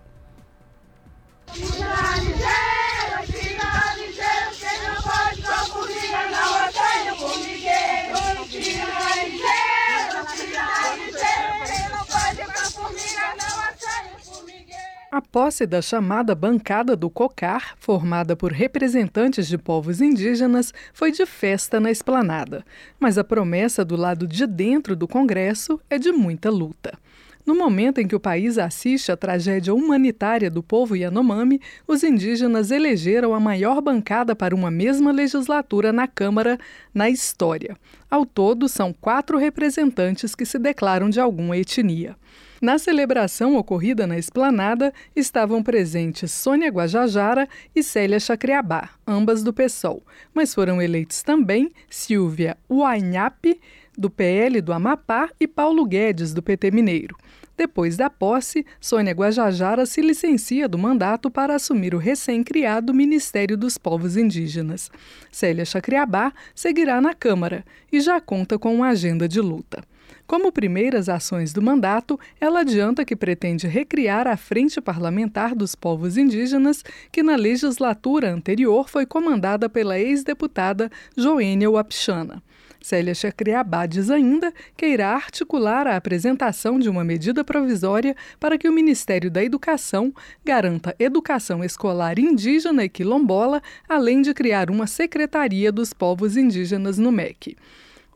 A 15.16 15.22
posse 15.22 15.66
da 15.66 15.82
chamada 15.82 16.36
Bancada 16.36 16.94
do 16.94 17.10
Cocar, 17.10 17.78
formada 17.80 18.36
por 18.36 18.52
representantes 18.52 19.48
de 19.48 19.58
povos 19.58 20.02
indígenas, 20.02 20.74
foi 20.94 21.10
de 21.10 21.26
festa 21.26 21.80
na 21.80 21.90
esplanada. 21.90 22.66
Mas 23.00 23.18
a 23.18 23.24
promessa 23.24 23.86
do 23.86 23.96
lado 23.96 24.28
de 24.28 24.46
dentro 24.46 24.94
do 24.94 25.08
Congresso 25.08 25.80
é 25.90 25.98
de 25.98 26.12
muita 26.12 26.50
luta. 26.50 27.00
No 27.46 27.56
momento 27.56 28.00
em 28.00 28.08
que 28.10 28.16
o 28.16 28.20
país 28.20 28.58
assiste 28.58 29.10
à 29.10 29.16
tragédia 29.16 29.74
humanitária 29.74 30.52
do 30.52 30.62
povo 30.62 30.98
Yanomami, 30.98 31.62
os 31.88 32.04
indígenas 32.04 32.70
elegeram 32.70 33.34
a 33.34 33.40
maior 33.40 33.80
bancada 33.80 34.36
para 34.36 34.54
uma 34.54 34.70
mesma 34.70 35.14
legislatura 35.14 35.94
na 35.94 36.10
Câmara 36.10 36.60
na 36.94 37.10
história. 37.10 37.78
Ao 38.12 38.26
todo, 38.26 38.68
são 38.68 38.92
quatro 38.92 39.38
representantes 39.38 40.36
que 40.36 40.46
se 40.46 40.60
declaram 40.60 41.10
de 41.10 41.22
alguma 41.22 41.56
etnia. 41.56 42.18
Na 42.62 42.80
celebração 42.80 43.58
ocorrida 43.58 44.08
na 44.08 44.18
esplanada 44.18 44.94
estavam 45.14 45.62
presentes 45.62 46.32
Sônia 46.32 46.70
Guajajara 46.70 47.50
e 47.76 47.84
Célia 47.84 48.20
Chacriabá, 48.20 48.92
ambas 49.06 49.44
do 49.44 49.54
PSOL, 49.54 50.02
mas 50.34 50.54
foram 50.54 50.82
eleitos 50.82 51.22
também 51.22 51.72
Silvia 51.90 52.56
Uanhape, 52.70 53.60
do 53.98 54.10
PL 54.10 54.62
do 54.62 54.72
Amapá, 54.72 55.30
e 55.40 55.48
Paulo 55.48 55.86
Guedes, 55.86 56.34
do 56.34 56.42
PT 56.42 56.72
Mineiro. 56.72 57.18
Depois 57.58 57.96
da 57.96 58.10
posse, 58.10 58.66
Sônia 58.82 59.14
Guajajara 59.14 59.86
se 59.86 60.02
licencia 60.02 60.68
do 60.68 60.78
mandato 60.78 61.32
para 61.32 61.56
assumir 61.56 61.96
o 61.96 61.98
recém-criado 61.98 62.94
Ministério 62.94 63.58
dos 63.58 63.78
Povos 63.78 64.18
Indígenas. 64.18 64.92
Célia 65.32 65.64
Chacriabá 65.64 66.34
seguirá 66.54 67.00
na 67.00 67.14
Câmara 67.14 67.66
e 67.92 68.02
já 68.02 68.20
conta 68.20 68.60
com 68.60 68.76
uma 68.76 68.90
agenda 68.90 69.28
de 69.28 69.40
luta. 69.40 69.84
Como 70.28 70.52
primeiras 70.52 71.08
ações 71.08 71.54
do 71.54 71.62
mandato, 71.62 72.20
ela 72.42 72.62
adianta 72.62 73.06
que 73.06 73.16
pretende 73.16 73.68
recriar 73.68 74.28
a 74.28 74.36
Frente 74.36 74.82
Parlamentar 74.82 75.54
dos 75.54 75.76
Povos 75.76 76.18
Indígenas, 76.18 76.84
que 77.12 77.22
na 77.22 77.36
legislatura 77.36 78.32
anterior 78.32 78.90
foi 78.90 79.06
comandada 79.06 79.70
pela 79.70 80.00
ex-deputada 80.00 80.90
Joênia 81.16 81.70
Wapichana. 81.70 82.42
Célia 82.82 83.14
Chacriabá 83.14 83.86
diz 83.86 84.10
ainda 84.10 84.52
que 84.76 84.88
irá 84.88 85.14
articular 85.14 85.88
a 85.88 85.96
apresentação 85.96 86.80
de 86.80 86.90
uma 86.90 87.04
medida 87.04 87.44
provisória 87.44 88.16
para 88.40 88.58
que 88.58 88.68
o 88.68 88.74
Ministério 88.74 89.30
da 89.30 89.44
Educação 89.44 90.12
garanta 90.44 90.96
educação 91.00 91.64
escolar 91.64 92.18
indígena 92.18 92.84
e 92.84 92.90
quilombola, 92.90 93.62
além 93.88 94.24
de 94.24 94.34
criar 94.34 94.72
uma 94.72 94.88
Secretaria 94.88 95.72
dos 95.72 95.94
Povos 95.94 96.36
Indígenas 96.36 96.98
no 96.98 97.12
MEC. 97.12 97.56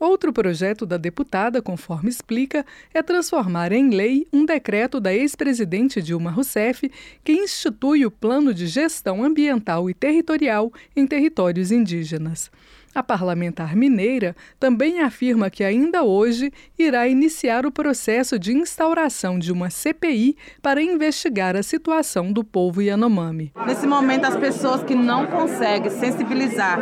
Outro 0.00 0.32
projeto 0.32 0.86
da 0.86 0.96
deputada, 0.96 1.60
conforme 1.60 2.08
explica, 2.08 2.64
é 2.94 3.02
transformar 3.02 3.70
em 3.70 3.90
lei 3.90 4.26
um 4.32 4.46
decreto 4.46 4.98
da 4.98 5.12
ex-presidente 5.12 6.00
Dilma 6.00 6.30
Rousseff 6.30 6.90
que 7.22 7.32
institui 7.34 8.06
o 8.06 8.10
Plano 8.10 8.54
de 8.54 8.66
Gestão 8.66 9.22
Ambiental 9.22 9.90
e 9.90 9.94
Territorial 9.94 10.72
em 10.96 11.06
Territórios 11.06 11.70
Indígenas. 11.70 12.50
A 12.92 13.04
parlamentar 13.04 13.76
mineira 13.76 14.34
também 14.58 15.00
afirma 15.00 15.48
que 15.48 15.62
ainda 15.62 16.02
hoje 16.02 16.52
irá 16.76 17.06
iniciar 17.06 17.64
o 17.64 17.70
processo 17.70 18.36
de 18.36 18.52
instauração 18.52 19.38
de 19.38 19.52
uma 19.52 19.70
CPI 19.70 20.36
para 20.60 20.82
investigar 20.82 21.54
a 21.54 21.62
situação 21.62 22.32
do 22.32 22.42
povo 22.42 22.82
Yanomami. 22.82 23.52
Nesse 23.64 23.86
momento, 23.86 24.24
as 24.24 24.36
pessoas 24.36 24.82
que 24.82 24.96
não 24.96 25.26
conseguem 25.26 25.88
sensibilizar 25.88 26.80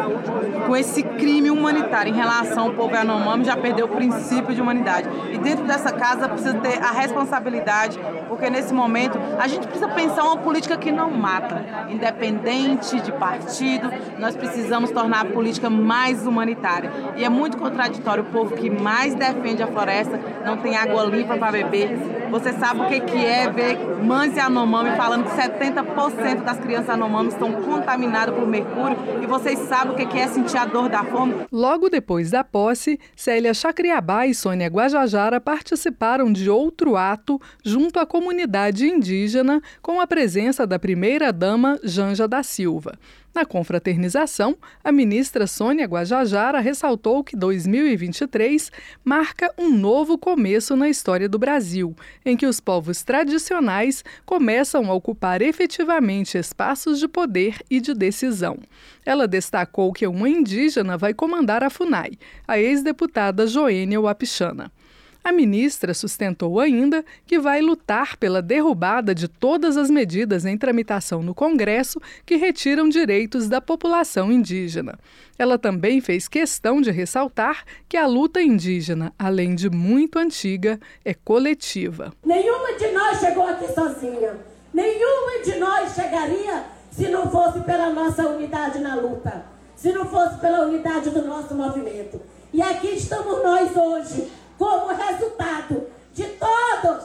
com 0.67 0.75
esse 0.75 1.03
crime 1.03 1.51
humanitário 1.51 2.11
em 2.11 2.17
relação 2.17 2.69
ao 2.69 2.75
povo 2.75 2.95
Yanomami 2.95 3.45
já 3.45 3.57
perdeu 3.57 3.85
o 3.85 3.91
princípio 3.91 4.55
de 4.55 4.63
humanidade. 4.63 5.11
E 5.31 5.37
dentro 5.37 5.67
dessa 5.67 5.93
casa 5.93 6.27
precisa 6.27 6.55
ter 6.55 6.83
a 6.83 6.91
responsabilidade, 6.91 7.99
porque 8.29 8.49
nesse 8.49 8.73
momento 8.73 9.19
a 9.39 9.47
gente 9.47 9.67
precisa 9.67 9.89
pensar 9.89 10.25
uma 10.25 10.39
política 10.39 10.79
que 10.79 10.91
não 10.91 11.11
mata, 11.11 11.87
independente 11.91 12.99
de 12.99 13.13
partido. 13.13 13.91
Nós 14.19 14.35
precisamos 14.35 14.91
tornar 14.91 15.21
a 15.21 15.25
política 15.27 15.69
mais 15.69 15.98
mais 15.99 16.25
humanitária. 16.25 16.93
E 17.17 17.25
é 17.25 17.29
muito 17.29 17.57
contraditório 17.57 18.23
o 18.23 18.27
povo 18.27 18.55
que 18.55 18.71
mais 18.71 19.17
defende 19.17 19.65
a 19.65 19.67
floresta 19.67 20.17
não 20.45 20.57
tem 20.57 20.77
água 20.77 21.03
limpa 21.05 21.37
para 21.37 21.51
beber. 21.51 21.91
Você 22.31 22.53
sabe 22.53 22.83
o 22.83 22.87
que, 22.87 23.01
que 23.01 23.27
é 23.27 23.51
ver 23.51 23.77
mães 24.05 24.37
e 24.37 24.39
anomami 24.39 24.91
falando 24.97 25.25
que 25.25 25.31
70% 25.31 26.45
das 26.45 26.59
crianças 26.59 26.91
anomami 26.91 27.31
estão 27.31 27.51
contaminadas 27.53 28.33
por 28.33 28.47
mercúrio 28.47 28.97
e 29.21 29.27
vocês 29.27 29.59
sabem 29.61 29.93
o 29.93 29.97
que, 29.97 30.07
que 30.07 30.19
é 30.19 30.29
sentir 30.29 30.57
a 30.57 30.67
dor 30.67 30.89
da 30.89 31.03
fome? 31.03 31.35
Logo 31.51 31.89
depois 31.89 32.31
da 32.31 32.45
posse, 32.45 33.01
Célia 33.17 33.53
Chacriabá 33.53 34.27
e 34.27 34.35
Sônia 34.35 34.69
Guajajara 34.69 35.41
participaram 35.41 36.33
de 36.33 36.49
outro 36.49 36.97
ato 36.97 37.41
junto 37.65 37.99
à 37.99 38.07
comunidade 38.07 38.87
indígena 38.87 39.61
com 39.83 40.01
a 40.01 40.07
presença 40.07 40.65
da 40.65 40.79
primeira-dama 40.79 41.77
Janja 41.83 42.29
da 42.29 42.45
Silva. 42.45 42.93
Na 43.35 43.45
confraternização, 43.45 44.57
a 44.83 44.91
ministra 44.91 45.47
Sônia 45.47 45.87
Guajajara 45.89 46.61
ressaltou 46.61 47.25
que 47.25 47.37
2023 47.37 48.71
marca 49.03 49.53
um 49.59 49.71
novo 49.71 50.17
começo 50.17 50.77
na 50.77 50.89
história 50.89 51.29
do 51.29 51.39
Brasil, 51.39 51.97
em 52.25 52.37
que 52.37 52.47
os 52.47 52.61
povos 52.61 53.03
tradicionais 53.03 54.05
começam 54.25 54.91
a 54.91 54.95
ocupar 54.95 55.43
efetivamente 55.43 56.39
espaços 56.39 57.01
de 57.01 57.09
poder 57.09 57.57
e 57.71 57.81
de 57.81 57.95
decisão. 57.95 58.59
Ela 59.05 59.27
destacou 59.27 59.93
que 59.93 60.07
uma 60.07 60.29
indígena 60.29 60.97
vai 60.97 61.15
comandar 61.15 61.65
a 61.65 61.71
FUNAI, 61.71 62.13
a 62.47 62.59
ex-deputada 62.59 63.47
Joênia 63.47 64.01
Wapichana. 64.01 64.71
A 65.29 65.33
ministra 65.33 65.93
sustentou 65.93 66.59
ainda 66.59 67.05
que 67.27 67.39
vai 67.39 67.61
lutar 67.61 68.17
pela 68.17 68.41
derrubada 68.41 69.15
de 69.15 69.29
todas 69.29 69.77
as 69.77 69.91
medidas 69.91 70.47
em 70.47 70.57
tramitação 70.57 71.23
no 71.23 71.35
Congresso 71.35 72.01
que 72.25 72.37
retiram 72.37 72.89
direitos 72.89 73.47
da 73.47 73.61
população 73.61 74.33
indígena. 74.33 74.99
Ela 75.39 75.59
também 75.59 76.01
fez 76.01 76.29
questão 76.29 76.81
de 76.81 76.91
ressaltar 76.91 77.65
que 77.87 77.99
a 77.99 78.07
luta 78.07 78.41
indígena, 78.41 79.13
além 79.19 79.55
de 79.55 79.69
muito 79.69 80.19
antiga, 80.19 80.81
é 81.05 81.13
coletiva. 81.13 82.11
Nenhuma 82.25 82.73
de 82.79 82.91
nós 82.93 83.21
chegou 83.21 83.47
aqui 83.47 83.71
sozinha. 83.71 84.35
Nenhuma 84.73 85.45
de 85.45 85.59
nós 85.59 85.95
chegaria 85.95 86.65
se 86.91 87.07
não 87.09 87.31
fosse 87.31 87.61
pela 87.61 87.91
nossa 87.91 88.27
unidade 88.27 88.79
na 88.79 88.95
luta, 88.95 89.45
se 89.77 89.93
não 89.93 90.07
fosse 90.07 90.39
pela 90.39 90.63
unidade 90.63 91.11
do 91.11 91.21
nosso 91.27 91.55
movimento. 91.55 92.19
E 92.51 92.63
aqui 92.63 92.95
estamos 92.97 93.43
nós 93.43 93.77
hoje 93.77 94.27
como 94.59 94.89
resultado 94.89 95.87
de 96.13 96.25
todos 96.25 97.05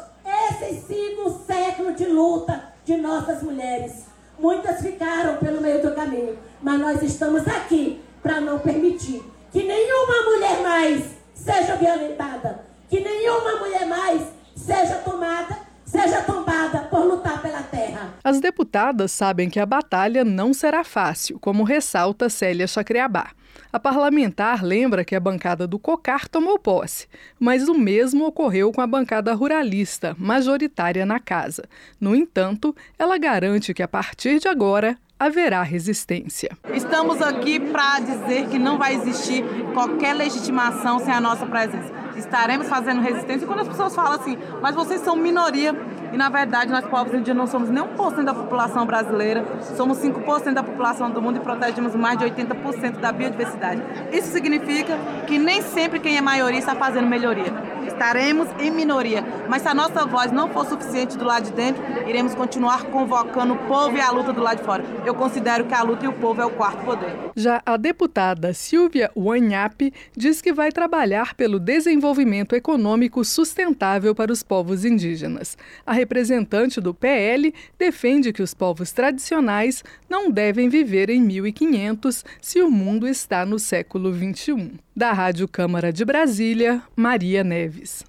esses 0.49 0.85
cinco 0.87 1.39
séculos 1.45 1.95
de 1.95 2.05
luta 2.05 2.73
de 2.83 2.97
nossas 2.97 3.43
mulheres. 3.43 4.05
Muitas 4.39 4.81
ficaram 4.81 5.37
pelo 5.37 5.61
meio 5.61 5.81
do 5.81 5.93
caminho, 5.93 6.37
mas 6.61 6.79
nós 6.79 7.03
estamos 7.03 7.47
aqui 7.47 8.01
para 8.21 8.41
não 8.41 8.57
permitir 8.59 9.23
que 9.51 9.63
nenhuma 9.63 10.31
mulher 10.31 10.61
mais 10.63 11.05
seja 11.35 11.75
violentada, 11.75 12.65
que 12.89 12.99
nenhuma 12.99 13.57
mulher 13.59 13.85
mais 13.85 14.21
seja 14.55 14.95
tomada, 14.95 15.59
seja 15.85 16.21
tombada 16.23 16.79
por 16.89 17.05
lutar 17.05 17.39
pela 17.41 17.61
terra. 17.61 18.13
As 18.23 18.39
deputadas 18.39 19.11
sabem 19.11 19.49
que 19.49 19.59
a 19.59 19.65
batalha 19.65 20.23
não 20.23 20.53
será 20.53 20.83
fácil, 20.83 21.37
como 21.39 21.63
ressalta 21.63 22.29
Célia 22.29 22.65
Chacreabá. 22.65 23.31
A 23.71 23.79
parlamentar 23.79 24.63
lembra 24.63 25.03
que 25.03 25.15
a 25.15 25.19
bancada 25.19 25.67
do 25.67 25.79
COCAR 25.79 26.27
tomou 26.27 26.59
posse, 26.59 27.07
mas 27.39 27.67
o 27.67 27.73
mesmo 27.73 28.25
ocorreu 28.25 28.71
com 28.71 28.81
a 28.81 28.87
bancada 28.87 29.33
ruralista, 29.33 30.15
majoritária 30.19 31.05
na 31.05 31.19
casa. 31.19 31.67
No 31.99 32.15
entanto, 32.15 32.75
ela 32.97 33.17
garante 33.17 33.73
que 33.73 33.83
a 33.83 33.87
partir 33.87 34.39
de 34.39 34.47
agora 34.47 34.97
haverá 35.19 35.63
resistência. 35.63 36.49
Estamos 36.73 37.21
aqui 37.21 37.59
para 37.59 37.99
dizer 37.99 38.47
que 38.49 38.59
não 38.59 38.77
vai 38.77 38.95
existir 38.95 39.43
qualquer 39.73 40.13
legitimação 40.13 40.99
sem 40.99 41.13
a 41.13 41.21
nossa 41.21 41.45
presença 41.45 42.03
estaremos 42.17 42.67
fazendo 42.67 43.01
resistência. 43.01 43.45
E 43.45 43.47
quando 43.47 43.61
as 43.61 43.67
pessoas 43.67 43.95
falam 43.95 44.13
assim, 44.13 44.37
mas 44.61 44.75
vocês 44.75 45.01
são 45.01 45.15
minoria, 45.15 45.73
e 46.13 46.17
na 46.17 46.29
verdade 46.29 46.71
nós 46.71 46.85
povos 46.85 47.13
indígenas 47.13 47.37
não 47.37 47.47
somos 47.47 47.69
nem 47.69 47.83
1% 47.83 48.23
da 48.23 48.33
população 48.33 48.85
brasileira, 48.85 49.43
somos 49.75 49.97
5% 49.97 50.53
da 50.53 50.63
população 50.63 51.09
do 51.09 51.21
mundo 51.21 51.37
e 51.37 51.39
protegemos 51.39 51.95
mais 51.95 52.17
de 52.17 52.25
80% 52.25 52.99
da 52.99 53.11
biodiversidade. 53.11 53.81
Isso 54.11 54.31
significa 54.31 54.97
que 55.27 55.37
nem 55.39 55.61
sempre 55.61 55.99
quem 55.99 56.15
é 56.15 56.21
maioria 56.21 56.59
está 56.59 56.75
fazendo 56.75 57.07
melhoria 57.07 57.73
estaremos 57.93 58.47
em 58.59 58.71
minoria. 58.71 59.23
Mas 59.47 59.61
se 59.61 59.67
a 59.67 59.73
nossa 59.73 60.05
voz 60.05 60.31
não 60.31 60.49
for 60.49 60.65
suficiente 60.65 61.17
do 61.17 61.23
lado 61.23 61.45
de 61.45 61.51
dentro, 61.51 61.83
iremos 62.07 62.35
continuar 62.35 62.83
convocando 62.85 63.53
o 63.53 63.57
povo 63.67 63.95
e 63.95 64.01
a 64.01 64.11
luta 64.11 64.33
do 64.33 64.41
lado 64.41 64.57
de 64.57 64.63
fora. 64.63 64.83
Eu 65.05 65.13
considero 65.13 65.65
que 65.65 65.73
a 65.73 65.81
luta 65.83 66.05
e 66.05 66.07
o 66.07 66.13
povo 66.13 66.41
é 66.41 66.45
o 66.45 66.51
quarto 66.51 66.83
poder. 66.83 67.13
Já 67.35 67.61
a 67.65 67.77
deputada 67.77 68.53
Silvia 68.53 69.11
Wanhap 69.15 69.93
diz 70.15 70.41
que 70.41 70.53
vai 70.53 70.71
trabalhar 70.71 71.33
pelo 71.35 71.59
desenvolvimento 71.59 72.55
econômico 72.55 73.23
sustentável 73.23 74.13
para 74.15 74.31
os 74.31 74.43
povos 74.43 74.85
indígenas. 74.85 75.57
A 75.85 75.93
representante 76.03 76.81
do 76.81 76.93
PL 76.93 77.53
defende 77.79 78.33
que 78.33 78.43
os 78.43 78.53
povos 78.53 78.91
tradicionais 78.91 79.83
não 80.09 80.29
devem 80.29 80.67
viver 80.67 81.09
em 81.09 81.21
1500 81.21 82.25
se 82.41 82.61
o 82.61 82.69
mundo 82.69 83.07
está 83.07 83.45
no 83.45 83.57
século 83.57 84.11
21. 84.11 84.71
Da 84.95 85.13
Rádio 85.13 85.47
Câmara 85.47 85.93
de 85.93 86.03
Brasília, 86.03 86.81
Maria 86.95 87.43
Neves. 87.43 88.03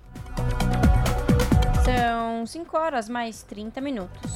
São 1.84 2.44
5 2.44 2.76
horas 2.76 3.08
mais 3.08 3.42
30 3.44 3.80
minutos. 3.80 4.32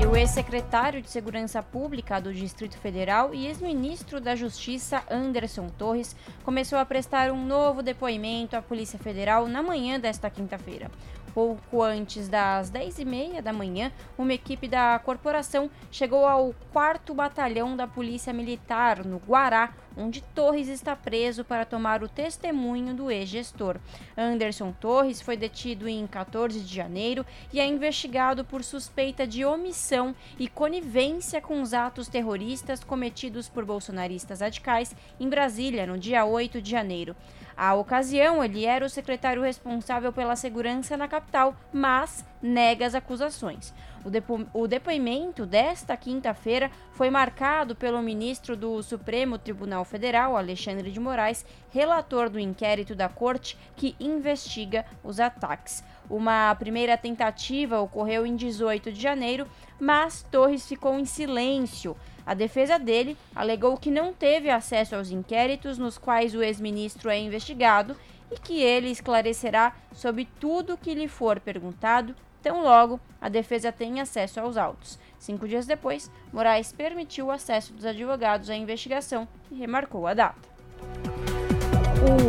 E 0.00 0.06
o 0.06 0.16
ex-secretário 0.16 1.02
de 1.02 1.10
Segurança 1.10 1.62
Pública 1.62 2.18
do 2.18 2.32
Distrito 2.32 2.78
Federal 2.78 3.34
e 3.34 3.46
ex-ministro 3.46 4.18
da 4.18 4.34
Justiça, 4.34 5.02
Anderson 5.10 5.68
Torres, 5.76 6.16
começou 6.42 6.78
a 6.78 6.86
prestar 6.86 7.30
um 7.30 7.44
novo 7.44 7.82
depoimento 7.82 8.56
à 8.56 8.62
Polícia 8.62 8.98
Federal 8.98 9.46
na 9.46 9.62
manhã 9.62 10.00
desta 10.00 10.30
quinta-feira. 10.30 10.90
Pouco 11.34 11.82
antes 11.82 12.28
das 12.28 12.70
10h30 12.70 13.40
da 13.40 13.52
manhã, 13.52 13.92
uma 14.18 14.34
equipe 14.34 14.66
da 14.66 14.98
corporação 14.98 15.70
chegou 15.90 16.26
ao 16.26 16.54
4 16.72 17.14
Batalhão 17.14 17.76
da 17.76 17.86
Polícia 17.86 18.32
Militar, 18.32 19.04
no 19.04 19.18
Guará, 19.18 19.72
onde 19.96 20.22
Torres 20.22 20.68
está 20.68 20.96
preso 20.96 21.44
para 21.44 21.64
tomar 21.64 22.02
o 22.02 22.08
testemunho 22.08 22.94
do 22.94 23.10
ex-gestor. 23.10 23.76
Anderson 24.16 24.72
Torres 24.72 25.20
foi 25.20 25.36
detido 25.36 25.88
em 25.88 26.06
14 26.06 26.60
de 26.60 26.74
janeiro 26.74 27.24
e 27.52 27.60
é 27.60 27.66
investigado 27.66 28.44
por 28.44 28.64
suspeita 28.64 29.26
de 29.26 29.44
omissão 29.44 30.14
e 30.38 30.48
conivência 30.48 31.40
com 31.40 31.60
os 31.60 31.74
atos 31.74 32.08
terroristas 32.08 32.82
cometidos 32.82 33.48
por 33.48 33.64
bolsonaristas 33.64 34.40
radicais 34.40 34.94
em 35.18 35.28
Brasília 35.28 35.86
no 35.86 35.98
dia 35.98 36.24
8 36.24 36.60
de 36.60 36.70
janeiro. 36.70 37.14
À 37.62 37.74
ocasião, 37.74 38.42
ele 38.42 38.64
era 38.64 38.86
o 38.86 38.88
secretário 38.88 39.42
responsável 39.42 40.10
pela 40.14 40.34
segurança 40.34 40.96
na 40.96 41.06
capital, 41.06 41.54
mas 41.70 42.24
nega 42.40 42.86
as 42.86 42.94
acusações. 42.94 43.74
O, 44.02 44.08
depo 44.08 44.46
o 44.54 44.66
depoimento 44.66 45.44
desta 45.44 45.94
quinta-feira 45.94 46.70
foi 46.92 47.10
marcado 47.10 47.76
pelo 47.76 48.00
ministro 48.00 48.56
do 48.56 48.82
Supremo 48.82 49.36
Tribunal 49.36 49.84
Federal, 49.84 50.38
Alexandre 50.38 50.90
de 50.90 50.98
Moraes, 50.98 51.44
relator 51.70 52.30
do 52.30 52.40
inquérito 52.40 52.94
da 52.94 53.10
corte 53.10 53.58
que 53.76 53.94
investiga 54.00 54.86
os 55.04 55.20
ataques. 55.20 55.84
Uma 56.08 56.54
primeira 56.54 56.96
tentativa 56.96 57.78
ocorreu 57.78 58.24
em 58.24 58.36
18 58.36 58.90
de 58.90 58.98
janeiro, 58.98 59.46
mas 59.78 60.22
Torres 60.30 60.66
ficou 60.66 60.98
em 60.98 61.04
silêncio 61.04 61.94
a 62.24 62.34
defesa 62.34 62.78
dele 62.78 63.16
alegou 63.34 63.76
que 63.76 63.90
não 63.90 64.12
teve 64.12 64.50
acesso 64.50 64.94
aos 64.94 65.10
inquéritos 65.10 65.78
nos 65.78 65.98
quais 65.98 66.34
o 66.34 66.42
ex-ministro 66.42 67.10
é 67.10 67.18
investigado 67.18 67.96
e 68.30 68.38
que 68.38 68.62
ele 68.62 68.90
esclarecerá 68.90 69.74
sobre 69.92 70.28
tudo 70.38 70.76
que 70.76 70.94
lhe 70.94 71.08
for 71.08 71.40
perguntado, 71.40 72.14
tão 72.42 72.62
logo 72.62 73.00
a 73.20 73.28
defesa 73.28 73.72
tenha 73.72 74.02
acesso 74.02 74.40
aos 74.40 74.56
autos. 74.56 74.98
Cinco 75.18 75.46
dias 75.46 75.66
depois, 75.66 76.10
Moraes 76.32 76.72
permitiu 76.72 77.26
o 77.26 77.30
acesso 77.30 77.72
dos 77.72 77.84
advogados 77.84 78.48
à 78.48 78.56
investigação 78.56 79.28
e 79.50 79.56
remarcou 79.56 80.06
a 80.06 80.14
data. 80.14 80.48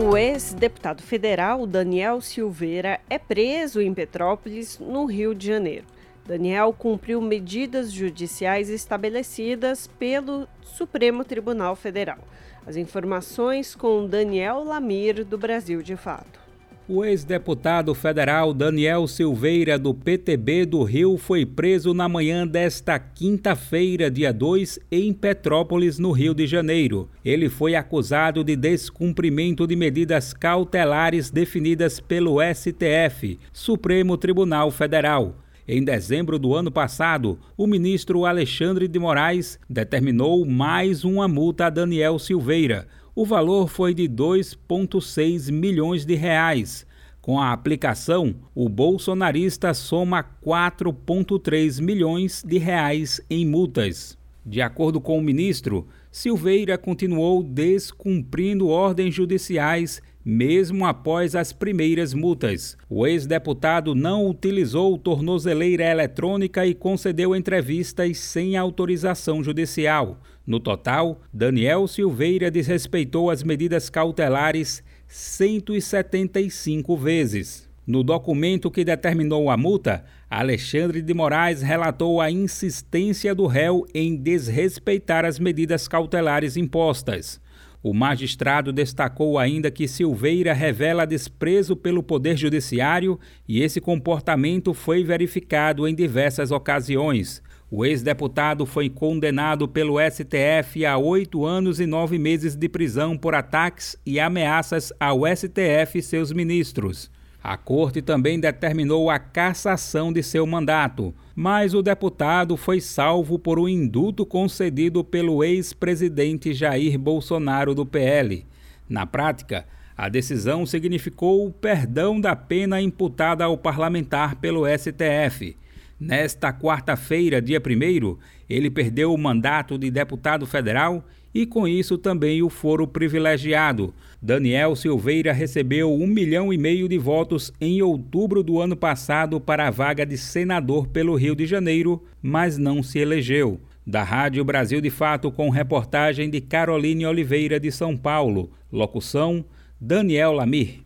O 0.09 0.17
ex-deputado 0.17 1.01
federal 1.01 1.65
Daniel 1.65 2.19
Silveira 2.19 2.99
é 3.09 3.17
preso 3.17 3.79
em 3.81 3.93
Petrópolis, 3.93 4.77
no 4.77 5.05
Rio 5.05 5.33
de 5.33 5.47
Janeiro. 5.47 5.85
Daniel 6.31 6.71
cumpriu 6.71 7.19
medidas 7.19 7.91
judiciais 7.91 8.69
estabelecidas 8.69 9.89
pelo 9.99 10.47
Supremo 10.63 11.25
Tribunal 11.25 11.75
Federal. 11.75 12.19
As 12.65 12.77
informações 12.77 13.75
com 13.75 14.07
Daniel 14.07 14.63
Lamir, 14.63 15.25
do 15.25 15.37
Brasil 15.37 15.81
de 15.81 15.97
Fato. 15.97 16.39
O 16.87 17.03
ex-deputado 17.03 17.93
federal 17.93 18.53
Daniel 18.53 19.07
Silveira, 19.07 19.77
do 19.77 19.93
PTB 19.93 20.65
do 20.65 20.83
Rio, 20.83 21.17
foi 21.17 21.45
preso 21.45 21.93
na 21.93 22.07
manhã 22.07 22.47
desta 22.47 22.97
quinta-feira, 22.97 24.09
dia 24.09 24.31
2, 24.31 24.79
em 24.89 25.11
Petrópolis, 25.11 25.99
no 25.99 26.11
Rio 26.11 26.33
de 26.33 26.47
Janeiro. 26.47 27.09
Ele 27.25 27.49
foi 27.49 27.75
acusado 27.75 28.41
de 28.41 28.55
descumprimento 28.55 29.67
de 29.67 29.75
medidas 29.75 30.31
cautelares 30.31 31.29
definidas 31.29 31.99
pelo 31.99 32.37
STF, 32.41 33.37
Supremo 33.51 34.15
Tribunal 34.15 34.71
Federal. 34.71 35.35
Em 35.73 35.85
dezembro 35.85 36.37
do 36.37 36.53
ano 36.53 36.69
passado, 36.69 37.39
o 37.55 37.65
ministro 37.65 38.25
Alexandre 38.25 38.89
de 38.89 38.99
Moraes 38.99 39.57
determinou 39.69 40.45
mais 40.45 41.05
uma 41.05 41.29
multa 41.29 41.67
a 41.67 41.69
Daniel 41.69 42.19
Silveira. 42.19 42.89
O 43.15 43.25
valor 43.25 43.69
foi 43.69 43.93
de 43.93 44.03
2,6 44.03 45.49
milhões 45.49 46.05
de 46.05 46.13
reais. 46.13 46.85
Com 47.21 47.39
a 47.39 47.53
aplicação, 47.53 48.35
o 48.53 48.67
bolsonarista 48.67 49.73
soma 49.73 50.25
4,3 50.45 51.81
milhões 51.81 52.43
de 52.45 52.57
reais 52.57 53.21
em 53.29 53.45
multas. 53.45 54.17
De 54.45 54.61
acordo 54.61 54.99
com 54.99 55.17
o 55.17 55.23
ministro, 55.23 55.87
Silveira 56.11 56.77
continuou 56.77 57.41
descumprindo 57.41 58.67
ordens 58.67 59.15
judiciais 59.15 60.01
mesmo 60.23 60.85
após 60.85 61.35
as 61.35 61.51
primeiras 61.51 62.13
multas. 62.13 62.77
O 62.89 63.05
ex-deputado 63.05 63.95
não 63.95 64.27
utilizou 64.27 64.97
tornozeleira 64.97 65.83
eletrônica 65.83 66.65
e 66.65 66.73
concedeu 66.73 67.35
entrevistas 67.35 68.17
sem 68.17 68.55
autorização 68.55 69.43
judicial. 69.43 70.19
No 70.45 70.59
total, 70.59 71.21
Daniel 71.33 71.87
Silveira 71.87 72.49
desrespeitou 72.49 73.29
as 73.29 73.43
medidas 73.43 73.89
cautelares 73.89 74.83
175 75.07 76.97
vezes. 76.97 77.69
No 77.85 78.03
documento 78.03 78.69
que 78.71 78.85
determinou 78.85 79.49
a 79.49 79.57
multa, 79.57 80.05
Alexandre 80.29 81.01
de 81.01 81.13
Moraes 81.13 81.61
relatou 81.61 82.21
a 82.21 82.31
insistência 82.31 83.35
do 83.35 83.47
réu 83.47 83.85
em 83.93 84.15
desrespeitar 84.15 85.25
as 85.25 85.39
medidas 85.39 85.87
cautelares 85.87 86.55
impostas. 86.55 87.41
O 87.83 87.95
magistrado 87.95 88.71
destacou 88.71 89.39
ainda 89.39 89.71
que 89.71 89.87
Silveira 89.87 90.53
revela 90.53 91.05
desprezo 91.05 91.75
pelo 91.75 92.03
Poder 92.03 92.37
Judiciário 92.37 93.19
e 93.47 93.61
esse 93.63 93.81
comportamento 93.81 94.71
foi 94.71 95.03
verificado 95.03 95.87
em 95.87 95.95
diversas 95.95 96.51
ocasiões. 96.51 97.41
O 97.71 97.83
ex-deputado 97.83 98.65
foi 98.65 98.89
condenado 98.89 99.67
pelo 99.67 99.95
STF 99.99 100.85
a 100.85 100.97
oito 100.97 101.43
anos 101.45 101.79
e 101.79 101.87
nove 101.87 102.19
meses 102.19 102.55
de 102.55 102.69
prisão 102.69 103.17
por 103.17 103.33
ataques 103.33 103.95
e 104.05 104.19
ameaças 104.19 104.93
ao 104.99 105.21
STF 105.25 105.97
e 105.97 106.03
seus 106.03 106.31
ministros. 106.31 107.09
A 107.43 107.57
corte 107.57 108.03
também 108.03 108.39
determinou 108.39 109.09
a 109.09 109.17
cassação 109.17 110.13
de 110.13 110.21
seu 110.21 110.45
mandato, 110.45 111.13
mas 111.35 111.73
o 111.73 111.81
deputado 111.81 112.55
foi 112.55 112.79
salvo 112.79 113.39
por 113.39 113.57
um 113.57 113.67
indulto 113.67 114.25
concedido 114.25 115.03
pelo 115.03 115.43
ex-presidente 115.43 116.53
Jair 116.53 116.99
Bolsonaro 116.99 117.73
do 117.73 117.83
PL. 117.83 118.45
Na 118.87 119.07
prática, 119.07 119.65
a 119.97 120.07
decisão 120.07 120.67
significou 120.67 121.47
o 121.47 121.51
perdão 121.51 122.21
da 122.21 122.35
pena 122.35 122.79
imputada 122.79 123.43
ao 123.43 123.57
parlamentar 123.57 124.35
pelo 124.35 124.65
STF. 124.67 125.57
Nesta 125.99 126.53
quarta-feira, 126.53 127.41
dia 127.41 127.59
1, 127.59 128.17
ele 128.49 128.69
perdeu 128.69 129.13
o 129.13 129.17
mandato 129.17 129.77
de 129.77 129.89
deputado 129.89 130.45
federal 130.45 131.03
e 131.33 131.45
com 131.45 131.67
isso 131.67 131.97
também 131.97 132.41
o 132.41 132.49
foro 132.49 132.87
privilegiado. 132.87 133.93
Daniel 134.21 134.75
Silveira 134.75 135.33
recebeu 135.33 135.91
um 135.91 136.05
milhão 136.05 136.53
e 136.53 136.57
meio 136.57 136.87
de 136.87 136.97
votos 136.97 137.51
em 137.59 137.81
outubro 137.81 138.43
do 138.43 138.59
ano 138.59 138.75
passado 138.75 139.39
para 139.39 139.67
a 139.67 139.71
vaga 139.71 140.05
de 140.05 140.17
senador 140.17 140.87
pelo 140.87 141.15
Rio 141.15 141.35
de 141.35 141.45
Janeiro, 141.45 142.03
mas 142.21 142.57
não 142.57 142.83
se 142.83 142.99
elegeu. 142.99 143.59
Da 143.85 144.03
Rádio 144.03 144.45
Brasil 144.45 144.79
de 144.79 144.91
Fato, 144.91 145.31
com 145.31 145.49
reportagem 145.49 146.29
de 146.29 146.39
Caroline 146.39 147.05
Oliveira 147.05 147.59
de 147.59 147.71
São 147.71 147.97
Paulo. 147.97 148.51
Locução: 148.71 149.43
Daniel 149.79 150.33
Lamir. 150.33 150.81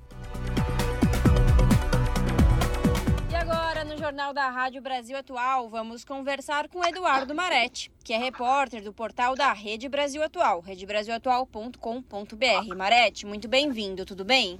Jornal 4.16 4.34
da 4.34 4.49
Rádio 4.49 4.82
Brasil 4.82 5.18
Atual, 5.18 5.68
vamos 5.68 6.05
conversar 6.05 6.70
com 6.70 6.82
Eduardo 6.86 7.36
Maretti, 7.36 7.91
que 8.01 8.13
é 8.13 8.18
repórter 8.18 8.82
do 8.82 8.93
portal 8.93 9.36
da 9.36 9.51
Rede 9.51 9.89
Brasil 9.89 10.24
Atual, 10.24 10.61
redebrasilatual.com.br. 10.61 12.76
Maretti, 12.78 13.26
muito 13.26 13.49
bem-vindo, 13.49 14.05
tudo 14.05 14.24
bem? 14.24 14.57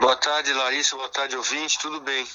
Boa 0.00 0.16
tarde, 0.16 0.52
Larissa, 0.52 0.96
boa 0.96 1.08
tarde, 1.08 1.36
ouvinte, 1.36 1.78
tudo 1.78 2.00
bem? 2.00 2.26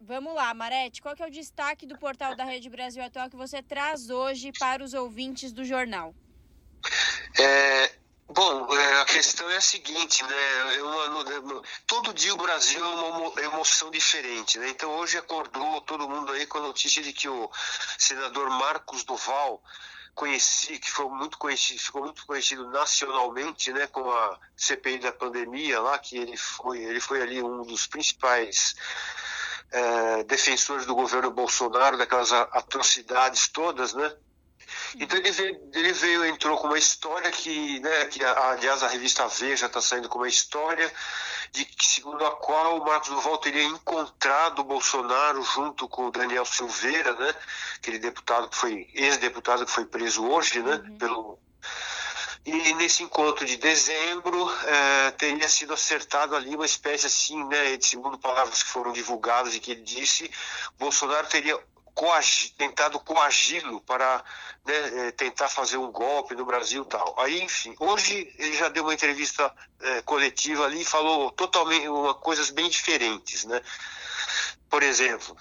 Vamos 0.00 0.32
lá, 0.32 0.54
Marete, 0.54 1.02
qual 1.02 1.16
que 1.16 1.24
é 1.24 1.26
o 1.26 1.30
destaque 1.30 1.86
do 1.86 1.98
portal 1.98 2.36
da 2.36 2.44
Rede 2.44 2.70
Brasil 2.70 3.02
Atual 3.02 3.28
que 3.28 3.34
você 3.34 3.60
traz 3.60 4.10
hoje 4.10 4.52
para 4.60 4.80
os 4.80 4.94
ouvintes 4.94 5.52
do 5.52 5.64
jornal? 5.64 6.14
É, 7.36 7.90
Bom, 8.34 8.66
é, 8.74 9.00
a 9.00 9.04
questão 9.04 9.48
é 9.48 9.58
a 9.58 9.60
seguinte, 9.60 10.24
né? 10.24 10.76
É 10.76 10.82
uma, 10.82 11.62
todo 11.86 12.12
dia 12.12 12.34
o 12.34 12.36
Brasil 12.36 12.84
é 12.84 12.88
uma 12.88 13.42
emoção 13.42 13.92
diferente, 13.92 14.58
né? 14.58 14.70
Então 14.70 14.90
hoje 14.96 15.16
acordou 15.16 15.80
todo 15.82 16.08
mundo 16.08 16.32
aí 16.32 16.44
com 16.44 16.58
a 16.58 16.62
notícia 16.62 17.00
de 17.00 17.12
que 17.12 17.28
o 17.28 17.48
senador 17.96 18.50
Marcos 18.50 19.04
Duval 19.04 19.62
conheci, 20.16 20.80
que 20.80 20.90
foi 20.90 21.08
muito 21.10 21.38
conhecido, 21.38 21.78
ficou 21.78 22.02
muito 22.02 22.26
conhecido 22.26 22.68
nacionalmente, 22.70 23.72
né, 23.72 23.86
com 23.86 24.10
a 24.10 24.38
CPI 24.56 24.98
da 24.98 25.12
pandemia 25.12 25.80
lá, 25.80 25.96
que 25.98 26.16
ele 26.16 26.36
foi, 26.36 26.78
ele 26.78 27.00
foi 27.00 27.22
ali 27.22 27.40
um 27.40 27.62
dos 27.62 27.86
principais 27.86 28.74
é, 29.70 30.24
defensores 30.24 30.86
do 30.86 30.94
governo 30.96 31.30
Bolsonaro, 31.30 31.96
daquelas 31.96 32.32
atrocidades 32.32 33.46
todas, 33.46 33.94
né? 33.94 34.12
Então 34.98 35.18
ele 35.18 35.30
veio, 35.30 35.70
ele 35.72 35.92
veio, 35.92 36.24
entrou 36.26 36.56
com 36.56 36.68
uma 36.68 36.78
história 36.78 37.30
que, 37.30 37.80
né, 37.80 38.04
que 38.06 38.24
aliás 38.24 38.82
a 38.82 38.88
revista 38.88 39.26
Veja 39.26 39.66
está 39.66 39.80
saindo 39.80 40.08
com 40.08 40.18
uma 40.18 40.28
história 40.28 40.92
de 41.52 41.64
que, 41.64 41.86
segundo 41.86 42.24
a 42.24 42.32
qual 42.32 42.78
o 42.78 42.84
Marcos 42.84 43.08
Duval 43.08 43.38
teria 43.38 43.64
encontrado 43.64 44.60
o 44.60 44.64
Bolsonaro 44.64 45.42
junto 45.42 45.88
com 45.88 46.06
o 46.06 46.10
Daniel 46.10 46.44
Silveira, 46.44 47.12
né, 47.14 47.34
aquele 47.76 47.98
deputado 47.98 48.48
que 48.48 48.56
foi 48.56 48.88
ex-deputado 48.94 49.66
que 49.66 49.72
foi 49.72 49.84
preso 49.84 50.24
hoje, 50.24 50.60
né, 50.60 50.76
uhum. 50.76 50.98
pelo 50.98 51.38
e 52.46 52.74
nesse 52.74 53.02
encontro 53.02 53.46
de 53.46 53.56
dezembro 53.56 54.52
é, 54.66 55.10
teria 55.12 55.48
sido 55.48 55.72
acertado 55.72 56.36
ali 56.36 56.54
uma 56.54 56.66
espécie 56.66 57.06
assim, 57.06 57.42
né, 57.44 57.78
segundo 57.80 58.18
palavras 58.18 58.62
que 58.62 58.68
foram 58.68 58.92
divulgadas 58.92 59.54
e 59.54 59.60
que 59.60 59.70
ele 59.70 59.80
disse, 59.80 60.30
Bolsonaro 60.78 61.26
teria 61.26 61.58
coagi, 61.94 62.52
tentado 62.54 62.98
coagi-lo 63.00 63.80
para 63.80 64.22
né, 64.64 65.06
é, 65.06 65.10
tentar 65.12 65.48
fazer 65.48 65.76
um 65.76 65.90
golpe 65.90 66.34
no 66.34 66.44
Brasil 66.44 66.82
e 66.82 66.86
tal. 66.86 67.14
Aí, 67.18 67.42
enfim, 67.42 67.74
hoje 67.78 68.34
ele 68.38 68.56
já 68.56 68.68
deu 68.68 68.82
uma 68.82 68.94
entrevista 68.94 69.52
é, 69.80 70.02
coletiva 70.02 70.64
ali 70.64 70.82
e 70.82 70.84
falou 70.84 71.30
totalmente 71.30 71.88
uma, 71.88 72.14
coisas 72.14 72.50
bem 72.50 72.68
diferentes, 72.68 73.44
né? 73.44 73.60
Por 74.68 74.82
exemplo, 74.82 75.36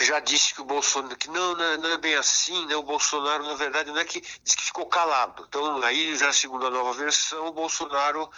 já 0.00 0.20
disse 0.20 0.52
que 0.52 0.60
o 0.60 0.64
Bolsonaro 0.64 1.16
que 1.16 1.28
não, 1.28 1.56
não, 1.56 1.64
é, 1.64 1.76
não 1.78 1.90
é 1.90 1.98
bem 1.98 2.14
assim, 2.16 2.66
né? 2.66 2.76
O 2.76 2.82
Bolsonaro 2.82 3.44
na 3.44 3.54
verdade 3.54 3.90
não 3.90 3.98
é 3.98 4.04
que 4.04 4.20
disse 4.20 4.56
que 4.56 4.64
ficou 4.64 4.86
calado. 4.86 5.46
Então 5.48 5.82
aí 5.82 6.16
já 6.16 6.32
segundo 6.32 6.66
a 6.66 6.70
nova 6.70 6.92
versão, 6.92 7.46
o 7.46 7.52
Bolsonaro 7.52 8.30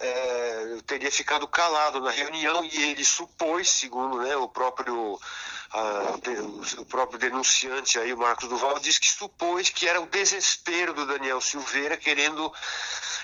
é, 0.00 0.78
teria 0.86 1.10
ficado 1.12 1.46
calado 1.46 2.00
na 2.00 2.10
reunião 2.10 2.64
e 2.64 2.90
ele 2.90 3.04
supôs, 3.04 3.68
segundo 3.68 4.18
né, 4.22 4.34
o 4.36 4.48
próprio 4.48 5.20
o 6.78 6.84
próprio 6.84 7.18
denunciante 7.18 7.98
aí, 7.98 8.12
o 8.12 8.18
Marcos 8.18 8.48
Duval, 8.48 8.80
disse 8.80 8.98
que 8.98 9.06
supôs 9.06 9.68
que 9.68 9.86
era 9.86 10.00
o 10.00 10.06
desespero 10.06 10.92
do 10.92 11.06
Daniel 11.06 11.40
Silveira 11.40 11.96
querendo 11.96 12.52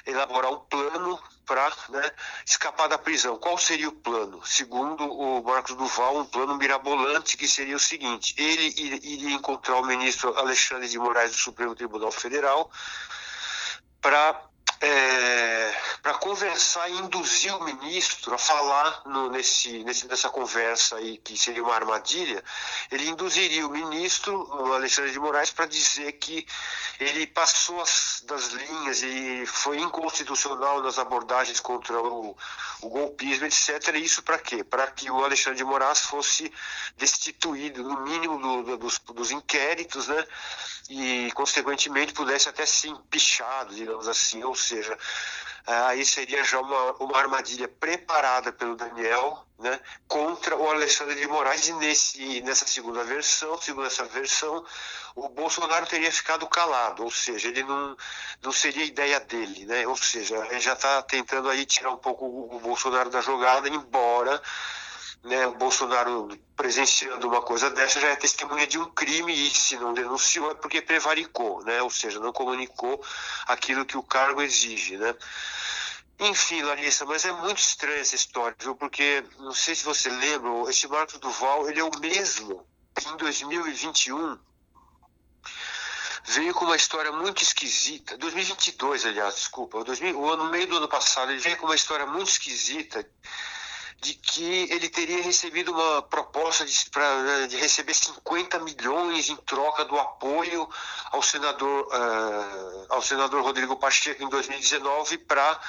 elaborar 0.06 0.52
um 0.52 0.60
plano 0.60 1.18
para 1.44 1.72
né, 1.88 2.10
escapar 2.44 2.88
da 2.88 2.98
prisão. 2.98 3.36
Qual 3.36 3.58
seria 3.58 3.88
o 3.88 3.92
plano? 3.92 4.44
Segundo 4.44 5.04
o 5.12 5.42
Marcos 5.42 5.74
Duval, 5.74 6.18
um 6.18 6.24
plano 6.24 6.56
mirabolante 6.56 7.36
que 7.36 7.48
seria 7.48 7.74
o 7.74 7.80
seguinte: 7.80 8.34
ele 8.38 8.72
iria 9.02 9.34
encontrar 9.34 9.76
o 9.76 9.86
ministro 9.86 10.36
Alexandre 10.38 10.88
de 10.88 10.98
Moraes 10.98 11.32
do 11.32 11.38
Supremo 11.38 11.74
Tribunal 11.74 12.12
Federal 12.12 12.70
para 14.00 14.40
é, 14.80 15.74
para 16.02 16.14
conversar 16.14 16.88
e 16.88 16.98
induzir 16.98 17.54
o 17.54 17.64
ministro 17.64 18.34
a 18.34 18.38
falar 18.38 19.02
no, 19.06 19.30
nesse, 19.30 19.82
nesse, 19.84 20.06
nessa 20.06 20.28
conversa 20.28 20.96
aí, 20.96 21.18
que 21.18 21.36
seria 21.36 21.62
uma 21.62 21.74
armadilha, 21.74 22.42
ele 22.90 23.08
induziria 23.08 23.66
o 23.66 23.70
ministro, 23.70 24.46
o 24.48 24.72
Alexandre 24.72 25.12
de 25.12 25.18
Moraes, 25.18 25.50
para 25.50 25.66
dizer 25.66 26.12
que 26.12 26.46
ele 27.00 27.26
passou 27.26 27.80
as, 27.80 28.22
das 28.26 28.48
linhas 28.48 29.02
e 29.02 29.44
foi 29.46 29.78
inconstitucional 29.78 30.82
nas 30.82 30.98
abordagens 30.98 31.60
contra 31.60 32.00
o, 32.00 32.36
o 32.82 32.88
golpismo, 32.88 33.46
etc. 33.46 33.94
E 33.94 34.04
isso 34.04 34.22
para 34.22 34.38
quê? 34.38 34.62
Para 34.62 34.86
que 34.88 35.10
o 35.10 35.24
Alexandre 35.24 35.58
de 35.58 35.64
Moraes 35.64 36.00
fosse 36.00 36.52
destituído, 36.96 37.82
no 37.82 38.02
mínimo, 38.02 38.38
do, 38.38 38.62
do, 38.62 38.76
dos, 38.76 38.98
dos 38.98 39.30
inquéritos, 39.30 40.08
né? 40.08 40.26
E, 40.88 41.30
consequentemente, 41.32 42.12
pudesse 42.12 42.48
até 42.48 42.64
ser 42.64 42.88
empichado, 42.88 43.74
digamos 43.74 44.06
assim, 44.06 44.42
ou 44.44 44.54
seja, 44.54 44.96
aí 45.66 46.04
seria 46.04 46.44
já 46.44 46.60
uma, 46.60 46.92
uma 46.92 47.18
armadilha 47.18 47.66
preparada 47.66 48.52
pelo 48.52 48.76
Daniel 48.76 49.44
né, 49.58 49.80
contra 50.06 50.54
o 50.56 50.68
Alexandre 50.70 51.18
de 51.18 51.26
Moraes, 51.26 51.68
e 51.68 51.72
nesse, 51.74 52.40
nessa 52.42 52.66
segunda 52.66 53.02
versão, 53.04 53.60
segundo 53.60 53.86
essa 53.86 54.04
versão, 54.04 54.64
o 55.14 55.28
Bolsonaro 55.28 55.86
teria 55.86 56.12
ficado 56.12 56.46
calado, 56.46 57.02
ou 57.02 57.10
seja, 57.10 57.48
ele 57.48 57.62
não, 57.62 57.96
não 58.42 58.52
seria 58.52 58.84
ideia 58.84 59.18
dele, 59.18 59.64
né, 59.64 59.86
ou 59.86 59.96
seja, 59.96 60.36
ele 60.50 60.60
já 60.60 60.74
está 60.74 61.02
tentando 61.02 61.48
aí 61.48 61.64
tirar 61.64 61.90
um 61.90 61.96
pouco 61.96 62.26
o 62.26 62.60
Bolsonaro 62.60 63.10
da 63.10 63.20
jogada, 63.20 63.68
embora 63.68 64.40
né, 65.26 65.46
o 65.46 65.54
Bolsonaro 65.54 66.28
presenciando 66.56 67.28
uma 67.28 67.42
coisa 67.42 67.68
dessa 67.70 68.00
já 68.00 68.08
é 68.08 68.16
testemunha 68.16 68.66
de 68.66 68.78
um 68.78 68.86
crime 68.86 69.32
e 69.32 69.50
se 69.50 69.76
não 69.76 69.92
denunciou 69.92 70.52
é 70.52 70.54
porque 70.54 70.80
prevaricou, 70.80 71.62
né, 71.64 71.82
ou 71.82 71.90
seja, 71.90 72.20
não 72.20 72.32
comunicou 72.32 73.04
aquilo 73.46 73.84
que 73.84 73.96
o 73.96 74.02
cargo 74.02 74.40
exige, 74.40 74.96
né. 74.96 75.14
Enfim, 76.18 76.62
Larissa, 76.62 77.04
mas 77.04 77.24
é 77.26 77.32
muito 77.32 77.58
estranha 77.58 78.00
essa 78.00 78.14
história, 78.14 78.56
viu? 78.58 78.74
Porque 78.74 79.22
não 79.38 79.52
sei 79.52 79.74
se 79.74 79.84
você 79.84 80.08
lembra, 80.08 80.70
esse 80.70 80.88
Marcos 80.88 81.18
Duval, 81.18 81.68
ele 81.68 81.78
é 81.78 81.84
o 81.84 81.90
mesmo 82.00 82.66
que 82.94 83.06
em 83.06 83.16
2021 83.18 84.38
veio 86.24 86.54
com 86.54 86.64
uma 86.64 86.76
história 86.76 87.12
muito 87.12 87.42
esquisita. 87.42 88.16
2022, 88.16 89.04
aliás, 89.04 89.34
desculpa, 89.34 89.84
2000, 89.84 90.18
o 90.18 90.30
ano 90.30 90.46
meio 90.46 90.66
do 90.66 90.78
ano 90.78 90.88
passado, 90.88 91.30
ele 91.30 91.40
veio 91.40 91.58
com 91.58 91.66
uma 91.66 91.74
história 91.74 92.06
muito 92.06 92.30
esquisita 92.30 93.06
de 94.00 94.14
que 94.14 94.68
ele 94.70 94.88
teria 94.88 95.22
recebido 95.22 95.72
uma 95.72 96.02
proposta 96.02 96.64
de, 96.64 96.90
pra, 96.90 97.46
de 97.48 97.56
receber 97.56 97.94
50 97.94 98.58
milhões 98.60 99.28
em 99.28 99.36
troca 99.36 99.84
do 99.84 99.98
apoio 99.98 100.68
ao 101.10 101.22
senador, 101.22 101.86
uh, 101.86 102.86
ao 102.90 103.02
senador 103.02 103.42
Rodrigo 103.42 103.76
Pacheco 103.76 104.22
em 104.22 104.28
2019 104.28 105.18
para 105.18 105.60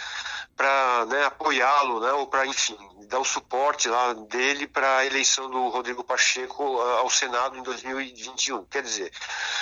para 0.55 1.05
né, 1.05 1.23
apoiá-lo, 1.25 1.99
né, 1.99 2.11
ou 2.13 2.25
para, 2.25 2.47
enfim, 2.47 2.75
dar 3.07 3.19
o 3.19 3.23
suporte 3.23 3.87
lá 3.87 4.13
dele 4.13 4.65
para 4.65 4.97
a 4.97 5.05
eleição 5.05 5.47
do 5.51 5.69
Rodrigo 5.69 6.03
Pacheco 6.03 6.63
uh, 6.63 6.97
ao 6.97 7.09
Senado 7.11 7.55
em 7.55 7.61
2021. 7.61 8.65
Quer 8.65 8.81
dizer, 8.81 9.11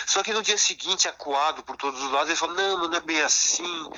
só 0.05 0.23
que 0.23 0.31
no 0.31 0.41
dia 0.41 0.57
seguinte, 0.57 1.09
acuado 1.09 1.63
por 1.63 1.75
todos 1.75 2.01
os 2.01 2.11
lados, 2.11 2.29
ele 2.29 2.37
falou: 2.37 2.55
não, 2.55 2.87
não 2.87 2.97
é 2.97 3.01
bem 3.01 3.21
assim 3.21 3.89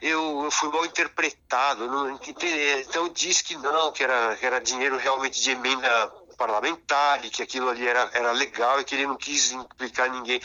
eu, 0.00 0.44
eu 0.44 0.50
fui 0.50 0.70
mal 0.70 0.84
interpretado. 0.84 1.86
Não, 1.86 2.10
então 2.10 3.08
disse 3.08 3.42
que 3.44 3.56
não, 3.56 3.92
que 3.92 4.02
era, 4.02 4.36
que 4.36 4.46
era 4.46 4.60
dinheiro 4.60 4.96
realmente 4.96 5.40
de 5.40 5.50
emenda 5.50 6.12
parlamentar 6.36 7.24
e 7.24 7.30
que 7.30 7.42
aquilo 7.42 7.68
ali 7.68 7.86
era, 7.86 8.08
era 8.12 8.30
legal 8.30 8.80
e 8.80 8.84
que 8.84 8.94
ele 8.94 9.08
não 9.08 9.16
quis 9.16 9.50
implicar 9.50 10.08
ninguém. 10.08 10.40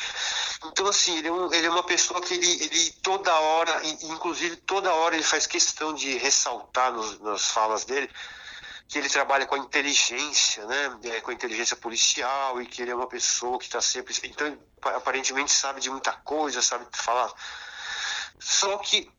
Então, 0.65 0.87
assim, 0.87 1.19
ele 1.19 1.27
é, 1.27 1.31
um, 1.31 1.53
ele 1.53 1.67
é 1.67 1.69
uma 1.69 1.83
pessoa 1.83 2.19
que 2.19 2.33
ele, 2.33 2.63
ele 2.63 2.91
toda 3.03 3.31
hora, 3.31 3.79
inclusive 4.01 4.55
toda 4.57 4.91
hora 4.91 5.13
ele 5.13 5.23
faz 5.23 5.45
questão 5.45 5.93
de 5.93 6.17
ressaltar 6.17 6.91
nos, 6.91 7.19
nas 7.19 7.45
falas 7.51 7.85
dele 7.85 8.09
que 8.87 8.97
ele 8.99 9.09
trabalha 9.09 9.45
com 9.45 9.55
a 9.55 9.59
inteligência, 9.59 10.65
né, 10.65 10.99
é, 11.05 11.21
com 11.21 11.31
a 11.31 11.33
inteligência 11.33 11.75
policial 11.75 12.61
e 12.61 12.65
que 12.65 12.81
ele 12.81 12.91
é 12.91 12.95
uma 12.95 13.07
pessoa 13.07 13.57
que 13.57 13.65
está 13.65 13.81
sempre, 13.81 14.13
então 14.23 14.57
aparentemente 14.83 15.51
sabe 15.51 15.79
de 15.79 15.89
muita 15.89 16.11
coisa, 16.11 16.61
sabe 16.61 16.85
falar 16.91 17.31
só 18.43 18.77
que, 18.77 19.09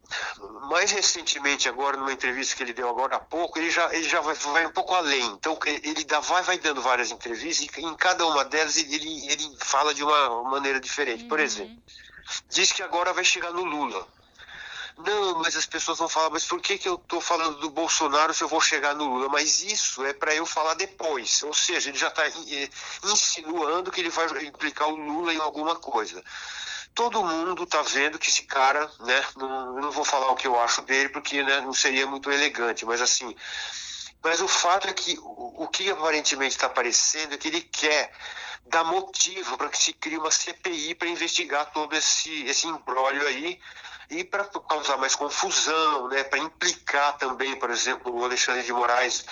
mais 0.68 0.90
recentemente, 0.90 1.68
agora, 1.68 1.96
numa 1.96 2.12
entrevista 2.12 2.56
que 2.56 2.62
ele 2.62 2.72
deu 2.72 2.88
agora 2.88 3.16
há 3.16 3.20
pouco, 3.20 3.58
ele 3.58 3.70
já, 3.70 3.92
ele 3.94 4.08
já 4.08 4.20
vai, 4.20 4.34
vai 4.34 4.66
um 4.66 4.72
pouco 4.72 4.94
além. 4.94 5.24
Então, 5.26 5.58
ele 5.66 6.04
dá, 6.04 6.20
vai, 6.20 6.42
vai 6.42 6.58
dando 6.58 6.82
várias 6.82 7.10
entrevistas 7.10 7.66
e 7.66 7.80
em 7.80 7.94
cada 7.94 8.26
uma 8.26 8.44
delas 8.44 8.76
ele, 8.76 9.30
ele 9.30 9.56
fala 9.60 9.94
de 9.94 10.02
uma 10.02 10.44
maneira 10.44 10.80
diferente. 10.80 11.22
Uhum. 11.24 11.28
Por 11.28 11.40
exemplo, 11.40 11.76
diz 12.48 12.72
que 12.72 12.82
agora 12.82 13.12
vai 13.12 13.24
chegar 13.24 13.52
no 13.52 13.64
Lula. 13.64 14.06
Não, 14.96 15.40
mas 15.40 15.56
as 15.56 15.66
pessoas 15.66 15.98
vão 15.98 16.08
falar, 16.08 16.30
mas 16.30 16.46
por 16.46 16.60
que, 16.60 16.78
que 16.78 16.88
eu 16.88 16.94
estou 16.94 17.20
falando 17.20 17.58
do 17.58 17.68
Bolsonaro 17.68 18.32
se 18.32 18.44
eu 18.44 18.48
vou 18.48 18.60
chegar 18.60 18.94
no 18.94 19.04
Lula? 19.04 19.28
Mas 19.28 19.62
isso 19.62 20.04
é 20.04 20.12
para 20.12 20.34
eu 20.34 20.46
falar 20.46 20.74
depois. 20.74 21.42
Ou 21.42 21.52
seja, 21.52 21.88
ele 21.88 21.98
já 21.98 22.08
está 22.08 22.26
eh, 22.26 22.70
insinuando 23.02 23.90
que 23.90 24.00
ele 24.00 24.10
vai 24.10 24.26
implicar 24.44 24.88
o 24.88 24.96
Lula 24.96 25.34
em 25.34 25.40
alguma 25.40 25.74
coisa. 25.74 26.22
Todo 26.94 27.24
mundo 27.24 27.64
está 27.64 27.82
vendo 27.82 28.18
que 28.18 28.28
esse 28.28 28.44
cara, 28.44 28.88
né? 29.00 29.24
Não, 29.36 29.74
não 29.80 29.90
vou 29.90 30.04
falar 30.04 30.30
o 30.30 30.36
que 30.36 30.46
eu 30.46 30.58
acho 30.60 30.82
dele, 30.82 31.08
porque 31.08 31.42
né, 31.42 31.60
não 31.60 31.72
seria 31.72 32.06
muito 32.06 32.30
elegante, 32.30 32.86
mas 32.86 33.00
assim. 33.00 33.34
Mas 34.22 34.40
o 34.40 34.48
fato 34.48 34.88
é 34.88 34.92
que 34.92 35.18
o, 35.18 35.64
o 35.64 35.68
que 35.68 35.90
aparentemente 35.90 36.54
está 36.54 36.66
aparecendo 36.66 37.34
é 37.34 37.36
que 37.36 37.48
ele 37.48 37.60
quer 37.60 38.12
dar 38.66 38.84
motivo 38.84 39.58
para 39.58 39.68
que 39.68 39.78
se 39.78 39.92
crie 39.92 40.16
uma 40.16 40.30
CPI 40.30 40.94
para 40.94 41.08
investigar 41.08 41.70
todo 41.72 41.94
esse, 41.94 42.44
esse 42.44 42.66
embrólio 42.66 43.26
aí 43.26 43.60
e 44.10 44.24
para 44.24 44.44
causar 44.44 44.96
mais 44.96 45.14
confusão, 45.14 46.08
né, 46.08 46.24
para 46.24 46.38
implicar 46.38 47.16
também, 47.18 47.56
por 47.56 47.70
exemplo, 47.70 48.14
o 48.14 48.24
Alexandre 48.24 48.62
de 48.62 48.72
Moraes, 48.72 49.24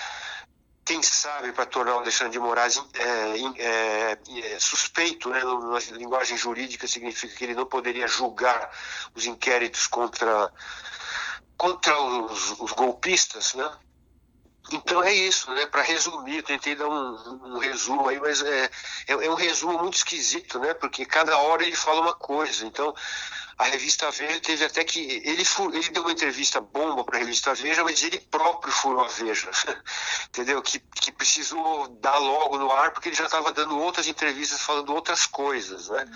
quem 0.84 1.02
sabe 1.02 1.52
para 1.52 1.66
tornar 1.66 1.96
o 1.96 1.98
Alexandre 2.00 2.32
de 2.32 2.38
Moraes 2.38 2.76
é, 2.94 3.62
é, 3.62 4.18
é, 4.54 4.58
suspeito, 4.58 5.28
né, 5.30 5.40
na 5.44 5.96
linguagem 5.96 6.36
jurídica 6.36 6.88
significa 6.88 7.34
que 7.34 7.44
ele 7.44 7.54
não 7.54 7.66
poderia 7.66 8.08
julgar 8.08 8.70
os 9.14 9.24
inquéritos 9.24 9.86
contra, 9.86 10.52
contra 11.56 12.00
os, 12.00 12.60
os 12.60 12.72
golpistas, 12.72 13.54
né? 13.54 13.70
Então 14.70 15.02
é 15.02 15.12
isso, 15.12 15.50
né? 15.52 15.66
Para 15.66 15.82
resumir, 15.82 16.42
tentei 16.42 16.74
dar 16.74 16.88
um, 16.88 17.54
um, 17.54 17.58
resumo 17.58 18.08
aí, 18.08 18.20
mas 18.20 18.40
é, 18.42 18.70
é, 19.08 19.12
é, 19.12 19.30
um 19.30 19.34
resumo 19.34 19.78
muito 19.78 19.96
esquisito, 19.96 20.58
né? 20.58 20.72
Porque 20.74 21.04
cada 21.04 21.36
hora 21.36 21.62
ele 21.62 21.74
fala 21.74 22.00
uma 22.00 22.14
coisa. 22.14 22.64
Então 22.64 22.94
a 23.58 23.64
revista 23.64 24.10
Veja 24.10 24.40
teve 24.40 24.64
até 24.64 24.84
que. 24.84 25.00
Ele, 25.24 25.44
ele 25.72 25.88
deu 25.90 26.02
uma 26.02 26.12
entrevista 26.12 26.60
bomba 26.60 27.04
para 27.04 27.16
a 27.16 27.20
revista 27.20 27.54
Veja, 27.54 27.82
mas 27.82 28.02
ele 28.02 28.20
próprio 28.20 28.72
furou 28.72 29.04
a 29.04 29.08
Veja. 29.08 29.50
Entendeu? 30.28 30.62
Que, 30.62 30.78
que 30.78 31.12
precisou 31.12 31.88
dar 32.00 32.18
logo 32.18 32.56
no 32.56 32.70
ar, 32.70 32.92
porque 32.92 33.08
ele 33.08 33.16
já 33.16 33.26
estava 33.26 33.52
dando 33.52 33.78
outras 33.78 34.06
entrevistas 34.06 34.60
falando 34.62 34.94
outras 34.94 35.26
coisas, 35.26 35.88
né? 35.88 36.06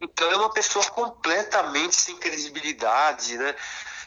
Então 0.00 0.30
é 0.30 0.36
uma 0.36 0.52
pessoa 0.52 0.84
completamente 0.86 1.94
sem 1.94 2.16
credibilidade, 2.16 3.36
né? 3.38 3.54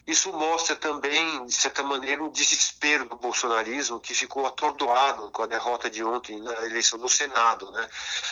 Isso 0.10 0.34
mostra 0.34 0.76
também, 0.76 1.45
de 1.45 1.53
certa 1.53 1.84
maneira, 1.84 2.24
o 2.24 2.32
desespero 2.32 3.07
do 3.07 3.16
bolsonarismo, 3.16 3.99
que 3.99 4.16
ficou 4.16 4.43
atordoado 4.47 5.30
com 5.30 5.43
a 5.43 5.45
derrota 5.45 5.88
de 5.88 6.03
ontem 6.03 6.41
na 6.41 6.66
eleição 6.66 6.97
no 6.97 7.07
Senado. 7.07 7.70
Né? 7.70 7.88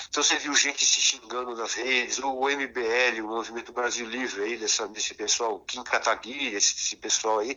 Então 0.09 0.23
você 0.23 0.37
viu 0.37 0.55
gente 0.55 0.83
se 0.83 0.99
xingando 0.99 1.55
nas 1.55 1.75
redes, 1.75 2.17
o 2.17 2.49
MBL, 2.49 3.21
o 3.21 3.27
Movimento 3.27 3.71
Brasil 3.71 4.07
Livre, 4.07 4.41
aí, 4.41 4.57
dessa, 4.57 4.87
desse 4.87 5.13
pessoal, 5.13 5.59
Kim 5.67 5.83
Kataguiri, 5.83 6.55
esse, 6.55 6.73
esse 6.73 6.95
pessoal 6.95 7.37
aí, 7.37 7.55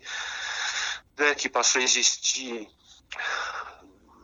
né, 1.16 1.34
que 1.34 1.48
passou 1.48 1.80
a 1.80 1.84
existir 1.84 2.68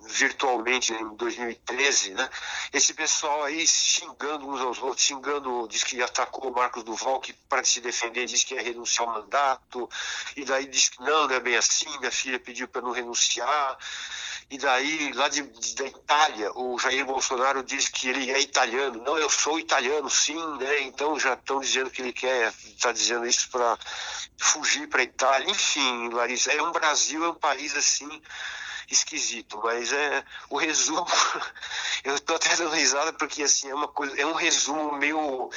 virtualmente 0.09 0.93
em 0.93 1.17
2013, 1.17 2.15
né? 2.15 2.29
Esse 2.73 2.95
pessoal 2.95 3.45
aí 3.45 3.67
xingando 3.67 4.49
uns 4.49 4.61
aos 4.61 4.79
outros, 4.81 5.07
xingando, 5.07 5.67
diz 5.69 5.83
que 5.85 6.03
atacou 6.03 6.51
o 6.51 6.55
Marcos 6.55 6.85
Duval, 6.85 7.21
que 7.21 7.33
para 7.33 7.65
se 7.65 7.81
defender 7.81 8.27
disse 8.27 8.47
que 8.47 8.55
ia 8.55 8.63
renunciar 8.63 9.09
ao 9.09 9.15
mandato, 9.15 9.89
e 10.37 10.45
daí 10.45 10.67
disse 10.67 10.93
que 10.93 11.01
não, 11.01 11.27
não 11.27 11.35
é 11.35 11.41
bem 11.41 11.57
assim, 11.57 11.87
minha 11.99 12.11
filha 12.11 12.39
pediu 12.39 12.69
para 12.69 12.83
não 12.83 12.93
renunciar. 12.93 13.79
E 14.49 14.59
daí, 14.59 15.13
lá 15.15 15.29
de, 15.29 15.43
de, 15.43 15.75
da 15.75 15.87
Itália, 15.87 16.53
o 16.55 16.79
Jair 16.79 17.05
Bolsonaro 17.05 17.65
diz 17.65 17.89
que 17.89 18.09
ele 18.09 18.31
é 18.31 18.41
italiano. 18.41 19.03
Não, 19.03 19.19
eu 19.19 19.29
sou 19.29 19.59
italiano, 19.59 20.09
sim, 20.09 20.41
né? 20.59 20.83
Então 20.83 21.19
já 21.19 21.35
estão 21.35 21.59
dizendo 21.59 21.91
que 21.91 22.01
ele 22.01 22.13
quer, 22.13 22.55
está 22.65 22.93
dizendo 22.93 23.27
isso 23.27 23.51
para 23.51 23.77
fugir 24.39 24.89
para 24.89 25.01
a 25.01 25.05
Itália. 25.05 25.51
Enfim, 25.51 26.11
Larissa, 26.11 26.53
é 26.53 26.63
um 26.63 26.71
Brasil, 26.71 27.25
é 27.25 27.29
um 27.29 27.35
país 27.35 27.75
assim 27.75 28.23
esquisito, 28.89 29.61
mas 29.63 29.93
é 29.93 30.25
o 30.51 30.57
resumo. 30.57 31.07
eu 32.05 32.15
estou 32.15 32.37
até 32.37 32.55
dando 32.57 32.75
risada 32.75 33.13
porque 33.13 33.43
assim 33.43 33.71
é 33.71 33.75
uma 33.75 33.89
coisa, 33.89 34.21
é 34.21 34.27
um 34.27 34.35
resumo 34.35 34.93
meio 34.93 35.51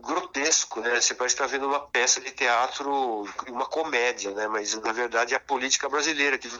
grotesco, 0.00 0.80
né? 0.80 1.00
Você 1.00 1.14
parece 1.14 1.34
estar 1.34 1.46
vendo 1.46 1.66
uma 1.66 1.80
peça 1.80 2.20
de 2.20 2.30
teatro, 2.32 3.24
uma 3.48 3.66
comédia, 3.66 4.32
né? 4.32 4.48
Mas 4.48 4.74
na 4.74 4.92
verdade 4.92 5.34
é 5.34 5.36
a 5.36 5.40
política 5.40 5.88
brasileira 5.88 6.36
que, 6.36 6.50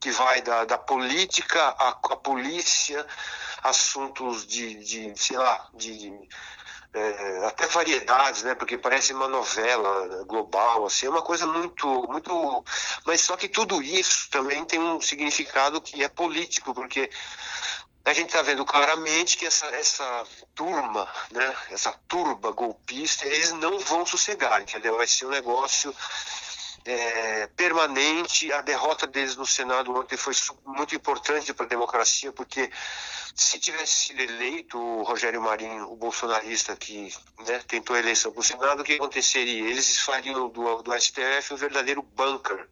que 0.00 0.10
vai 0.10 0.42
da, 0.42 0.64
da 0.64 0.78
política 0.78 1.60
à, 1.60 1.90
à 1.90 2.16
polícia, 2.16 3.06
assuntos 3.62 4.46
de, 4.46 4.74
de 4.74 5.12
sei 5.16 5.36
lá, 5.36 5.68
de 5.74 6.12
é, 6.94 7.46
até 7.46 7.66
variedades, 7.66 8.42
né? 8.42 8.54
Porque 8.54 8.76
parece 8.76 9.12
uma 9.12 9.28
novela 9.28 10.24
global, 10.24 10.86
assim, 10.86 11.06
é 11.06 11.10
uma 11.10 11.22
coisa 11.22 11.46
muito, 11.46 11.86
muito. 12.08 12.64
Mas 13.06 13.22
só 13.22 13.36
que 13.36 13.48
tudo 13.48 13.82
isso 13.82 14.28
também 14.30 14.64
tem 14.64 14.78
um 14.78 15.00
significado 15.00 15.80
que 15.80 16.04
é 16.04 16.08
político, 16.08 16.74
porque 16.74 17.10
a 18.04 18.12
gente 18.12 18.28
está 18.28 18.42
vendo 18.42 18.64
claramente 18.64 19.38
que 19.38 19.46
essa, 19.46 19.66
essa 19.68 20.26
turma, 20.54 21.08
né? 21.30 21.56
Essa 21.70 21.92
turba 22.08 22.50
golpista, 22.50 23.26
eles 23.26 23.52
não 23.52 23.78
vão 23.78 24.04
sossegar, 24.04 24.60
entendeu? 24.60 24.96
Vai 24.96 25.06
ser 25.06 25.26
um 25.26 25.30
negócio 25.30 25.94
é, 26.84 27.46
permanente. 27.48 28.52
A 28.52 28.60
derrota 28.60 29.06
deles 29.06 29.36
no 29.36 29.46
Senado 29.46 29.94
ontem 29.94 30.16
foi 30.16 30.34
muito 30.66 30.94
importante 30.94 31.52
para 31.52 31.66
a 31.66 31.68
democracia, 31.68 32.32
porque 32.32 32.70
se 33.34 33.58
tivesse 33.58 34.08
sido 34.08 34.20
eleito 34.20 34.78
o 34.78 35.02
Rogério 35.02 35.40
Marinho, 35.40 35.90
o 35.90 35.96
bolsonarista 35.96 36.76
que 36.76 37.12
né, 37.46 37.60
tentou 37.66 37.96
a 37.96 37.98
eleição 37.98 38.30
para 38.32 38.40
o 38.40 38.44
Senado, 38.44 38.80
o 38.80 38.84
que 38.84 38.94
aconteceria? 38.94 39.68
Eles 39.68 39.98
fariam 40.00 40.48
do, 40.48 40.82
do 40.82 41.00
STF 41.00 41.54
um 41.54 41.56
verdadeiro 41.56 42.02
bunker 42.02 42.68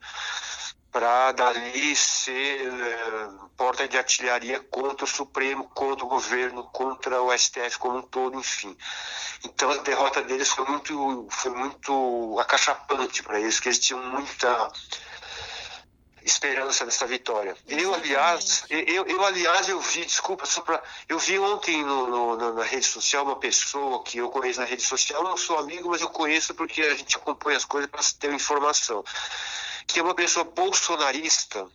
para 0.90 1.32
dali 1.32 1.94
ser 1.94 2.66
é, 2.66 3.28
porta 3.56 3.86
de 3.86 3.96
artilharia 3.96 4.58
contra 4.70 5.04
o 5.04 5.08
Supremo, 5.08 5.68
contra 5.68 6.04
o 6.04 6.08
governo, 6.08 6.64
contra 6.64 7.22
o 7.22 7.36
STF 7.36 7.78
como 7.78 7.98
um 7.98 8.02
todo, 8.02 8.38
enfim. 8.38 8.76
Então 9.44 9.70
a 9.70 9.76
derrota 9.76 10.22
deles 10.22 10.48
foi 10.48 10.64
muito, 10.66 11.28
foi 11.30 11.52
muito 11.52 12.38
acachapante 12.40 13.22
para 13.22 13.40
eles, 13.40 13.54
porque 13.56 13.68
eles 13.68 13.78
tinham 13.78 14.02
muita 14.02 14.72
esperança 16.24 16.84
nessa 16.84 17.06
vitória. 17.06 17.56
Eu, 17.66 17.94
aliás, 17.94 18.64
eu, 18.68 19.06
eu, 19.06 19.24
aliás, 19.24 19.68
eu 19.68 19.80
vi, 19.80 20.04
desculpa, 20.04 20.46
só 20.46 20.60
para. 20.62 20.82
Eu 21.08 21.18
vi 21.18 21.38
ontem 21.38 21.84
no, 21.84 22.36
no, 22.36 22.54
na 22.54 22.64
rede 22.64 22.86
social 22.86 23.24
uma 23.24 23.36
pessoa 23.36 24.02
que 24.02 24.18
eu 24.18 24.30
conheço 24.30 24.60
na 24.60 24.66
rede 24.66 24.82
social, 24.82 25.22
não 25.22 25.36
sou 25.36 25.58
amigo, 25.58 25.88
mas 25.90 26.00
eu 26.00 26.10
conheço 26.10 26.54
porque 26.54 26.82
a 26.82 26.94
gente 26.94 27.16
acompanha 27.16 27.56
as 27.56 27.64
coisas 27.64 27.90
para 27.90 28.00
ter 28.18 28.32
informação. 28.32 29.04
Que 29.86 30.00
é 30.00 30.02
uma 30.02 30.14
pessoa 30.14 30.44
bolsonarista 30.44 31.66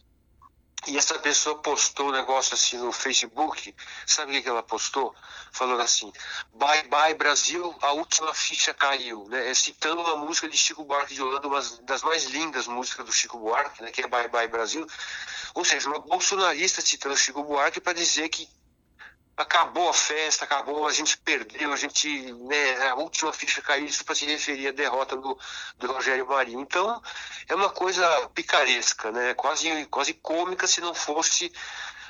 e 0.88 0.97
essa 0.97 1.17
pessoa 1.19 1.57
postou 1.57 2.09
um 2.09 2.11
negócio 2.11 2.53
assim 2.53 2.77
no 2.77 2.91
Facebook. 2.91 3.75
Sabe 4.05 4.38
o 4.38 4.43
que 4.43 4.47
ela 4.47 4.63
postou? 4.63 5.15
Falando 5.51 5.81
assim: 5.81 6.11
Bye 6.53 6.83
bye 6.88 7.13
Brasil, 7.13 7.75
a 7.81 7.91
última 7.91 8.33
ficha 8.33 8.73
caiu. 8.73 9.27
Né? 9.27 9.49
É 9.49 9.53
citando 9.53 10.01
uma 10.01 10.15
música 10.15 10.47
de 10.47 10.57
Chico 10.57 10.83
Buarque 10.83 11.13
de 11.13 11.21
Holanda, 11.21 11.47
uma 11.47 11.61
das 11.83 12.03
mais 12.03 12.25
lindas 12.25 12.67
músicas 12.67 13.05
do 13.05 13.11
Chico 13.11 13.39
Buarque, 13.39 13.81
né? 13.81 13.91
que 13.91 14.01
é 14.01 14.07
Bye 14.07 14.27
bye 14.27 14.47
Brasil. 14.47 14.86
Ou 15.53 15.65
seja, 15.65 15.88
uma 15.89 15.99
bolsonarista 15.99 16.81
citando 16.81 17.17
Chico 17.17 17.43
Buarque 17.43 17.79
para 17.79 17.93
dizer 17.93 18.29
que 18.29 18.47
acabou 19.38 19.89
a 19.89 19.93
festa, 19.93 20.45
acabou, 20.45 20.88
a 20.88 20.93
gente 20.93 21.17
perdeu, 21.17 21.73
a 21.73 21.75
gente, 21.75 22.31
né, 22.33 22.88
a 22.88 22.95
última 22.95 23.33
ficha 23.33 23.61
caiu, 23.61 23.86
isso 23.86 24.05
para 24.05 24.15
se 24.15 24.25
referir 24.25 24.67
à 24.67 24.71
derrota 24.71 25.15
do, 25.17 25.38
do 25.77 25.91
Rogério 25.91 26.27
Marinho. 26.27 26.61
Então, 26.61 27.01
é 27.47 27.55
uma 27.55 27.69
coisa 27.69 28.29
picaresca, 28.33 29.11
né, 29.11 29.33
quase, 29.33 29.86
quase 29.88 30.13
cômica 30.13 30.67
se 30.67 30.79
não 30.79 30.93
fosse 30.93 31.51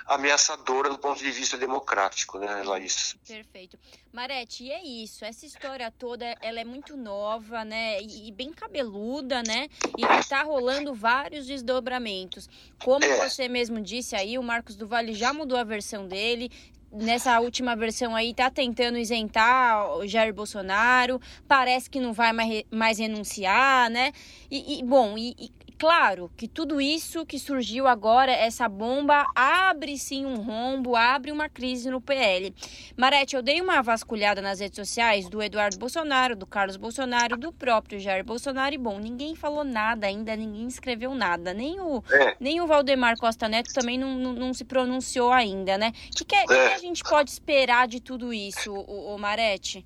ameaçadora 0.05 0.89
do 0.89 0.99
ponto 0.99 1.17
de 1.17 1.31
vista 1.31 1.57
democrático, 1.57 2.37
né, 2.37 2.61
Larissa? 2.63 3.15
Perfeito. 3.27 3.77
Marete, 4.13 4.63
e 4.63 4.71
é 4.71 4.83
isso, 4.83 5.25
essa 5.25 5.45
história 5.45 5.91
toda, 5.91 6.25
ela 6.41 6.59
é 6.59 6.63
muito 6.63 6.95
nova, 6.95 7.65
né, 7.65 7.99
e, 8.01 8.27
e 8.27 8.31
bem 8.31 8.53
cabeluda, 8.53 9.41
né, 9.41 9.67
e 9.97 10.19
está 10.19 10.43
rolando 10.43 10.93
vários 10.93 11.47
desdobramentos. 11.47 12.47
Como 12.83 13.03
é. 13.03 13.27
você 13.27 13.49
mesmo 13.49 13.81
disse 13.81 14.15
aí, 14.15 14.37
o 14.37 14.43
Marcos 14.43 14.75
do 14.75 14.87
Vale 14.87 15.13
já 15.15 15.33
mudou 15.33 15.57
a 15.57 15.63
versão 15.63 16.07
dele, 16.07 16.51
nessa 16.91 17.39
última 17.39 17.75
versão 17.75 18.15
aí 18.15 18.33
tá 18.33 18.49
tentando 18.49 18.97
isentar 18.97 19.97
o 19.97 20.07
Jair 20.07 20.33
Bolsonaro, 20.33 21.19
parece 21.47 21.89
que 21.89 21.99
não 21.99 22.13
vai 22.13 22.31
mais, 22.31 22.63
mais 22.71 22.99
renunciar, 22.99 23.89
né? 23.89 24.11
E, 24.49 24.79
e 24.79 24.83
bom, 24.83 25.17
e, 25.17 25.35
e, 25.37 25.51
claro 25.77 26.31
que 26.35 26.47
tudo 26.47 26.79
isso 26.81 27.25
que 27.25 27.39
surgiu 27.39 27.87
agora, 27.87 28.31
essa 28.31 28.67
bomba, 28.67 29.25
abre 29.35 29.97
sim 29.97 30.25
um 30.25 30.35
rombo, 30.35 30.95
abre 30.95 31.31
uma 31.31 31.49
crise 31.49 31.89
no 31.89 32.01
PL. 32.01 32.53
Marete, 32.97 33.35
eu 33.35 33.41
dei 33.41 33.61
uma 33.61 33.81
vasculhada 33.81 34.41
nas 34.41 34.59
redes 34.59 34.75
sociais 34.75 35.29
do 35.29 35.41
Eduardo 35.41 35.77
Bolsonaro, 35.77 36.35
do 36.35 36.45
Carlos 36.45 36.77
Bolsonaro, 36.77 37.37
do 37.37 37.51
próprio 37.51 37.99
Jair 37.99 38.23
Bolsonaro, 38.23 38.75
e 38.75 38.77
bom, 38.77 38.99
ninguém 38.99 39.35
falou 39.35 39.63
nada 39.63 40.07
ainda, 40.07 40.35
ninguém 40.35 40.67
escreveu 40.67 41.13
nada, 41.13 41.53
nem 41.53 41.79
o, 41.79 42.03
é. 42.11 42.35
nem 42.39 42.61
o 42.61 42.67
Valdemar 42.67 43.17
Costa 43.17 43.47
Neto 43.47 43.73
também 43.73 43.97
não, 43.97 44.15
não, 44.15 44.33
não 44.33 44.53
se 44.53 44.63
pronunciou 44.63 45.31
ainda, 45.31 45.77
né? 45.77 45.91
O 46.11 46.15
que, 46.17 46.25
que, 46.25 46.35
é. 46.35 46.45
que, 46.45 46.53
a 46.53 46.77
gente 46.77 47.03
pode 47.03 47.29
esperar 47.29 47.87
de 47.87 47.99
tudo 47.99 48.33
isso, 48.33 48.73
o, 48.73 49.15
o 49.15 49.17
Marete? 49.17 49.85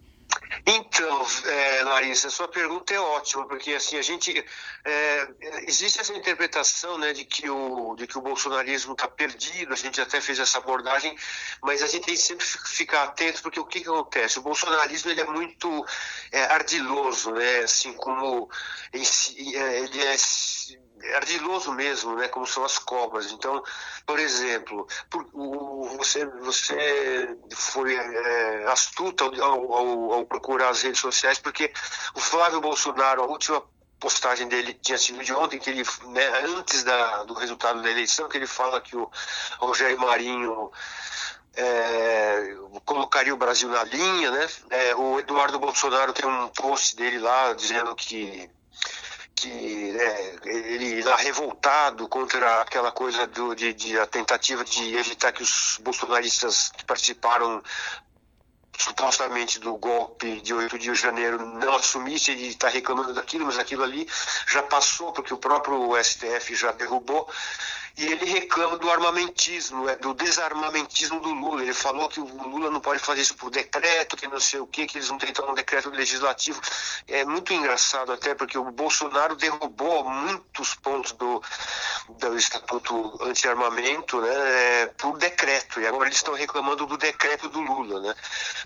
Então, 0.66 1.28
é, 1.46 1.84
Larissa, 1.84 2.30
sua 2.30 2.48
pergunta 2.48 2.94
é 2.94 3.00
ótima, 3.00 3.48
porque 3.48 3.74
assim, 3.74 3.98
a 3.98 4.02
gente. 4.02 4.44
É, 4.86 5.28
existe 5.68 6.00
essa 6.00 6.14
interpretação 6.14 6.98
né, 6.98 7.14
de, 7.14 7.26
que 7.26 7.50
o, 7.50 7.96
de 7.96 8.08
que 8.08 8.18
o 8.18 8.22
bolsonarismo 8.22 8.94
está 8.94 9.08
perdido, 9.08 9.74
a 9.74 9.76
gente 9.76 10.02
até 10.02 10.20
fez 10.20 10.40
essa 10.40 10.58
abordagem, 10.58 11.16
mas 11.62 11.84
a 11.84 11.88
gente 11.88 12.06
tem 12.06 12.16
que 12.16 12.22
sempre 12.22 12.46
ficar 12.46 13.04
atento, 13.04 13.42
porque 13.42 13.60
o 13.60 13.66
que, 13.66 13.82
que 13.82 13.90
acontece? 13.90 14.40
O 14.40 14.44
bolsonarismo 14.44 15.12
ele 15.12 15.22
é 15.22 15.26
muito 15.26 15.86
é, 16.32 16.44
ardiloso, 16.46 17.32
né? 17.32 17.60
Assim 17.60 17.94
como 17.94 18.50
ele 18.92 20.02
é 20.02 20.18
ardiloso 21.16 21.72
mesmo, 21.74 22.16
né, 22.16 22.28
como 22.28 22.46
são 22.46 22.64
as 22.64 22.78
cobras. 22.78 23.32
Então, 23.32 23.64
por 24.06 24.20
exemplo, 24.20 24.88
por, 25.10 25.26
o, 25.34 25.98
você, 25.98 26.26
você 26.26 27.38
foi 27.52 27.96
é, 27.96 28.66
astuta 28.68 29.26
ao, 29.26 29.74
ao, 29.74 30.14
ao, 30.14 30.26
procurar 30.26 30.70
as 30.70 30.82
redes 30.82 31.00
sociais, 31.00 31.40
porque 31.40 31.72
o 32.16 32.20
Flávio 32.20 32.62
Bolsonaro, 32.62 33.24
a 33.24 33.26
última 33.26 33.64
postagem 34.00 34.48
dele 34.48 34.74
tinha 34.74 34.98
sido 34.98 35.24
de 35.24 35.34
ontem, 35.34 35.60
que 35.60 35.70
ele, 35.70 35.84
né, 36.08 36.28
antes 36.58 36.84
da, 36.84 37.24
do 37.24 37.34
resultado 37.34 37.82
da 37.82 37.90
eleição, 37.90 38.30
que 38.30 38.38
ele 38.38 38.48
fala 38.48 38.80
que 38.80 38.96
o 38.96 39.12
Rogério 39.60 40.00
Marinho 40.00 40.72
é, 41.56 42.56
colocaria 42.86 43.34
o 43.34 43.38
Brasil 43.38 43.68
na 43.68 43.84
linha, 43.84 44.32
né? 44.32 44.48
É, 44.70 44.96
o 44.96 45.20
Eduardo 45.20 45.60
Bolsonaro 45.60 46.14
tem 46.14 46.26
um 46.30 46.48
post 46.50 46.96
dele 46.96 47.20
lá 47.20 47.54
dizendo 47.54 47.94
que 47.96 48.50
que 49.42 49.92
né, 49.94 50.36
ele 50.46 51.02
lá 51.04 51.16
revoltado 51.16 52.08
contra 52.08 52.62
aquela 52.62 52.92
coisa 52.92 53.26
do, 53.28 53.56
de, 53.56 53.74
de, 53.74 53.98
a 54.00 54.06
tentativa 54.06 54.64
de 54.64 54.96
evitar 54.96 55.32
que 55.32 55.44
os 55.44 55.80
bolsonaristas 55.82 56.70
que 56.70 56.84
participaram 56.86 57.64
supostamente 58.78 59.60
do 59.60 59.76
golpe 59.76 60.40
de 60.42 60.54
8 60.54 60.80
de 60.80 60.96
janeiro 60.96 61.46
não 61.46 61.76
assumisse, 61.76 62.32
ele 62.32 62.48
está 62.48 62.70
reclamando 62.70 63.14
daquilo, 63.14 63.46
mas 63.46 63.60
aquilo 63.60 63.84
ali 63.84 64.08
já 64.48 64.64
passou, 64.64 65.12
porque 65.12 65.34
o 65.34 65.38
próprio 65.38 66.02
STF 66.02 66.56
já 66.56 66.72
derrubou 66.72 67.30
e 67.98 68.06
ele 68.06 68.26
reclama 68.26 68.78
do 68.78 68.90
armamentismo, 68.90 69.88
é, 69.90 69.96
do 69.96 70.14
desarmamentismo 70.14 71.20
do 71.20 71.30
Lula. 71.34 71.64
Ele 71.64 71.74
falou 71.74 72.08
que 72.10 72.20
o 72.20 72.26
Lula 72.26 72.70
não 72.70 72.80
pode 72.80 73.00
fazer 73.00 73.22
isso 73.22 73.36
por 73.36 73.50
decreto, 73.50 74.16
que 74.16 74.28
não 74.28 74.40
sei 74.40 74.60
o 74.60 74.68
que, 74.68 74.86
que 74.86 74.98
eles 74.98 75.10
não 75.10 75.18
tentam 75.18 75.50
um 75.50 75.54
decreto 75.54 75.90
legislativo. 75.90 76.62
É 77.08 77.26
muito 77.26 77.54
engraçado 77.54 78.12
até 78.12 78.34
porque 78.36 78.58
o 78.58 78.72
Bolsonaro 78.72 79.36
derrubou 79.36 80.10
muitos 80.10 80.76
pontos 80.76 81.12
do, 81.14 81.42
do 82.10 82.38
Estatuto 82.38 83.18
Anti-Armamento 83.22 84.22
né, 84.22 84.30
é, 84.30 84.86
por 84.98 85.18
decreto, 85.18 85.80
e 85.80 85.88
agora 85.88 86.08
eles 86.08 86.18
estão 86.18 86.34
reclamando 86.34 86.86
do 86.86 86.98
decreto 86.98 87.50
do 87.50 87.60
Lula. 87.60 88.00
Né? 88.00 88.16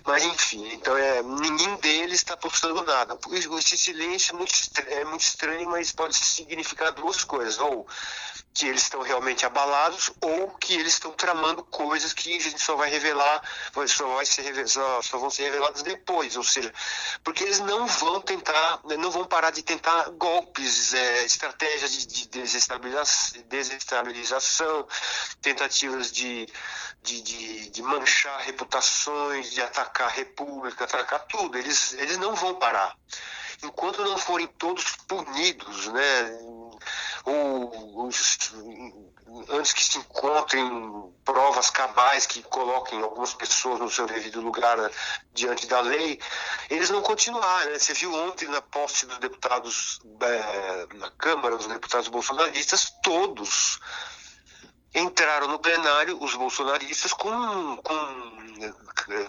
Mas 0.04 0.22
enfim, 0.24 0.68
então 0.72 0.96
é, 0.96 1.22
ninguém 1.22 1.74
deles 1.76 2.16
está 2.16 2.36
postando 2.36 2.82
nada. 2.84 3.18
Esse 3.32 3.76
silêncio 3.76 4.34
é 4.34 4.38
muito, 4.38 4.52
é 4.88 5.04
muito 5.04 5.22
estranho, 5.22 5.68
mas 5.70 5.92
pode 5.92 6.16
significar 6.16 6.92
duas 6.92 7.24
coisas. 7.24 7.58
Ou 7.58 7.86
que 8.54 8.68
eles 8.68 8.82
estão 8.82 9.02
realmente 9.14 9.46
abalados 9.46 10.10
ou 10.20 10.48
que 10.50 10.74
eles 10.74 10.94
estão 10.94 11.12
tramando 11.12 11.62
coisas 11.64 12.12
que 12.12 12.36
a 12.36 12.40
gente 12.40 12.60
só 12.60 12.74
vai 12.74 12.90
revelar, 12.90 13.42
só, 13.86 14.14
vai 14.16 14.26
ser, 14.26 14.68
só, 14.68 15.02
só 15.02 15.18
vão 15.18 15.30
ser 15.30 15.44
reveladas 15.44 15.82
depois, 15.82 16.36
ou 16.36 16.42
seja, 16.42 16.72
porque 17.22 17.44
eles 17.44 17.60
não 17.60 17.86
vão 17.86 18.20
tentar, 18.20 18.80
não 18.98 19.10
vão 19.10 19.24
parar 19.24 19.50
de 19.50 19.62
tentar 19.62 20.10
golpes, 20.10 20.92
é, 20.94 21.24
estratégias 21.24 21.92
de, 21.92 22.06
de 22.06 22.28
desestabilização, 22.28 23.42
desestabilização, 23.48 24.86
tentativas 25.40 26.10
de, 26.10 26.48
de, 27.02 27.22
de, 27.22 27.70
de, 27.70 27.82
manchar 27.82 28.40
reputações, 28.40 29.52
de 29.52 29.60
atacar 29.60 30.08
a 30.08 30.10
república, 30.10 30.84
atacar 30.84 31.20
tudo, 31.26 31.56
eles, 31.56 31.92
eles 31.94 32.18
não 32.18 32.34
vão 32.34 32.54
parar. 32.56 32.96
Enquanto 33.62 34.02
não 34.02 34.18
forem 34.18 34.46
todos 34.46 34.96
punidos, 35.06 35.86
né, 35.86 36.38
ou, 37.24 38.08
antes 39.50 39.72
que 39.72 39.84
se 39.84 39.98
encontrem 39.98 41.12
provas 41.24 41.70
cabais 41.70 42.26
que 42.26 42.42
coloquem 42.42 43.00
algumas 43.02 43.32
pessoas 43.32 43.80
no 43.80 43.90
seu 43.90 44.06
devido 44.06 44.40
lugar 44.40 44.76
né, 44.76 44.90
diante 45.32 45.66
da 45.66 45.80
lei, 45.80 46.20
eles 46.68 46.90
não 46.90 47.02
continuaram. 47.02 47.70
Né? 47.70 47.78
Você 47.78 47.94
viu 47.94 48.14
ontem 48.14 48.48
na 48.48 48.60
posse 48.60 49.06
dos 49.06 49.18
deputados 49.18 50.00
é, 50.20 50.86
na 50.96 51.10
Câmara, 51.12 51.56
os 51.56 51.66
deputados 51.66 52.08
bolsonaristas, 52.08 52.92
todos 53.02 53.80
entraram 54.94 55.48
no 55.48 55.58
plenário, 55.58 56.22
os 56.22 56.34
bolsonaristas, 56.34 57.12
com, 57.12 57.76
com 57.78 58.34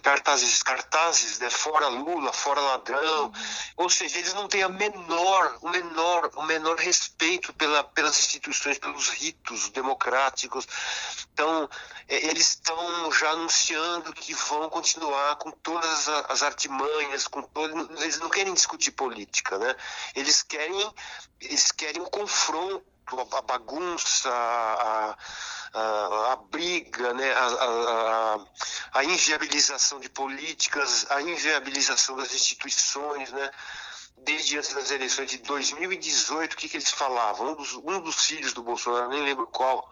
cartazes, 0.02 0.62
cartazes, 0.64 1.40
né? 1.40 1.50
fora 1.50 1.88
Lula, 1.88 2.32
fora 2.32 2.62
ladrão, 2.62 3.26
uhum. 3.26 3.32
ou 3.78 3.90
seja, 3.90 4.20
eles 4.20 4.34
não 4.34 4.48
têm 4.48 4.64
a 4.64 4.70
menor, 4.70 5.58
o 5.62 5.70
menor, 5.70 6.32
o 6.36 6.44
menor 6.44 6.78
respeito 6.78 7.54
pela, 7.54 7.84
pelas 7.84 8.18
instituições, 8.18 8.78
pelos 8.78 9.10
ritos 9.10 9.70
democráticos. 9.70 10.68
Então, 11.34 11.70
é, 12.08 12.28
eles 12.28 12.50
estão 12.50 13.12
já 13.12 13.32
anunciando 13.32 14.14
que 14.14 14.34
vão 14.34 14.70
continuar 14.70 15.36
com 15.38 15.52
todas 15.52 16.08
as 16.08 16.44
artimanhas, 16.44 17.28
com 17.28 17.42
todo, 17.42 17.92
eles 18.02 18.20
não 18.20 18.30
querem 18.30 18.54
discutir 18.54 18.92
política, 18.92 19.58
né? 19.58 19.76
Eles 20.16 20.42
querem, 20.42 20.94
eles 21.42 21.72
querem 21.72 22.02
um 22.02 22.10
confronto, 22.10 22.86
a 23.32 23.42
bagunça, 23.42 24.30
a, 24.30 25.18
a, 25.74 26.32
a 26.34 26.36
briga, 26.36 27.14
né, 27.14 27.32
a, 27.34 28.40
a, 28.94 29.04
inviabilização 29.04 30.00
de 30.00 30.10
políticas, 30.10 31.06
a 31.12 31.22
inviabilização 31.22 32.16
das 32.16 32.34
instituições, 32.34 33.32
né, 33.32 33.52
desde 34.18 34.58
antes 34.58 34.74
das 34.74 34.90
eleições 34.92 35.30
de 35.30 35.38
2018, 35.40 36.54
o 36.54 36.58
que, 36.58 36.70
que 36.70 36.78
eles 36.78 36.90
falavam? 36.90 37.52
Um 37.52 37.56
dos, 37.56 37.74
um 37.74 38.00
dos 38.00 38.26
filhos 38.26 38.54
do 38.54 38.64
Bolsonaro, 38.64 39.10
nem 39.10 39.24
lembro 39.24 39.46
qual, 39.48 39.90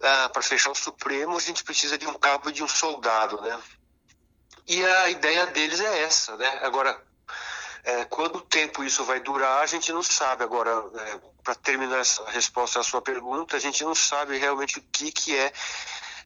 ah, 0.00 0.28
para 0.28 0.42
fechar 0.42 0.70
o 0.70 0.74
Supremo, 0.74 1.36
a 1.36 1.40
gente 1.40 1.64
precisa 1.64 1.98
de 1.98 2.06
um 2.06 2.14
cabo 2.14 2.50
e 2.50 2.52
de 2.52 2.62
um 2.62 2.68
soldado, 2.68 3.40
né? 3.40 3.60
E 4.66 4.84
a 4.84 5.10
ideia 5.10 5.46
deles 5.46 5.80
é 5.80 6.02
essa, 6.02 6.36
né? 6.36 6.60
Agora, 6.62 7.02
é, 7.84 8.04
quanto 8.06 8.40
tempo 8.40 8.82
isso 8.82 9.04
vai 9.04 9.20
durar, 9.20 9.62
a 9.62 9.66
gente 9.66 9.92
não 9.92 10.02
sabe. 10.02 10.42
Agora, 10.42 10.70
é, 10.70 11.20
para 11.42 11.54
terminar 11.54 12.00
essa 12.00 12.24
resposta 12.30 12.80
à 12.80 12.82
sua 12.82 13.02
pergunta, 13.02 13.56
a 13.56 13.60
gente 13.60 13.84
não 13.84 13.94
sabe 13.94 14.38
realmente 14.38 14.78
o 14.78 14.82
que, 14.90 15.12
que 15.12 15.36
é, 15.36 15.52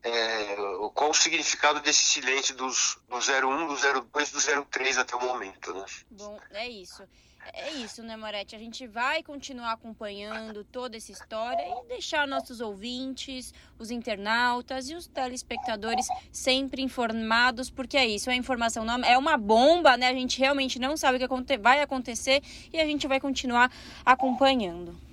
é 0.05 0.57
qual 0.95 1.11
o 1.11 1.15
significado 1.15 1.81
desse 1.81 2.05
silêncio 2.05 2.55
dos, 2.55 2.97
do 3.09 3.17
01, 3.17 3.67
do 3.67 4.03
02, 4.13 4.31
do 4.31 4.65
03 4.67 4.99
até 4.99 5.17
o 5.17 5.21
momento. 5.21 5.75
Né? 5.75 5.85
Bom, 6.11 6.39
é 6.53 6.69
isso. 6.69 7.03
É 7.53 7.73
isso, 7.73 8.03
né, 8.03 8.17
Moretti? 8.17 8.55
A 8.55 8.59
gente 8.59 8.87
vai 8.87 9.23
continuar 9.23 9.73
acompanhando 9.73 10.65
toda 10.65 10.97
essa 10.97 11.13
história 11.13 11.63
e 11.63 11.89
deixar 11.89 12.27
nossos 12.27 12.61
ouvintes, 12.61 13.53
os 13.79 13.91
internautas 13.91 14.89
e 14.91 14.95
os 14.95 15.07
telespectadores 15.07 16.07
sempre 16.31 16.83
informados, 16.83 17.71
porque 17.71 17.97
é 17.97 18.07
isso, 18.07 18.31
a 18.31 18.35
informação 18.35 18.85
não 18.85 19.03
é 19.05 19.17
uma 19.17 19.37
bomba, 19.37 19.97
né? 19.97 20.09
A 20.09 20.15
gente 20.15 20.39
realmente 20.39 20.79
não 20.79 20.97
sabe 20.97 21.23
o 21.23 21.45
que 21.45 21.59
vai 21.59 21.81
acontecer 21.81 22.43
e 22.73 22.81
a 22.81 22.85
gente 22.85 23.07
vai 23.07 23.21
continuar 23.21 23.73
acompanhando. 24.05 25.08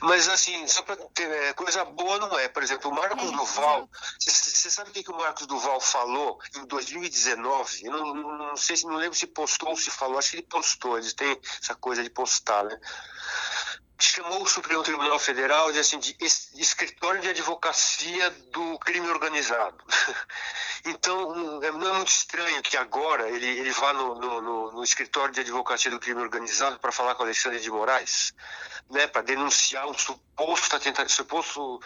Mas 0.00 0.28
assim, 0.28 0.66
só 0.68 0.82
para 0.82 0.96
ter 1.14 1.30
é, 1.30 1.52
coisa 1.52 1.84
boa 1.84 2.18
não 2.18 2.38
é. 2.38 2.48
Por 2.48 2.62
exemplo, 2.62 2.90
o 2.90 2.94
Marcos 2.94 3.28
é, 3.28 3.32
Duval, 3.32 3.88
você 4.18 4.70
sabe 4.70 4.90
o 4.90 4.92
que, 4.92 5.02
que 5.02 5.10
o 5.10 5.16
Marcos 5.16 5.46
Duval 5.46 5.80
falou 5.80 6.38
em 6.56 6.66
2019? 6.66 7.86
Eu 7.86 7.92
não, 7.92 8.14
não, 8.14 8.38
não, 8.38 8.56
sei 8.56 8.76
se 8.76 8.86
não 8.86 8.96
lembro 8.96 9.16
se 9.16 9.26
postou 9.26 9.70
ou 9.70 9.76
se 9.76 9.90
falou, 9.90 10.18
acho 10.18 10.30
que 10.30 10.36
ele 10.36 10.46
postou, 10.46 10.98
eles 10.98 11.14
têm 11.14 11.38
essa 11.62 11.74
coisa 11.74 12.02
de 12.02 12.10
postar, 12.10 12.64
né? 12.64 12.78
chamou 13.98 14.42
o 14.42 14.46
Supremo 14.46 14.82
Tribunal 14.82 15.18
Federal 15.18 15.72
de, 15.72 15.78
assim, 15.78 15.98
de 15.98 16.16
escritório 16.20 17.20
de 17.20 17.28
advocacia 17.28 18.30
do 18.52 18.78
crime 18.78 19.08
organizado. 19.08 19.76
Então, 20.86 21.34
não 21.34 21.62
é 21.62 21.70
muito 21.70 22.08
estranho 22.08 22.62
que 22.62 22.76
agora 22.76 23.28
ele, 23.28 23.46
ele 23.46 23.70
vá 23.72 23.92
no, 23.92 24.14
no, 24.14 24.72
no 24.72 24.84
escritório 24.84 25.34
de 25.34 25.40
advocacia 25.40 25.90
do 25.90 25.98
crime 25.98 26.20
organizado 26.20 26.78
para 26.78 26.92
falar 26.92 27.14
com 27.14 27.24
Alexandre 27.24 27.58
de 27.58 27.70
Moraes, 27.70 28.32
né, 28.90 29.06
para 29.06 29.22
denunciar 29.22 29.86
um 29.88 29.94
suposto, 29.94 30.76
suposto 31.08 31.80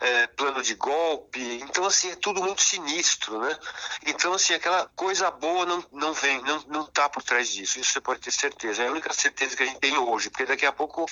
é, 0.00 0.26
plano 0.28 0.62
de 0.62 0.74
golpe. 0.74 1.40
Então, 1.62 1.84
assim, 1.84 2.10
é 2.10 2.16
tudo 2.16 2.42
muito 2.42 2.62
sinistro, 2.62 3.40
né? 3.40 3.58
Então, 4.06 4.32
assim, 4.34 4.54
aquela 4.54 4.86
coisa 4.94 5.30
boa 5.30 5.66
não, 5.66 5.84
não 5.90 6.12
vem, 6.12 6.40
não, 6.42 6.60
não 6.68 6.86
tá 6.86 7.08
por 7.08 7.22
trás 7.22 7.48
disso. 7.48 7.80
Isso 7.80 7.92
você 7.92 8.00
pode 8.00 8.20
ter 8.20 8.30
certeza. 8.30 8.82
É 8.82 8.88
a 8.88 8.92
única 8.92 9.12
certeza 9.12 9.56
que 9.56 9.62
a 9.62 9.66
gente 9.66 9.80
tem 9.80 9.96
hoje, 9.96 10.30
porque 10.30 10.44
daqui 10.44 10.66
a 10.66 10.72
pouco 10.72 11.06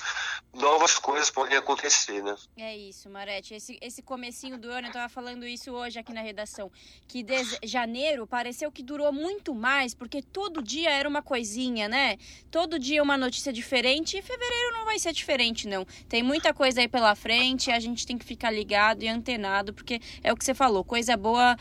novas 0.53 0.97
coisas 0.97 1.29
podem 1.29 1.57
acontecer, 1.57 2.23
né? 2.23 2.35
É 2.57 2.77
isso, 2.77 3.09
Marete. 3.09 3.53
Esse, 3.55 3.77
esse 3.81 4.01
comecinho 4.01 4.57
do 4.57 4.69
ano, 4.69 4.87
eu 4.87 4.91
estava 4.91 5.09
falando 5.09 5.45
isso 5.45 5.71
hoje 5.71 5.99
aqui 5.99 6.13
na 6.13 6.21
redação, 6.21 6.71
que 7.07 7.23
de 7.41 7.67
janeiro 7.67 8.27
pareceu 8.27 8.71
que 8.71 8.83
durou 8.83 9.11
muito 9.11 9.55
mais, 9.55 9.93
porque 9.93 10.21
todo 10.21 10.61
dia 10.61 10.91
era 10.91 11.07
uma 11.07 11.21
coisinha, 11.21 11.87
né? 11.87 12.17
Todo 12.51 12.77
dia 12.77 13.01
uma 13.01 13.17
notícia 13.17 13.51
diferente 13.51 14.17
e 14.17 14.21
fevereiro 14.21 14.73
não 14.73 14.85
vai 14.85 14.99
ser 14.99 15.13
diferente, 15.13 15.67
não. 15.67 15.85
Tem 16.07 16.21
muita 16.21 16.53
coisa 16.53 16.81
aí 16.81 16.87
pela 16.87 17.15
frente, 17.15 17.71
a 17.71 17.79
gente 17.79 18.05
tem 18.05 18.17
que 18.17 18.25
ficar 18.25 18.51
ligado 18.51 19.03
e 19.03 19.07
antenado, 19.07 19.73
porque 19.73 19.99
é 20.23 20.31
o 20.31 20.35
que 20.35 20.43
você 20.43 20.53
falou, 20.53 20.83
coisa 20.83 21.17
boa, 21.17 21.57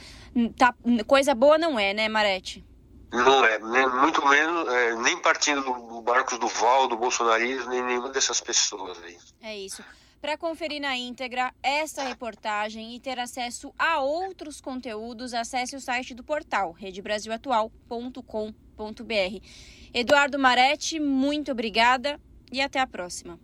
tá, 0.56 0.74
coisa 1.06 1.34
boa 1.34 1.56
não 1.56 1.78
é, 1.78 1.94
né, 1.94 2.08
Marete? 2.08 2.64
Não 3.12 3.44
é, 3.44 3.58
nem, 3.58 3.88
muito 3.88 4.26
menos, 4.26 4.72
é, 4.72 4.96
nem 4.96 5.18
partindo 5.18 5.62
do, 5.62 5.72
do 5.72 6.02
Marcos 6.02 6.38
Duval, 6.38 6.88
do 6.88 6.96
bolsonarismo, 6.96 7.68
nem 7.68 7.82
nenhuma 7.82 8.08
dessas 8.08 8.40
pessoas 8.40 8.98
aí. 9.04 9.18
É 9.42 9.56
isso. 9.56 9.84
Para 10.22 10.38
conferir 10.38 10.80
na 10.80 10.96
íntegra 10.96 11.52
esta 11.60 12.04
reportagem 12.04 12.94
e 12.94 13.00
ter 13.00 13.18
acesso 13.18 13.74
a 13.76 13.98
outros 13.98 14.60
conteúdos, 14.60 15.34
acesse 15.34 15.74
o 15.74 15.80
site 15.80 16.14
do 16.14 16.22
portal 16.22 16.70
redebrasilatual.com.br. 16.70 19.46
Eduardo 19.92 20.38
Maretti, 20.38 21.00
muito 21.00 21.50
obrigada 21.50 22.20
e 22.52 22.60
até 22.60 22.78
a 22.78 22.86
próxima. 22.86 23.36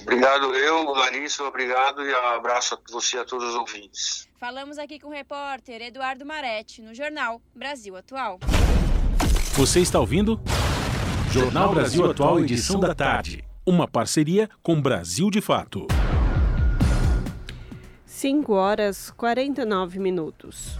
Obrigado 0.00 0.54
eu, 0.54 0.84
Larissa, 0.92 1.42
obrigado 1.42 2.06
e 2.06 2.14
abraço 2.14 2.76
a 2.76 2.92
você 2.92 3.16
e 3.16 3.20
a 3.20 3.24
todos 3.24 3.48
os 3.48 3.56
ouvintes. 3.56 4.28
Falamos 4.38 4.78
aqui 4.78 5.00
com 5.00 5.08
o 5.08 5.12
repórter 5.12 5.82
Eduardo 5.82 6.24
Maretti, 6.24 6.82
no 6.82 6.94
jornal 6.94 7.42
Brasil 7.52 7.96
Atual. 7.96 8.38
Você 9.54 9.80
está 9.80 9.98
ouvindo? 9.98 10.40
Jornal 11.32 11.74
Brasil 11.74 12.08
Atual, 12.08 12.38
edição 12.38 12.78
da 12.78 12.94
tarde. 12.94 13.44
Uma 13.66 13.88
parceria 13.88 14.48
com 14.62 14.80
Brasil 14.80 15.28
de 15.28 15.40
Fato. 15.40 15.88
5 18.22 18.52
horas 18.52 19.10
49 19.10 19.98
minutos. 19.98 20.78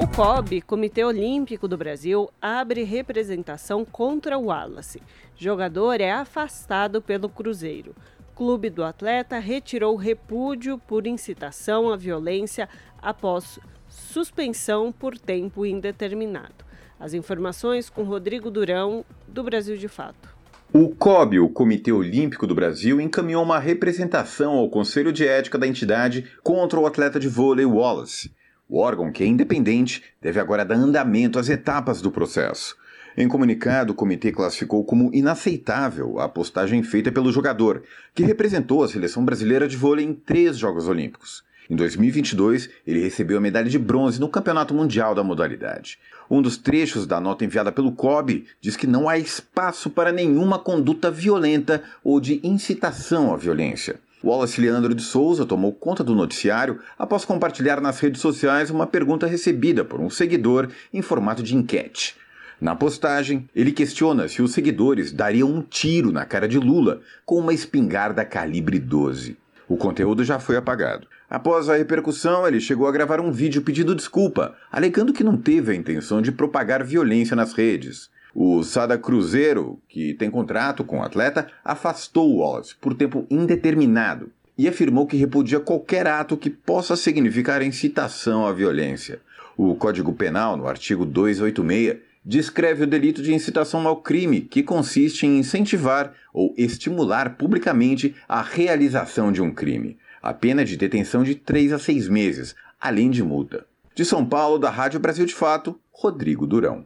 O 0.00 0.08
COB, 0.16 0.62
Comitê 0.62 1.04
Olímpico 1.04 1.68
do 1.68 1.76
Brasil, 1.76 2.30
abre 2.40 2.82
representação 2.82 3.84
contra 3.84 4.38
o 4.38 4.46
Wallace. 4.46 5.02
Jogador 5.36 6.00
é 6.00 6.10
afastado 6.10 7.02
pelo 7.02 7.28
Cruzeiro. 7.28 7.94
Clube 8.34 8.70
do 8.70 8.82
atleta 8.82 9.38
retirou 9.38 9.96
repúdio 9.96 10.78
por 10.78 11.06
incitação 11.06 11.92
à 11.92 11.94
violência 11.94 12.66
após 13.02 13.58
suspensão 13.86 14.90
por 14.90 15.18
tempo 15.18 15.66
indeterminado. 15.66 16.64
As 16.98 17.12
informações 17.12 17.90
com 17.90 18.02
Rodrigo 18.02 18.50
Durão, 18.50 19.04
do 19.26 19.42
Brasil 19.42 19.76
de 19.76 19.88
Fato. 19.88 20.37
O 20.70 20.90
COB, 20.90 21.40
o 21.40 21.48
Comitê 21.48 21.90
Olímpico 21.90 22.46
do 22.46 22.54
Brasil, 22.54 23.00
encaminhou 23.00 23.42
uma 23.42 23.58
representação 23.58 24.52
ao 24.52 24.68
Conselho 24.68 25.10
de 25.10 25.26
Ética 25.26 25.56
da 25.56 25.66
entidade 25.66 26.26
contra 26.42 26.78
o 26.78 26.84
atleta 26.84 27.18
de 27.18 27.26
vôlei 27.26 27.64
Wallace. 27.64 28.30
O 28.68 28.78
órgão, 28.78 29.10
que 29.10 29.24
é 29.24 29.26
independente, 29.26 30.02
deve 30.20 30.38
agora 30.38 30.66
dar 30.66 30.74
andamento 30.74 31.38
às 31.38 31.48
etapas 31.48 32.02
do 32.02 32.10
processo. 32.10 32.76
Em 33.16 33.26
comunicado, 33.26 33.94
o 33.94 33.96
comitê 33.96 34.30
classificou 34.30 34.84
como 34.84 35.10
inaceitável 35.14 36.20
a 36.20 36.28
postagem 36.28 36.82
feita 36.82 37.10
pelo 37.10 37.32
jogador, 37.32 37.82
que 38.14 38.22
representou 38.22 38.84
a 38.84 38.88
seleção 38.88 39.24
brasileira 39.24 39.66
de 39.66 39.74
vôlei 39.74 40.04
em 40.04 40.12
três 40.12 40.58
Jogos 40.58 40.86
Olímpicos. 40.86 41.42
Em 41.70 41.76
2022, 41.76 42.70
ele 42.86 43.02
recebeu 43.02 43.36
a 43.36 43.40
medalha 43.40 43.68
de 43.68 43.78
bronze 43.78 44.18
no 44.18 44.28
Campeonato 44.28 44.72
Mundial 44.72 45.14
da 45.14 45.22
modalidade. 45.22 45.98
Um 46.30 46.40
dos 46.40 46.56
trechos 46.56 47.06
da 47.06 47.20
nota 47.20 47.44
enviada 47.44 47.70
pelo 47.70 47.92
COB 47.92 48.46
diz 48.58 48.74
que 48.74 48.86
não 48.86 49.06
há 49.06 49.18
espaço 49.18 49.90
para 49.90 50.10
nenhuma 50.10 50.58
conduta 50.58 51.10
violenta 51.10 51.82
ou 52.02 52.20
de 52.20 52.40
incitação 52.42 53.34
à 53.34 53.36
violência. 53.36 54.00
Wallace 54.24 54.60
Leandro 54.60 54.94
de 54.94 55.02
Souza 55.02 55.44
tomou 55.44 55.72
conta 55.72 56.02
do 56.02 56.14
noticiário 56.14 56.80
após 56.98 57.26
compartilhar 57.26 57.80
nas 57.82 58.00
redes 58.00 58.22
sociais 58.22 58.70
uma 58.70 58.86
pergunta 58.86 59.26
recebida 59.26 59.84
por 59.84 60.00
um 60.00 60.08
seguidor 60.08 60.68
em 60.92 61.02
formato 61.02 61.42
de 61.42 61.54
enquete. 61.54 62.16
Na 62.58 62.74
postagem, 62.74 63.48
ele 63.54 63.72
questiona 63.72 64.26
se 64.26 64.40
os 64.40 64.52
seguidores 64.52 65.12
dariam 65.12 65.48
um 65.48 65.62
tiro 65.62 66.10
na 66.10 66.24
cara 66.24 66.48
de 66.48 66.58
Lula 66.58 67.00
com 67.26 67.36
uma 67.36 67.52
espingarda 67.52 68.24
calibre 68.24 68.78
12. 68.78 69.36
O 69.68 69.76
conteúdo 69.76 70.24
já 70.24 70.40
foi 70.40 70.56
apagado. 70.56 71.06
Após 71.30 71.68
a 71.68 71.76
repercussão, 71.76 72.48
ele 72.48 72.58
chegou 72.58 72.86
a 72.86 72.92
gravar 72.92 73.20
um 73.20 73.30
vídeo 73.30 73.60
pedindo 73.60 73.94
desculpa, 73.94 74.56
alegando 74.72 75.12
que 75.12 75.22
não 75.22 75.36
teve 75.36 75.72
a 75.72 75.74
intenção 75.74 76.22
de 76.22 76.32
propagar 76.32 76.82
violência 76.82 77.36
nas 77.36 77.52
redes. 77.52 78.08
O 78.34 78.62
Sada 78.62 78.96
Cruzeiro, 78.96 79.78
que 79.88 80.14
tem 80.14 80.30
contrato 80.30 80.82
com 80.82 81.00
o 81.00 81.02
atleta, 81.02 81.46
afastou 81.62 82.30
o 82.30 82.38
Wallace 82.38 82.74
por 82.80 82.94
tempo 82.94 83.26
indeterminado 83.28 84.30
e 84.56 84.66
afirmou 84.66 85.06
que 85.06 85.18
repudia 85.18 85.60
qualquer 85.60 86.06
ato 86.06 86.34
que 86.34 86.48
possa 86.48 86.96
significar 86.96 87.60
incitação 87.60 88.46
à 88.46 88.52
violência. 88.52 89.20
O 89.54 89.74
Código 89.74 90.14
Penal, 90.14 90.56
no 90.56 90.66
artigo 90.66 91.04
286, 91.04 91.98
descreve 92.24 92.84
o 92.84 92.86
delito 92.86 93.22
de 93.22 93.34
incitação 93.34 93.86
ao 93.86 93.96
crime, 93.98 94.40
que 94.40 94.62
consiste 94.62 95.26
em 95.26 95.38
incentivar 95.38 96.14
ou 96.32 96.54
estimular 96.56 97.36
publicamente 97.36 98.14
a 98.26 98.40
realização 98.40 99.30
de 99.30 99.42
um 99.42 99.52
crime. 99.52 99.98
A 100.28 100.34
pena 100.34 100.62
de 100.62 100.76
detenção 100.76 101.24
de 101.24 101.34
3 101.34 101.72
a 101.72 101.78
6 101.78 102.06
meses, 102.06 102.54
além 102.78 103.10
de 103.10 103.22
multa. 103.22 103.66
De 103.94 104.04
São 104.04 104.26
Paulo, 104.26 104.58
da 104.58 104.68
Rádio 104.68 105.00
Brasil 105.00 105.24
de 105.24 105.34
Fato, 105.34 105.80
Rodrigo 105.90 106.46
Durão. 106.46 106.84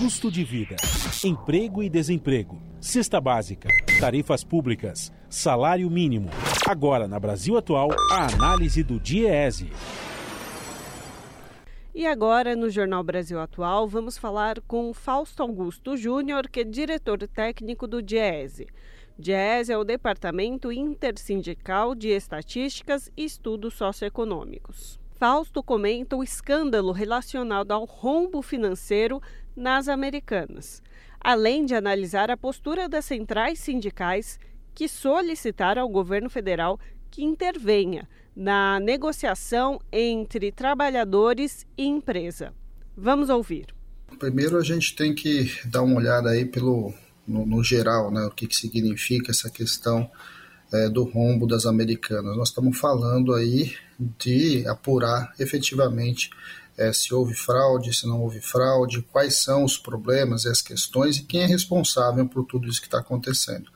Custo 0.00 0.32
de 0.32 0.42
vida, 0.42 0.74
emprego 1.24 1.80
e 1.80 1.88
desemprego, 1.88 2.60
cesta 2.80 3.20
básica, 3.20 3.68
tarifas 4.00 4.42
públicas, 4.42 5.12
salário 5.30 5.88
mínimo. 5.88 6.28
Agora, 6.68 7.06
na 7.06 7.20
Brasil 7.20 7.56
Atual, 7.56 7.90
a 8.10 8.26
análise 8.34 8.82
do 8.82 8.98
DIEESE. 8.98 9.70
E 11.98 12.06
agora, 12.06 12.54
no 12.54 12.68
Jornal 12.68 13.02
Brasil 13.02 13.40
Atual, 13.40 13.88
vamos 13.88 14.18
falar 14.18 14.60
com 14.68 14.92
Fausto 14.92 15.42
Augusto 15.42 15.96
Júnior, 15.96 16.46
que 16.46 16.60
é 16.60 16.62
diretor 16.62 17.26
técnico 17.26 17.86
do 17.86 18.02
DIESE. 18.02 18.66
DIESE 19.18 19.72
é 19.72 19.78
o 19.78 19.82
Departamento 19.82 20.70
Intersindical 20.70 21.94
de 21.94 22.08
Estatísticas 22.08 23.10
e 23.16 23.24
Estudos 23.24 23.72
Socioeconômicos. 23.72 25.00
Fausto 25.12 25.62
comenta 25.62 26.14
o 26.16 26.22
escândalo 26.22 26.92
relacionado 26.92 27.72
ao 27.72 27.86
rombo 27.86 28.42
financeiro 28.42 29.18
nas 29.56 29.88
Americanas, 29.88 30.82
além 31.18 31.64
de 31.64 31.74
analisar 31.74 32.30
a 32.30 32.36
postura 32.36 32.90
das 32.90 33.06
centrais 33.06 33.58
sindicais 33.58 34.38
que 34.74 34.86
solicitaram 34.86 35.80
ao 35.80 35.88
governo 35.88 36.28
federal 36.28 36.78
que 37.10 37.24
intervenha 37.24 38.06
na 38.36 38.78
negociação 38.78 39.80
entre 39.90 40.52
trabalhadores 40.52 41.66
e 41.76 41.86
empresa. 41.86 42.52
Vamos 42.94 43.30
ouvir. 43.30 43.74
Primeiro 44.18 44.58
a 44.58 44.62
gente 44.62 44.94
tem 44.94 45.14
que 45.14 45.50
dar 45.64 45.82
uma 45.82 45.96
olhada 45.96 46.30
aí 46.30 46.44
pelo 46.44 46.92
no, 47.26 47.44
no 47.44 47.64
geral, 47.64 48.10
né, 48.10 48.24
o 48.24 48.30
que, 48.30 48.46
que 48.46 48.54
significa 48.54 49.32
essa 49.32 49.50
questão 49.50 50.08
é, 50.72 50.88
do 50.88 51.04
rombo 51.04 51.46
das 51.46 51.66
americanas. 51.66 52.36
Nós 52.36 52.48
estamos 52.48 52.78
falando 52.78 53.34
aí 53.34 53.74
de 53.98 54.66
apurar 54.68 55.32
efetivamente 55.38 56.30
é, 56.78 56.92
se 56.92 57.14
houve 57.14 57.34
fraude, 57.34 57.94
se 57.94 58.06
não 58.06 58.22
houve 58.22 58.40
fraude, 58.40 59.02
quais 59.10 59.42
são 59.42 59.64
os 59.64 59.78
problemas 59.78 60.44
e 60.44 60.48
as 60.48 60.60
questões 60.60 61.16
e 61.16 61.24
quem 61.24 61.42
é 61.42 61.46
responsável 61.46 62.26
por 62.28 62.44
tudo 62.44 62.68
isso 62.68 62.80
que 62.80 62.86
está 62.86 62.98
acontecendo. 62.98 63.70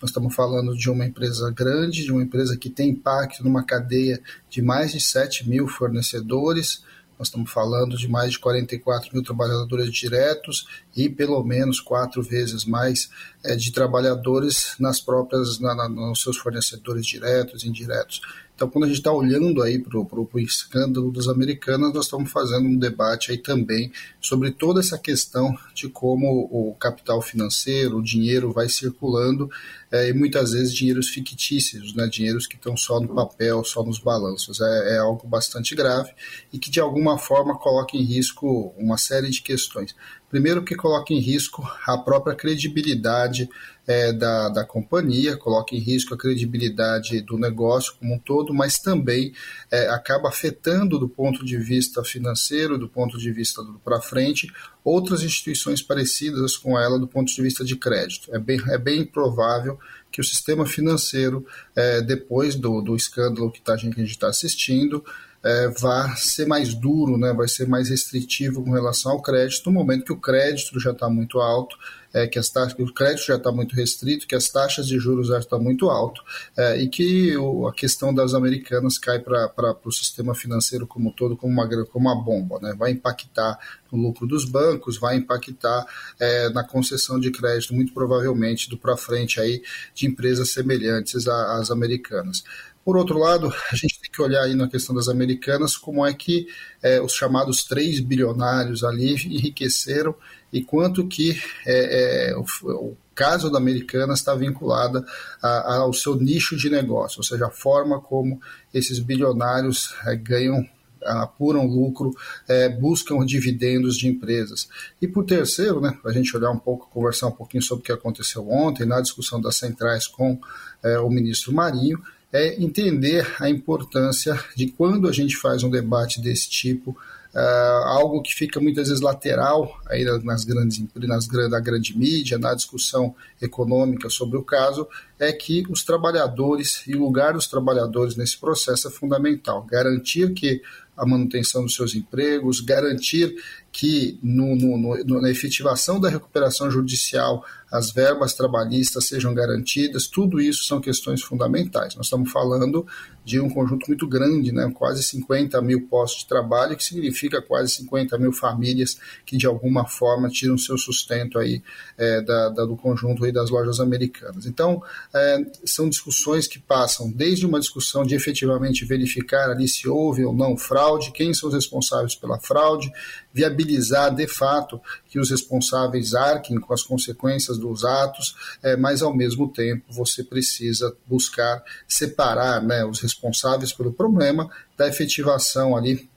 Nós 0.00 0.10
estamos 0.10 0.34
falando 0.34 0.76
de 0.76 0.90
uma 0.90 1.06
empresa 1.06 1.50
grande, 1.50 2.04
de 2.04 2.12
uma 2.12 2.22
empresa 2.22 2.56
que 2.56 2.68
tem 2.68 2.90
impacto 2.90 3.42
numa 3.42 3.64
cadeia 3.64 4.20
de 4.48 4.60
mais 4.60 4.92
de 4.92 5.00
7 5.00 5.48
mil 5.48 5.66
fornecedores. 5.66 6.84
Nós 7.18 7.28
estamos 7.28 7.50
falando 7.50 7.96
de 7.96 8.06
mais 8.06 8.32
de 8.32 8.38
44 8.38 9.10
mil 9.12 9.22
trabalhadores 9.22 9.90
diretos 9.90 10.66
e 10.96 11.08
pelo 11.08 11.42
menos 11.44 11.80
quatro 11.80 12.22
vezes 12.22 12.64
mais 12.64 13.10
é, 13.44 13.54
de 13.54 13.70
trabalhadores 13.70 14.74
nas 14.80 15.00
próprias, 15.00 15.58
na, 15.58 15.74
na, 15.74 15.88
nos 15.88 16.22
seus 16.22 16.38
fornecedores 16.38 17.06
diretos 17.06 17.62
e 17.62 17.68
indiretos. 17.68 18.20
Então, 18.56 18.70
quando 18.70 18.84
a 18.84 18.86
gente 18.86 18.96
está 18.96 19.12
olhando 19.12 19.62
aí 19.62 19.78
para 19.78 19.98
o 19.98 20.30
escândalo 20.36 21.12
das 21.12 21.28
americanas, 21.28 21.92
nós 21.92 22.06
estamos 22.06 22.32
fazendo 22.32 22.66
um 22.66 22.78
debate 22.78 23.30
aí 23.30 23.36
também 23.36 23.92
sobre 24.18 24.50
toda 24.50 24.80
essa 24.80 24.96
questão 24.96 25.54
de 25.74 25.90
como 25.90 26.48
o 26.50 26.74
capital 26.80 27.20
financeiro, 27.20 27.98
o 27.98 28.02
dinheiro 28.02 28.50
vai 28.50 28.66
circulando 28.66 29.50
é, 29.92 30.08
e 30.08 30.14
muitas 30.14 30.52
vezes 30.52 30.72
dinheiros 30.72 31.10
fictícios, 31.10 31.94
né, 31.94 32.06
dinheiros 32.06 32.46
que 32.46 32.56
estão 32.56 32.74
só 32.78 32.98
no 32.98 33.14
papel, 33.14 33.62
só 33.62 33.84
nos 33.84 33.98
balanços. 33.98 34.58
É, 34.58 34.94
é 34.94 34.98
algo 34.98 35.28
bastante 35.28 35.74
grave 35.74 36.10
e 36.50 36.58
que 36.58 36.70
de 36.70 36.80
alguma 36.80 37.18
forma 37.18 37.58
coloca 37.58 37.94
em 37.94 38.02
risco 38.02 38.72
uma 38.78 38.96
série 38.96 39.28
de 39.28 39.42
questões. 39.42 39.94
Primeiro, 40.30 40.64
que 40.64 40.74
coloca 40.86 41.12
em 41.12 41.18
risco 41.18 41.68
a 41.84 41.98
própria 41.98 42.36
credibilidade 42.36 43.50
é, 43.88 44.12
da, 44.12 44.48
da 44.48 44.64
companhia, 44.64 45.36
coloca 45.36 45.74
em 45.74 45.80
risco 45.80 46.14
a 46.14 46.16
credibilidade 46.16 47.20
do 47.22 47.36
negócio 47.36 47.94
como 47.98 48.14
um 48.14 48.18
todo, 48.20 48.54
mas 48.54 48.78
também 48.78 49.32
é, 49.68 49.88
acaba 49.88 50.28
afetando 50.28 50.96
do 50.96 51.08
ponto 51.08 51.44
de 51.44 51.56
vista 51.56 52.04
financeiro, 52.04 52.78
do 52.78 52.88
ponto 52.88 53.18
de 53.18 53.32
vista 53.32 53.62
para 53.84 54.00
frente, 54.00 54.48
outras 54.84 55.24
instituições 55.24 55.82
parecidas 55.82 56.56
com 56.56 56.78
ela 56.78 57.00
do 57.00 57.08
ponto 57.08 57.34
de 57.34 57.42
vista 57.42 57.64
de 57.64 57.74
crédito. 57.74 58.32
É 58.32 58.38
bem, 58.38 58.60
é 58.68 58.78
bem 58.78 59.04
provável 59.04 59.76
que 60.12 60.20
o 60.20 60.24
sistema 60.24 60.64
financeiro, 60.64 61.44
é, 61.74 62.00
depois 62.00 62.54
do, 62.54 62.80
do 62.80 62.94
escândalo 62.94 63.50
que, 63.50 63.60
tá, 63.60 63.74
a 63.74 63.76
gente 63.76 64.02
está 64.02 64.28
assistindo, 64.28 65.04
é, 65.42 65.68
vai 65.68 66.16
ser 66.16 66.46
mais 66.46 66.74
duro, 66.74 67.16
né, 67.16 67.32
vai 67.32 67.48
ser 67.48 67.66
mais 67.68 67.88
restritivo 67.88 68.62
com 68.62 68.70
relação 68.70 69.12
ao 69.12 69.22
crédito, 69.22 69.66
no 69.66 69.72
momento 69.72 70.04
que 70.04 70.12
o 70.12 70.20
crédito 70.20 70.78
já 70.80 70.92
está 70.92 71.08
muito 71.08 71.38
alto 71.38 71.76
é, 72.16 72.26
que 72.26 72.38
as 72.38 72.48
taxas, 72.48 72.78
o 72.78 72.94
crédito 72.94 73.26
já 73.26 73.36
está 73.36 73.52
muito 73.52 73.76
restrito, 73.76 74.26
que 74.26 74.34
as 74.34 74.48
taxas 74.48 74.86
de 74.86 74.98
juros 74.98 75.28
já 75.28 75.38
estão 75.38 75.60
muito 75.60 75.90
alto 75.90 76.22
é, 76.56 76.80
e 76.80 76.88
que 76.88 77.36
o, 77.36 77.68
a 77.68 77.74
questão 77.74 78.14
das 78.14 78.32
americanas 78.32 78.98
cai 78.98 79.18
para 79.18 79.76
o 79.84 79.92
sistema 79.92 80.34
financeiro 80.34 80.86
como 80.86 81.10
um 81.10 81.12
todo 81.12 81.36
como 81.36 81.52
uma, 81.52 81.68
como 81.84 82.08
uma 82.08 82.24
bomba, 82.24 82.58
né? 82.60 82.74
vai 82.78 82.90
impactar 82.90 83.58
no 83.92 83.98
lucro 83.98 84.26
dos 84.26 84.46
bancos, 84.46 84.98
vai 84.98 85.16
impactar 85.16 85.84
é, 86.18 86.48
na 86.48 86.64
concessão 86.64 87.20
de 87.20 87.30
crédito, 87.30 87.74
muito 87.74 87.92
provavelmente 87.92 88.70
do 88.70 88.78
para 88.78 88.96
frente 88.96 89.38
aí 89.38 89.62
de 89.94 90.06
empresas 90.06 90.50
semelhantes 90.50 91.28
às 91.28 91.70
americanas. 91.70 92.42
Por 92.86 92.96
outro 92.96 93.18
lado, 93.18 93.52
a 93.72 93.74
gente 93.74 94.00
tem 94.00 94.08
que 94.08 94.22
olhar 94.22 94.42
aí 94.42 94.54
na 94.54 94.68
questão 94.68 94.94
das 94.94 95.08
americanas 95.08 95.76
como 95.76 96.06
é 96.06 96.14
que 96.14 96.46
é, 96.80 97.02
os 97.02 97.12
chamados 97.14 97.64
três 97.64 97.98
bilionários 97.98 98.84
ali 98.84 99.12
enriqueceram 99.12 100.14
e 100.52 100.62
quanto 100.62 101.04
que 101.08 101.36
é, 101.66 102.30
é, 102.30 102.36
o, 102.36 102.44
o, 102.70 102.96
caso 103.12 103.50
da 103.50 103.58
Americanas 103.58 104.20
está 104.20 104.36
vinculada 104.36 105.04
ao 105.42 105.92
seu 105.92 106.14
nicho 106.14 106.56
de 106.56 106.70
negócio, 106.70 107.18
ou 107.18 107.24
seja, 107.24 107.46
a 107.46 107.50
forma 107.50 107.98
como 107.98 108.40
esses 108.72 109.00
bilionários 109.00 109.92
é, 110.06 110.14
ganham 110.14 110.64
apuram 111.02 111.66
lucro, 111.66 112.10
é, 112.48 112.68
buscam 112.68 113.24
dividendos 113.24 113.96
de 113.96 114.08
empresas. 114.08 114.68
E 115.00 115.08
por 115.08 115.24
terceiro, 115.24 115.80
né, 115.80 115.96
para 116.02 116.10
a 116.10 116.14
gente 116.14 116.36
olhar 116.36 116.50
um 116.50 116.58
pouco, 116.58 116.88
conversar 116.90 117.28
um 117.28 117.32
pouquinho 117.32 117.62
sobre 117.62 117.82
o 117.82 117.84
que 117.84 117.92
aconteceu 117.92 118.48
ontem 118.48 118.86
na 118.86 119.00
discussão 119.00 119.40
das 119.40 119.56
centrais 119.56 120.06
com 120.06 120.38
é, 120.82 120.98
o 120.98 121.08
ministro 121.08 121.52
Marinho, 121.52 122.00
é 122.32 122.62
entender 122.62 123.26
a 123.40 123.48
importância 123.48 124.38
de 124.54 124.68
quando 124.68 125.08
a 125.08 125.12
gente 125.12 125.36
faz 125.36 125.62
um 125.62 125.70
debate 125.70 126.20
desse 126.20 126.48
tipo, 126.50 126.90
uh, 126.90 127.86
algo 127.86 128.22
que 128.22 128.34
fica 128.34 128.60
muitas 128.60 128.88
vezes 128.88 129.02
lateral 129.02 129.78
aí 129.88 130.04
nas 130.24 130.44
grandes 130.44 130.82
nas 130.96 131.28
na 131.28 131.60
grande 131.60 131.96
mídia, 131.96 132.38
na 132.38 132.54
discussão 132.54 133.14
econômica 133.40 134.08
sobre 134.08 134.36
o 134.36 134.42
caso, 134.42 134.88
é 135.18 135.32
que 135.32 135.64
os 135.68 135.84
trabalhadores 135.84 136.82
e 136.86 136.94
o 136.94 137.00
lugar 137.00 137.34
dos 137.34 137.46
trabalhadores 137.46 138.16
nesse 138.16 138.38
processo 138.38 138.88
é 138.88 138.90
fundamental. 138.90 139.62
Garantir 139.62 140.32
que 140.32 140.62
a 140.96 141.04
manutenção 141.04 141.62
dos 141.62 141.74
seus 141.74 141.94
empregos, 141.94 142.60
garantir 142.60 143.34
que 143.76 144.18
no, 144.22 144.56
no, 144.56 145.04
no, 145.04 145.20
na 145.20 145.30
efetivação 145.30 146.00
da 146.00 146.08
recuperação 146.08 146.70
judicial 146.70 147.44
as 147.70 147.90
verbas 147.90 148.32
trabalhistas 148.32 149.06
sejam 149.06 149.34
garantidas, 149.34 150.06
tudo 150.06 150.40
isso 150.40 150.64
são 150.64 150.80
questões 150.80 151.20
fundamentais. 151.20 151.94
Nós 151.94 152.06
estamos 152.06 152.30
falando 152.30 152.86
de 153.24 153.40
um 153.40 153.50
conjunto 153.50 153.86
muito 153.88 154.06
grande, 154.06 154.52
né, 154.52 154.72
quase 154.72 155.02
50 155.02 155.60
mil 155.60 155.88
postos 155.88 156.22
de 156.22 156.28
trabalho, 156.28 156.76
que 156.76 156.84
significa 156.84 157.42
quase 157.42 157.74
50 157.74 158.16
mil 158.18 158.32
famílias 158.32 158.96
que 159.26 159.36
de 159.36 159.46
alguma 159.46 159.84
forma 159.84 160.28
tiram 160.28 160.56
seu 160.56 160.78
sustento 160.78 161.38
aí 161.38 161.60
é, 161.98 162.22
da, 162.22 162.48
da, 162.50 162.64
do 162.64 162.76
conjunto 162.76 163.24
aí 163.24 163.32
das 163.32 163.50
lojas 163.50 163.80
americanas. 163.80 164.46
Então, 164.46 164.80
é, 165.12 165.44
são 165.66 165.88
discussões 165.88 166.46
que 166.46 166.60
passam 166.60 167.10
desde 167.10 167.44
uma 167.44 167.58
discussão 167.58 168.06
de 168.06 168.14
efetivamente 168.14 168.84
verificar 168.84 169.50
ali 169.50 169.68
se 169.68 169.88
houve 169.88 170.24
ou 170.24 170.32
não 170.32 170.56
fraude, 170.56 171.10
quem 171.10 171.34
são 171.34 171.48
os 171.48 171.54
responsáveis 171.54 172.14
pela 172.14 172.38
fraude, 172.38 172.90
viabilizar 173.36 174.14
de 174.14 174.26
fato 174.26 174.80
que 175.10 175.20
os 175.20 175.30
responsáveis 175.30 176.14
arquem 176.14 176.58
com 176.58 176.72
as 176.72 176.82
consequências 176.82 177.58
dos 177.58 177.84
atos, 177.84 178.34
é, 178.62 178.78
mas 178.78 179.02
ao 179.02 179.14
mesmo 179.14 179.52
tempo 179.52 179.84
você 179.90 180.24
precisa 180.24 180.96
buscar 181.06 181.62
separar 181.86 182.62
né, 182.62 182.82
os 182.86 182.98
responsáveis 183.00 183.74
pelo 183.74 183.92
problema 183.92 184.50
da 184.74 184.88
efetivação 184.88 185.76
ali 185.76 186.08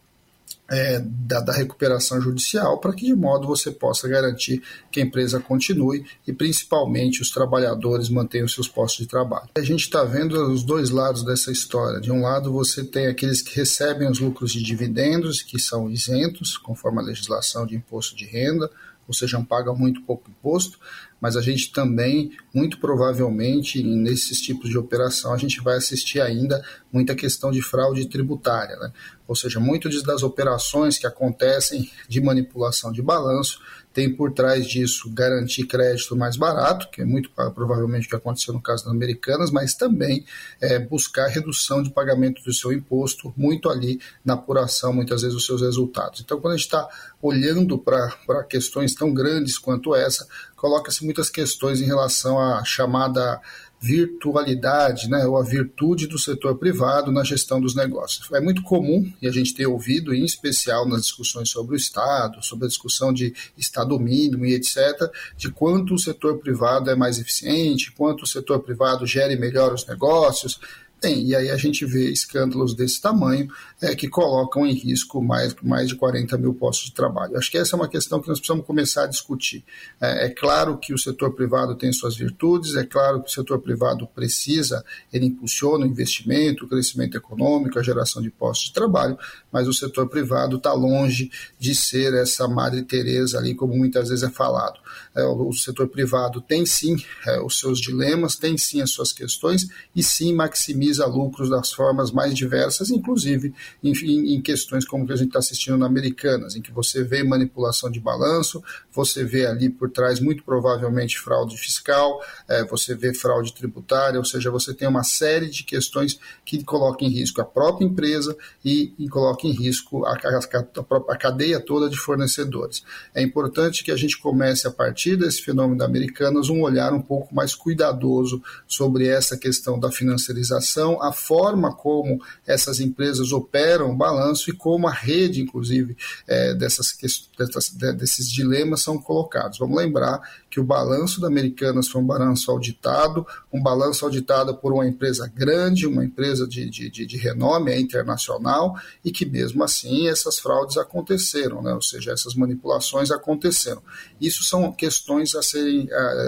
é, 0.69 0.99
da, 0.99 1.39
da, 1.39 1.53
recuperação 1.53 2.21
judicial 2.21 2.79
para 2.79 2.93
que 2.93 3.05
de 3.05 3.15
modo 3.15 3.47
você 3.47 3.71
possa 3.71 4.07
garantir 4.07 4.61
que 4.91 4.99
a 4.99 5.03
empresa 5.03 5.39
continue 5.39 6.05
e 6.27 6.31
principalmente 6.31 7.21
os 7.21 7.31
trabalhadores 7.31 8.09
mantenham 8.09 8.47
seus 8.47 8.67
postos 8.67 9.05
de 9.05 9.07
trabalho. 9.07 9.49
A 9.57 9.61
gente 9.61 9.81
está 9.81 10.03
vendo 10.03 10.33
os 10.51 10.63
dois 10.63 10.89
lados 10.89 11.23
dessa 11.23 11.51
história. 11.51 11.99
De 11.99 12.11
um 12.11 12.21
lado 12.21 12.51
você 12.51 12.83
tem 12.83 13.07
aqueles 13.07 13.41
que 13.41 13.55
recebem 13.55 14.09
os 14.09 14.19
lucros 14.19 14.51
de 14.51 14.61
dividendos 14.61 15.41
que 15.41 15.59
são 15.59 15.89
isentos 15.89 16.57
conforme 16.57 16.99
a 16.99 17.03
legislação 17.03 17.65
de 17.65 17.75
imposto 17.75 18.15
de 18.15 18.25
renda, 18.25 18.69
ou 19.09 19.13
seja, 19.13 19.43
pagam 19.43 19.75
muito 19.75 20.03
pouco 20.03 20.29
imposto, 20.29 20.79
mas 21.19 21.35
a 21.35 21.41
gente 21.41 21.71
também, 21.71 22.31
muito 22.53 22.79
provavelmente, 22.79 23.81
nesses 23.81 24.39
tipos 24.39 24.69
de 24.69 24.77
operação, 24.77 25.33
a 25.33 25.37
gente 25.37 25.59
vai 25.61 25.77
assistir 25.77 26.21
ainda 26.21 26.63
muita 26.93 27.15
questão 27.15 27.49
de 27.49 27.59
fraude 27.59 28.07
tributária, 28.07 28.75
né? 28.75 28.93
ou 29.27 29.35
seja, 29.35 29.59
muitas 29.59 30.03
das 30.03 30.21
operações 30.21 30.99
que 30.99 31.07
acontecem 31.07 31.89
de 32.07 32.21
manipulação 32.21 32.91
de 32.91 33.01
balanço 33.01 33.59
tem 33.93 34.13
por 34.13 34.31
trás 34.31 34.67
disso 34.67 35.09
garantir 35.11 35.65
crédito 35.65 36.15
mais 36.15 36.37
barato, 36.37 36.89
que 36.91 37.01
é 37.01 37.05
muito 37.05 37.29
provavelmente 37.53 38.05
o 38.05 38.09
que 38.09 38.15
aconteceu 38.15 38.53
no 38.53 38.61
caso 38.61 38.85
das 38.85 38.93
americanas, 38.93 39.51
mas 39.51 39.73
também 39.73 40.23
é, 40.61 40.77
buscar 40.79 41.27
redução 41.27 41.81
de 41.81 41.89
pagamento 41.89 42.43
do 42.43 42.53
seu 42.53 42.71
imposto, 42.71 43.33
muito 43.35 43.69
ali 43.69 43.99
na 44.23 44.35
apuração, 44.35 44.93
muitas 44.93 45.21
vezes, 45.21 45.35
dos 45.35 45.45
seus 45.45 45.61
resultados. 45.61 46.21
Então, 46.21 46.39
quando 46.39 46.53
a 46.53 46.57
gente 46.57 46.65
está 46.65 46.87
olhando 47.21 47.77
para 47.77 48.43
questões 48.47 48.93
tão 48.93 49.13
grandes 49.13 49.57
quanto 49.57 49.95
essa, 49.95 50.27
coloca-se 50.55 51.03
muitas 51.03 51.29
questões 51.29 51.81
em 51.81 51.85
relação 51.85 52.39
à 52.39 52.63
chamada 52.63 53.41
virtualidade, 53.81 55.09
né, 55.09 55.25
ou 55.25 55.37
a 55.37 55.43
virtude 55.43 56.05
do 56.05 56.19
setor 56.19 56.57
privado 56.57 57.11
na 57.11 57.23
gestão 57.23 57.61
dos 57.61 57.73
negócios. 57.73 58.29
É 58.33 58.41
muito 58.41 58.61
comum, 58.61 59.11
e 59.21 59.27
a 59.27 59.31
gente 59.31 59.53
tem 59.53 59.65
ouvido, 59.65 60.13
em 60.13 60.25
especial 60.25 60.87
nas 60.87 61.03
discussões 61.03 61.49
sobre 61.49 61.75
o 61.75 61.77
Estado, 61.77 62.43
sobre 62.43 62.65
a 62.65 62.67
discussão 62.67 63.13
de 63.13 63.33
Estado 63.57 63.97
mínimo 63.99 64.45
e 64.45 64.53
etc., 64.53 65.09
de 65.37 65.49
quanto 65.49 65.93
o 65.93 65.99
setor 65.99 66.39
privado 66.39 66.89
é 66.89 66.95
mais 66.95 67.19
eficiente, 67.19 67.91
quanto 67.93 68.23
o 68.23 68.27
setor 68.27 68.59
privado 68.59 69.05
gere 69.05 69.37
melhor 69.37 69.73
os 69.73 69.85
negócios, 69.85 70.59
tem, 70.99 71.27
e 71.27 71.35
aí 71.35 71.49
a 71.49 71.57
gente 71.57 71.85
vê 71.85 72.11
escândalos 72.11 72.73
desse 72.73 73.01
tamanho 73.01 73.49
é, 73.81 73.95
que 73.95 74.07
colocam 74.07 74.65
em 74.65 74.73
risco 74.73 75.21
mais, 75.21 75.55
mais 75.61 75.87
de 75.87 75.95
40 75.95 76.37
mil 76.37 76.53
postos 76.53 76.87
de 76.87 76.93
trabalho. 76.93 77.37
Acho 77.37 77.49
que 77.49 77.57
essa 77.57 77.75
é 77.75 77.77
uma 77.77 77.87
questão 77.87 78.21
que 78.21 78.27
nós 78.27 78.39
precisamos 78.39 78.65
começar 78.65 79.03
a 79.03 79.07
discutir. 79.07 79.63
É, 80.01 80.25
é, 80.25 80.29
claro 80.29 80.77
que 80.77 80.93
o 80.93 80.97
setor 80.97 81.33
privado 81.33 81.75
tem 81.75 81.91
suas 81.91 82.15
virtudes, 82.15 82.75
é 82.75 82.83
claro 82.83 83.21
que 83.23 83.29
o 83.29 83.33
setor 83.33 83.59
privado 83.59 84.07
precisa, 84.07 84.83
ele 85.11 85.27
impulsiona 85.27 85.85
o 85.85 85.87
investimento, 85.87 86.65
o 86.65 86.67
crescimento 86.67 87.17
econômico, 87.17 87.79
a 87.79 87.83
geração 87.83 88.21
de 88.21 88.29
postos 88.29 88.67
de 88.67 88.73
trabalho, 88.73 89.17
mas 89.51 89.67
o 89.67 89.73
setor 89.73 90.09
privado 90.09 90.57
está 90.57 90.73
longe 90.73 91.31
de 91.57 91.73
ser 91.73 92.13
essa 92.13 92.47
Madre 92.47 92.83
Teresa 92.83 93.37
ali, 93.37 93.55
como 93.55 93.75
muitas 93.75 94.09
vezes 94.09 94.23
é 94.23 94.29
falado. 94.29 94.79
É, 95.15 95.23
o, 95.23 95.51
setor 95.51 95.87
privado 95.87 96.39
tem 96.41 96.65
sim 96.65 96.95
é, 97.25 97.41
os 97.41 97.59
seus 97.59 97.79
dilemas, 97.79 98.35
tem 98.35 98.57
sim 98.57 98.81
as 98.81 98.91
suas 98.91 99.11
questões 99.11 99.67
e 99.95 100.03
sim 100.03 100.33
maximiza 100.33 101.05
lucros 101.05 101.49
das 101.49 101.71
formas 101.71 102.11
mais 102.11 102.33
diversas, 102.33 102.89
inclusive 102.89 103.53
em, 103.83 104.35
em 104.35 104.41
questões 104.41 104.85
como 104.85 105.05
que 105.05 105.13
a 105.13 105.15
gente 105.15 105.27
está 105.27 105.39
assistindo 105.39 105.77
na 105.77 105.85
Americanas, 105.85 106.55
em 106.55 106.61
que 106.61 106.71
você 106.71 107.03
vê 107.03 107.23
manipulação 107.23 107.89
de 107.89 107.99
balanço, 107.99 108.63
você 108.91 109.23
vê 109.23 109.45
ali 109.45 109.69
por 109.69 109.89
trás 109.89 110.19
muito 110.19 110.43
provavelmente 110.43 111.19
fraude 111.19 111.57
fiscal, 111.57 112.21
é, 112.47 112.63
você 112.65 112.95
vê 112.95 113.13
fraude 113.13 113.53
tributária, 113.53 114.19
ou 114.19 114.25
seja, 114.25 114.51
você 114.51 114.73
tem 114.73 114.87
uma 114.87 115.03
série 115.03 115.49
de 115.49 115.63
questões 115.63 116.19
que 116.45 116.63
colocam 116.63 117.07
em 117.07 117.11
risco 117.11 117.41
a 117.41 117.45
própria 117.45 117.85
empresa 117.85 118.35
e, 118.63 118.93
e 118.97 119.07
em 119.43 119.51
risco 119.51 120.05
a, 120.05 120.13
a, 120.13 121.13
a 121.13 121.17
cadeia 121.17 121.59
toda 121.59 121.89
de 121.89 121.97
fornecedores. 121.97 122.83
É 123.13 123.21
importante 123.21 123.83
que 123.83 123.91
a 123.91 123.95
gente 123.95 124.17
comece 124.19 124.67
a 124.67 124.71
partir 124.71 125.08
desse 125.15 125.41
fenômeno 125.41 125.77
da 125.77 125.85
Americanas 125.85 126.49
um 126.49 126.61
olhar 126.61 126.93
um 126.93 127.01
pouco 127.01 127.33
mais 127.33 127.55
cuidadoso 127.55 128.41
sobre 128.67 129.07
essa 129.07 129.37
questão 129.37 129.79
da 129.79 129.91
financiarização, 129.91 131.01
a 131.01 131.11
forma 131.11 131.73
como 131.73 132.21
essas 132.45 132.79
empresas 132.79 133.31
operam 133.31 133.91
o 133.91 133.95
balanço 133.95 134.49
e 134.49 134.53
como 134.53 134.87
a 134.87 134.91
rede, 134.91 135.41
inclusive, 135.41 135.95
é, 136.27 136.53
dessas, 136.53 136.97
dessas, 137.37 137.69
desses 137.69 138.29
dilemas 138.29 138.81
são 138.81 138.97
colocados. 138.97 139.57
Vamos 139.57 139.77
lembrar 139.77 140.21
que 140.49 140.59
o 140.59 140.63
balanço 140.63 141.21
da 141.21 141.27
Americanas 141.27 141.87
foi 141.87 142.01
um 142.01 142.05
balanço 142.05 142.49
auditado, 142.51 143.25
um 143.53 143.61
balanço 143.61 144.03
auditado 144.03 144.55
por 144.57 144.73
uma 144.73 144.87
empresa 144.87 145.31
grande, 145.33 145.85
uma 145.85 146.03
empresa 146.03 146.47
de, 146.47 146.69
de, 146.69 146.89
de, 146.89 147.05
de 147.05 147.17
renome 147.17 147.77
internacional, 147.79 148.75
e 149.03 149.11
que 149.11 149.25
mesmo 149.25 149.63
assim 149.63 150.07
essas 150.07 150.39
fraudes 150.39 150.77
aconteceram, 150.77 151.61
né? 151.61 151.73
ou 151.73 151.81
seja, 151.81 152.11
essas 152.11 152.33
manipulações 152.33 153.11
aconteceram. 153.11 153.81
Isso 154.19 154.43
são 154.43 154.71
questões 154.71 155.35
a 155.35 155.41
serem 155.41 155.87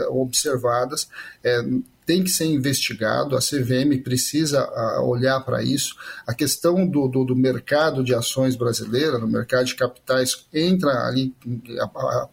observadas. 0.10 1.08
É, 1.44 1.62
tem 2.06 2.24
que 2.24 2.30
ser 2.30 2.46
investigado, 2.46 3.36
a 3.36 3.40
CVM 3.40 4.02
precisa 4.04 4.68
olhar 5.02 5.40
para 5.42 5.64
isso. 5.64 5.96
A 6.26 6.34
questão 6.34 6.88
do, 6.88 7.08
do, 7.08 7.24
do, 7.24 7.36
mercado 7.36 8.04
de 8.04 8.14
ações 8.14 8.56
brasileira, 8.56 9.18
no 9.18 9.28
mercado 9.28 9.66
de 9.66 9.76
capitais, 9.76 10.46
entra 10.54 11.08
ali, 11.08 11.34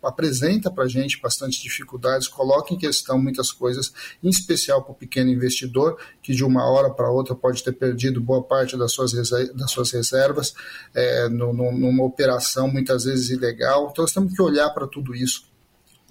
apresenta 0.02 0.70
para 0.70 0.84
a 0.84 0.88
gente 0.88 1.20
bastante 1.20 1.62
dificuldades, 1.62 2.28
coloca 2.28 2.72
em 2.72 2.78
questão 2.78 3.20
muitas 3.20 3.52
coisas, 3.52 3.92
em 4.22 4.28
especial 4.28 4.82
para 4.82 4.92
o 4.92 4.96
pequeno 4.96 5.30
investidor, 5.30 5.98
que 6.22 6.34
de 6.34 6.44
uma 6.44 6.68
hora 6.70 6.90
para 6.90 7.10
outra 7.10 7.34
pode 7.34 7.62
ter 7.62 7.72
perdido 7.72 8.20
boa 8.20 8.42
parte 8.42 8.76
das 8.76 8.92
suas, 8.92 9.12
das 9.12 9.70
suas 9.70 9.92
reservas 9.92 10.54
é, 10.94 11.28
no, 11.28 11.52
numa 11.52 12.04
operação 12.04 12.68
muitas 12.68 13.04
vezes 13.04 13.30
ilegal. 13.30 13.88
Então 13.90 14.02
nós 14.02 14.12
temos 14.12 14.34
que 14.34 14.42
olhar 14.42 14.70
para 14.70 14.86
tudo 14.86 15.14
isso 15.14 15.47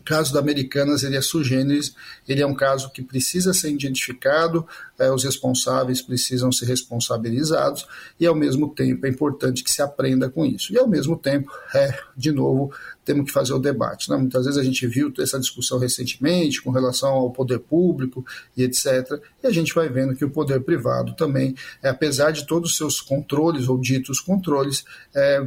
caso 0.08 0.34
da 0.34 0.40
Americanas 0.40 1.04
ele 1.04 1.18
é 1.18 1.22
sugêneres, 1.22 1.94
ele 2.28 2.42
é 2.42 2.48
um 2.48 2.56
caso 2.56 2.90
que 2.92 3.04
precisa 3.04 3.54
ser 3.54 3.72
identificado, 3.72 4.66
é, 5.00 5.12
os 5.12 5.24
responsáveis 5.24 6.02
precisam 6.02 6.52
ser 6.52 6.66
responsabilizados 6.66 7.86
e 8.20 8.26
ao 8.26 8.36
mesmo 8.36 8.74
tempo 8.74 9.06
é 9.06 9.10
importante 9.10 9.64
que 9.64 9.72
se 9.72 9.82
aprenda 9.82 10.30
com 10.30 10.46
isso. 10.46 10.74
E 10.74 10.78
ao 10.78 10.88
mesmo 10.88 11.18
tempo, 11.18 11.52
é, 11.74 11.98
de 12.16 12.32
novo, 12.32 12.72
temos 13.08 13.26
que 13.26 13.32
fazer 13.32 13.54
o 13.54 13.60
debate. 13.60 14.10
Né? 14.10 14.18
Muitas 14.18 14.46
vezes 14.46 14.60
a 14.60 14.64
gente 14.64 14.86
viu 14.86 15.14
essa 15.20 15.40
discussão 15.40 15.80
recentemente 15.80 16.62
com 16.62 16.72
relação 16.72 17.10
ao 17.10 17.32
poder 17.32 17.60
público 17.60 18.26
e 18.56 18.64
etc. 18.64 19.22
E 19.42 19.48
a 19.48 19.52
gente 19.52 19.74
vai 19.74 19.88
vendo 19.88 20.14
que 20.14 20.26
o 20.26 20.30
poder 20.30 20.60
privado 20.62 21.16
também, 21.16 21.56
é, 21.82 21.88
apesar 21.88 22.32
de 22.32 22.46
todos 22.46 22.72
os 22.72 22.78
seus 22.78 23.00
controles 23.00 23.70
ou 23.70 23.80
ditos 23.80 24.20
controles, 24.20 24.84
é, 25.16 25.42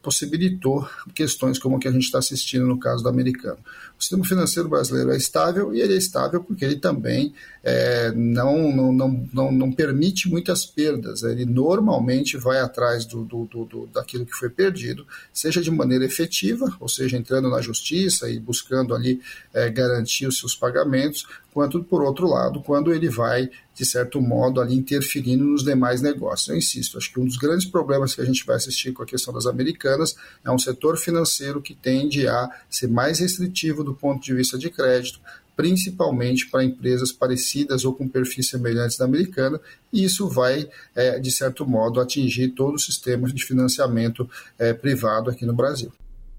possibilitou 0.00 0.88
questões 1.14 1.58
como 1.58 1.76
a 1.76 1.78
que 1.78 1.88
a 1.88 1.92
gente 1.92 2.04
está 2.04 2.18
assistindo 2.18 2.66
no 2.66 2.78
caso 2.78 3.02
do 3.02 3.08
americano. 3.08 3.58
O 3.98 4.02
sistema 4.02 4.24
financeiro 4.24 4.68
brasileiro 4.68 5.12
é 5.12 5.16
estável 5.16 5.74
e 5.74 5.80
ele 5.80 5.94
é 5.94 5.98
estável 5.98 6.42
porque 6.42 6.64
ele 6.64 6.76
também 6.76 7.34
é, 7.62 8.10
não, 8.12 8.72
não, 8.72 8.92
não, 8.92 9.28
não, 9.32 9.52
não 9.52 9.72
permite 9.72 10.28
muitas 10.28 10.66
perdas. 10.66 11.22
Ele 11.22 11.44
normalmente 11.44 12.36
vai 12.36 12.58
atrás 12.58 13.04
do, 13.04 13.24
do, 13.24 13.46
do, 13.46 13.86
daquilo 13.92 14.26
que 14.26 14.36
foi 14.36 14.50
perdido, 14.50 15.06
seja 15.32 15.60
de 15.60 15.70
maneira 15.70 16.04
efetiva, 16.04 16.76
ou 16.80 16.88
seja, 16.88 17.16
entrando 17.16 17.48
na 17.48 17.60
justiça 17.60 18.28
e 18.28 18.40
buscando 18.40 18.94
ali 18.94 19.20
é, 19.54 19.70
garantir 19.70 20.26
os 20.26 20.38
seus 20.38 20.56
pagamentos, 20.56 21.26
quanto 21.52 21.84
por 21.84 22.02
outro 22.02 22.26
lado, 22.26 22.62
quando 22.62 22.92
ele 22.92 23.08
vai, 23.08 23.48
de 23.74 23.84
certo 23.84 24.20
modo, 24.20 24.60
ali 24.60 24.74
interferindo 24.74 25.44
nos 25.44 25.62
demais 25.62 26.00
negócios. 26.00 26.48
Eu 26.48 26.56
insisto, 26.56 26.96
acho 26.96 27.12
que 27.12 27.20
um 27.20 27.26
dos 27.26 27.36
grandes 27.36 27.66
problemas 27.66 28.14
que 28.14 28.22
a 28.22 28.24
gente 28.24 28.44
vai 28.44 28.56
assistir 28.56 28.92
com 28.92 29.02
a 29.02 29.06
questão 29.06 29.32
das 29.32 29.46
americanas 29.46 30.16
é 30.44 30.50
um 30.50 30.58
setor 30.58 30.96
financeiro 30.96 31.60
que 31.60 31.74
tende 31.74 32.26
a 32.26 32.50
ser 32.70 32.88
mais 32.88 33.18
restritivo 33.18 33.84
do 33.84 33.94
ponto 33.94 34.22
de 34.24 34.34
vista 34.34 34.58
de 34.58 34.70
crédito, 34.70 35.20
principalmente 35.62 36.50
para 36.50 36.64
empresas 36.64 37.12
parecidas 37.12 37.84
ou 37.84 37.94
com 37.94 38.08
perfis 38.08 38.48
semelhantes 38.48 38.96
da 38.96 39.04
americana, 39.04 39.60
e 39.92 40.02
isso 40.02 40.28
vai, 40.28 40.68
é, 40.92 41.20
de 41.20 41.30
certo 41.30 41.64
modo, 41.64 42.00
atingir 42.00 42.48
todo 42.48 42.74
o 42.74 42.80
sistema 42.80 43.28
de 43.28 43.46
financiamento 43.46 44.28
é, 44.58 44.74
privado 44.74 45.30
aqui 45.30 45.46
no 45.46 45.54
Brasil. 45.54 45.92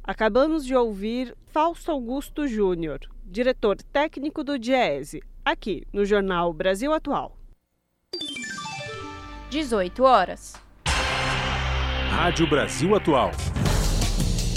Acabamos 0.03 0.65
de 0.65 0.75
ouvir 0.75 1.33
Fausto 1.53 1.89
Augusto 1.89 2.45
Júnior, 2.45 2.99
diretor 3.25 3.77
técnico 3.93 4.43
do 4.43 4.59
Diese, 4.59 5.23
aqui 5.45 5.87
no 5.93 6.03
Jornal 6.03 6.51
Brasil 6.51 6.91
Atual. 6.91 7.37
18 9.49 10.03
horas. 10.03 10.53
Rádio 12.09 12.49
Brasil 12.49 12.93
Atual. 12.93 13.31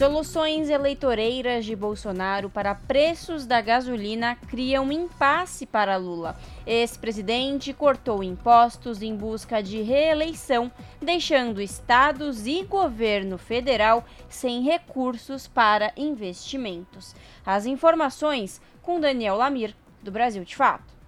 Soluções 0.00 0.70
eleitoreiras 0.70 1.66
de 1.66 1.76
Bolsonaro 1.76 2.48
para 2.48 2.74
preços 2.74 3.44
da 3.44 3.60
gasolina 3.60 4.34
criam 4.34 4.90
impasse 4.90 5.66
para 5.66 5.98
Lula. 5.98 6.40
Ex-presidente 6.66 7.74
cortou 7.74 8.24
impostos 8.24 9.02
em 9.02 9.14
busca 9.14 9.62
de 9.62 9.82
reeleição, 9.82 10.72
deixando 11.02 11.60
estados 11.60 12.46
e 12.46 12.62
governo 12.62 13.36
federal 13.36 14.02
sem 14.26 14.62
recursos 14.62 15.46
para 15.46 15.92
investimentos. 15.98 17.14
As 17.44 17.66
informações 17.66 18.58
com 18.80 18.98
Daniel 18.98 19.36
Lamir, 19.36 19.76
do 20.02 20.10
Brasil 20.10 20.44
de 20.44 20.56
Fato. 20.56 20.99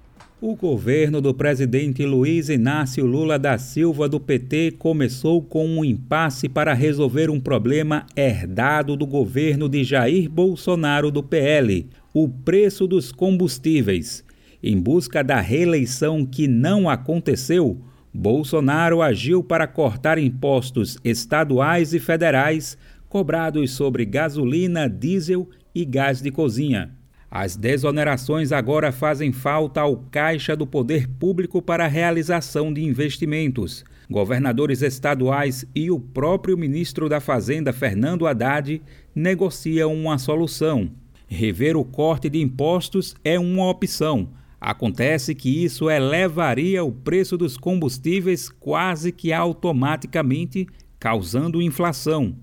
O 0.45 0.57
governo 0.57 1.21
do 1.21 1.33
presidente 1.33 2.05
Luiz 2.05 2.49
Inácio 2.49 3.07
Lula 3.07 3.39
da 3.39 3.57
Silva 3.59 4.09
do 4.09 4.19
PT 4.19 4.73
começou 4.73 5.41
com 5.41 5.65
um 5.65 5.85
impasse 5.85 6.49
para 6.49 6.75
resolver 6.75 7.31
um 7.31 7.39
problema 7.39 8.05
herdado 8.17 8.97
do 8.97 9.07
governo 9.07 9.69
de 9.69 9.85
Jair 9.85 10.29
Bolsonaro 10.29 11.13
do 11.13 11.23
PL, 11.23 11.89
o 12.13 12.29
preço 12.29 12.89
dos 12.89 13.13
combustíveis. 13.13 14.25
Em 14.61 14.81
busca 14.81 15.23
da 15.23 15.41
reeleição 15.41 16.27
que 16.27 16.49
não 16.49 16.91
aconteceu, 16.91 17.81
Bolsonaro 18.13 19.01
agiu 19.01 19.45
para 19.45 19.69
cortar 19.69 20.19
impostos 20.19 20.99
estaduais 21.05 21.95
e 21.95 22.01
federais 22.01 22.77
cobrados 23.09 23.71
sobre 23.71 24.05
gasolina, 24.05 24.91
diesel 24.91 25.49
e 25.73 25.85
gás 25.85 26.21
de 26.21 26.33
cozinha. 26.33 27.01
As 27.35 27.57
desonerações 27.57 28.53
agora 28.53 28.93
fazem 28.93 29.33
falta 29.33 29.81
ao 29.81 29.97
Caixa 29.97 30.55
do 30.55 30.67
Poder 30.67 31.09
Público 31.09 31.63
para 31.63 31.87
a 31.87 31.89
realização 31.89 32.71
de 32.71 32.85
investimentos. 32.85 33.87
Governadores 34.11 34.83
estaduais 34.83 35.65
e 35.75 35.91
o 35.91 35.99
próprio 35.99 36.59
ministro 36.59 37.09
da 37.09 37.21
Fazenda, 37.21 37.73
Fernando 37.73 38.27
Haddad, 38.27 38.83
negociam 39.15 39.95
uma 39.95 40.19
solução. 40.19 40.91
Rever 41.27 41.75
o 41.75 41.87
corte 41.87 42.29
de 42.29 42.39
impostos 42.39 43.17
é 43.25 43.39
uma 43.39 43.67
opção. 43.67 44.29
Acontece 44.61 45.35
que 45.35 45.65
isso 45.65 45.89
elevaria 45.89 46.85
o 46.85 46.93
preço 46.93 47.39
dos 47.39 47.57
combustíveis 47.57 48.51
quase 48.51 49.11
que 49.11 49.33
automaticamente, 49.33 50.67
causando 51.01 51.63
inflação. 51.63 52.37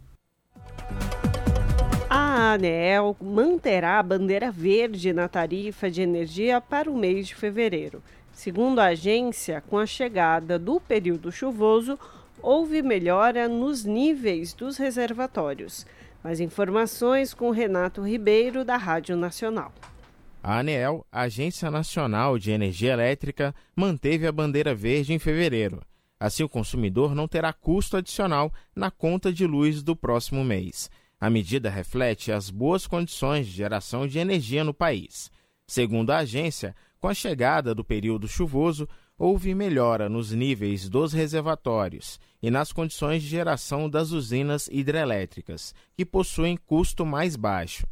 A 2.58 2.60
ANEEL 2.60 3.16
manterá 3.22 4.00
a 4.00 4.04
bandeira 4.04 4.52
verde 4.52 5.14
na 5.14 5.28
tarifa 5.28 5.92
de 5.92 6.02
energia 6.02 6.60
para 6.60 6.90
o 6.90 6.98
mês 6.98 7.28
de 7.28 7.36
fevereiro. 7.36 8.02
Segundo 8.34 8.80
a 8.80 8.86
agência, 8.86 9.62
com 9.62 9.78
a 9.78 9.86
chegada 9.86 10.58
do 10.58 10.82
período 10.82 11.32
chuvoso, 11.32 12.00
houve 12.42 12.82
melhora 12.82 13.48
nos 13.48 13.86
níveis 13.86 14.56
dos 14.56 14.76
reservatórios. 14.76 15.86
Mais 16.24 16.40
informações 16.40 17.32
com 17.32 17.52
Renato 17.52 18.02
Ribeiro, 18.02 18.66
da 18.66 18.76
Rádio 18.76 19.16
Nacional. 19.16 19.72
A 20.42 20.58
ANEEL, 20.58 21.06
Agência 21.12 21.70
Nacional 21.70 22.40
de 22.40 22.50
Energia 22.50 22.94
Elétrica, 22.94 23.54
manteve 23.76 24.26
a 24.26 24.32
bandeira 24.32 24.74
verde 24.74 25.14
em 25.14 25.20
fevereiro. 25.20 25.80
Assim, 26.20 26.42
o 26.42 26.50
consumidor 26.50 27.14
não 27.14 27.28
terá 27.28 27.54
custo 27.54 27.98
adicional 27.98 28.52
na 28.76 28.90
conta 28.90 29.32
de 29.32 29.46
luz 29.46 29.84
do 29.84 29.96
próximo 29.96 30.44
mês. 30.44 30.90
A 31.20 31.30
medida 31.30 31.70
reflete 31.70 32.32
as 32.32 32.50
boas 32.50 32.86
condições 32.86 33.48
de 33.48 33.54
geração 33.54 34.08
de 34.08 34.20
energia 34.20 34.64
no 34.64 34.74
país. 34.74 35.32
Segundo 35.66 36.12
a 36.12 36.18
agência, 36.18 36.76
com 37.00 37.08
a 37.08 37.14
chegada 37.14 37.74
do 37.74 37.84
período 37.84 38.28
chuvoso, 38.28 38.88
houve 39.18 39.56
melhora 39.56 40.08
nos 40.08 40.32
níveis 40.32 40.88
dos 40.88 41.12
reservatórios 41.12 42.20
e 42.42 42.52
nas 42.52 42.72
condições 42.72 43.24
de 43.24 43.30
geração 43.30 43.90
das 43.90 44.12
usinas 44.12 44.68
hidrelétricas, 44.72 45.74
que 45.96 46.06
possuem 46.06 46.56
custo 46.56 47.04
mais 47.04 47.36
baixo. 47.36 47.88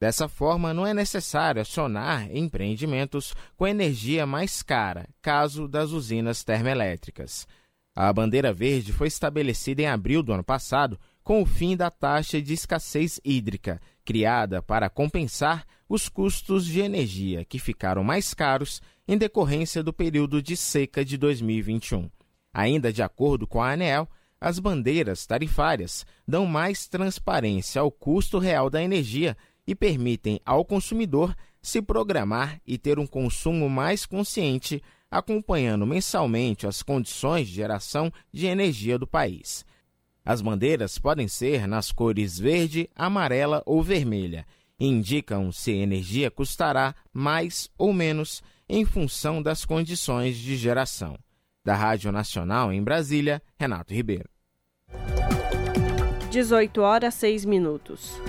Dessa 0.00 0.28
forma, 0.28 0.74
não 0.74 0.84
é 0.84 0.92
necessário 0.92 1.62
acionar 1.62 2.28
empreendimentos 2.34 3.32
com 3.56 3.66
energia 3.66 4.26
mais 4.26 4.62
cara, 4.62 5.08
caso 5.22 5.68
das 5.68 5.92
usinas 5.92 6.42
termoelétricas. 6.42 7.46
A 7.94 8.12
bandeira 8.12 8.52
verde 8.52 8.92
foi 8.92 9.06
estabelecida 9.06 9.82
em 9.82 9.86
abril 9.86 10.22
do 10.22 10.32
ano 10.32 10.42
passado 10.42 10.98
com 11.24 11.40
o 11.40 11.46
fim 11.46 11.74
da 11.74 11.90
taxa 11.90 12.40
de 12.40 12.52
escassez 12.52 13.18
hídrica, 13.24 13.80
criada 14.04 14.60
para 14.60 14.90
compensar 14.90 15.64
os 15.88 16.08
custos 16.08 16.66
de 16.66 16.80
energia 16.80 17.44
que 17.46 17.58
ficaram 17.58 18.04
mais 18.04 18.34
caros 18.34 18.82
em 19.08 19.16
decorrência 19.16 19.82
do 19.82 19.92
período 19.92 20.42
de 20.42 20.54
seca 20.54 21.02
de 21.02 21.16
2021. 21.16 22.10
Ainda 22.52 22.92
de 22.92 23.02
acordo 23.02 23.46
com 23.46 23.62
a 23.62 23.72
ANEEL, 23.72 24.06
as 24.38 24.58
bandeiras 24.58 25.24
tarifárias 25.24 26.04
dão 26.28 26.44
mais 26.44 26.86
transparência 26.86 27.80
ao 27.80 27.90
custo 27.90 28.38
real 28.38 28.68
da 28.68 28.82
energia 28.82 29.34
e 29.66 29.74
permitem 29.74 30.38
ao 30.44 30.62
consumidor 30.62 31.34
se 31.62 31.80
programar 31.80 32.60
e 32.66 32.76
ter 32.76 32.98
um 32.98 33.06
consumo 33.06 33.70
mais 33.70 34.04
consciente, 34.04 34.82
acompanhando 35.10 35.86
mensalmente 35.86 36.66
as 36.66 36.82
condições 36.82 37.48
de 37.48 37.54
geração 37.54 38.12
de 38.30 38.44
energia 38.46 38.98
do 38.98 39.06
país. 39.06 39.64
As 40.24 40.40
bandeiras 40.40 40.98
podem 40.98 41.28
ser 41.28 41.66
nas 41.66 41.92
cores 41.92 42.38
verde, 42.38 42.88
amarela 42.96 43.62
ou 43.66 43.82
vermelha 43.82 44.46
indicam 44.78 45.52
se 45.52 45.70
a 45.70 45.76
energia 45.76 46.30
custará 46.30 46.94
mais 47.12 47.70
ou 47.78 47.92
menos 47.92 48.42
em 48.68 48.84
função 48.84 49.42
das 49.42 49.64
condições 49.64 50.36
de 50.36 50.56
geração. 50.56 51.18
Da 51.64 51.74
Rádio 51.74 52.12
Nacional 52.12 52.72
em 52.72 52.82
Brasília, 52.82 53.42
Renato 53.58 53.94
Ribeiro. 53.94 54.28
18 56.30 56.80
horas 56.80 57.14
6 57.14 57.44
minutos. 57.44 58.20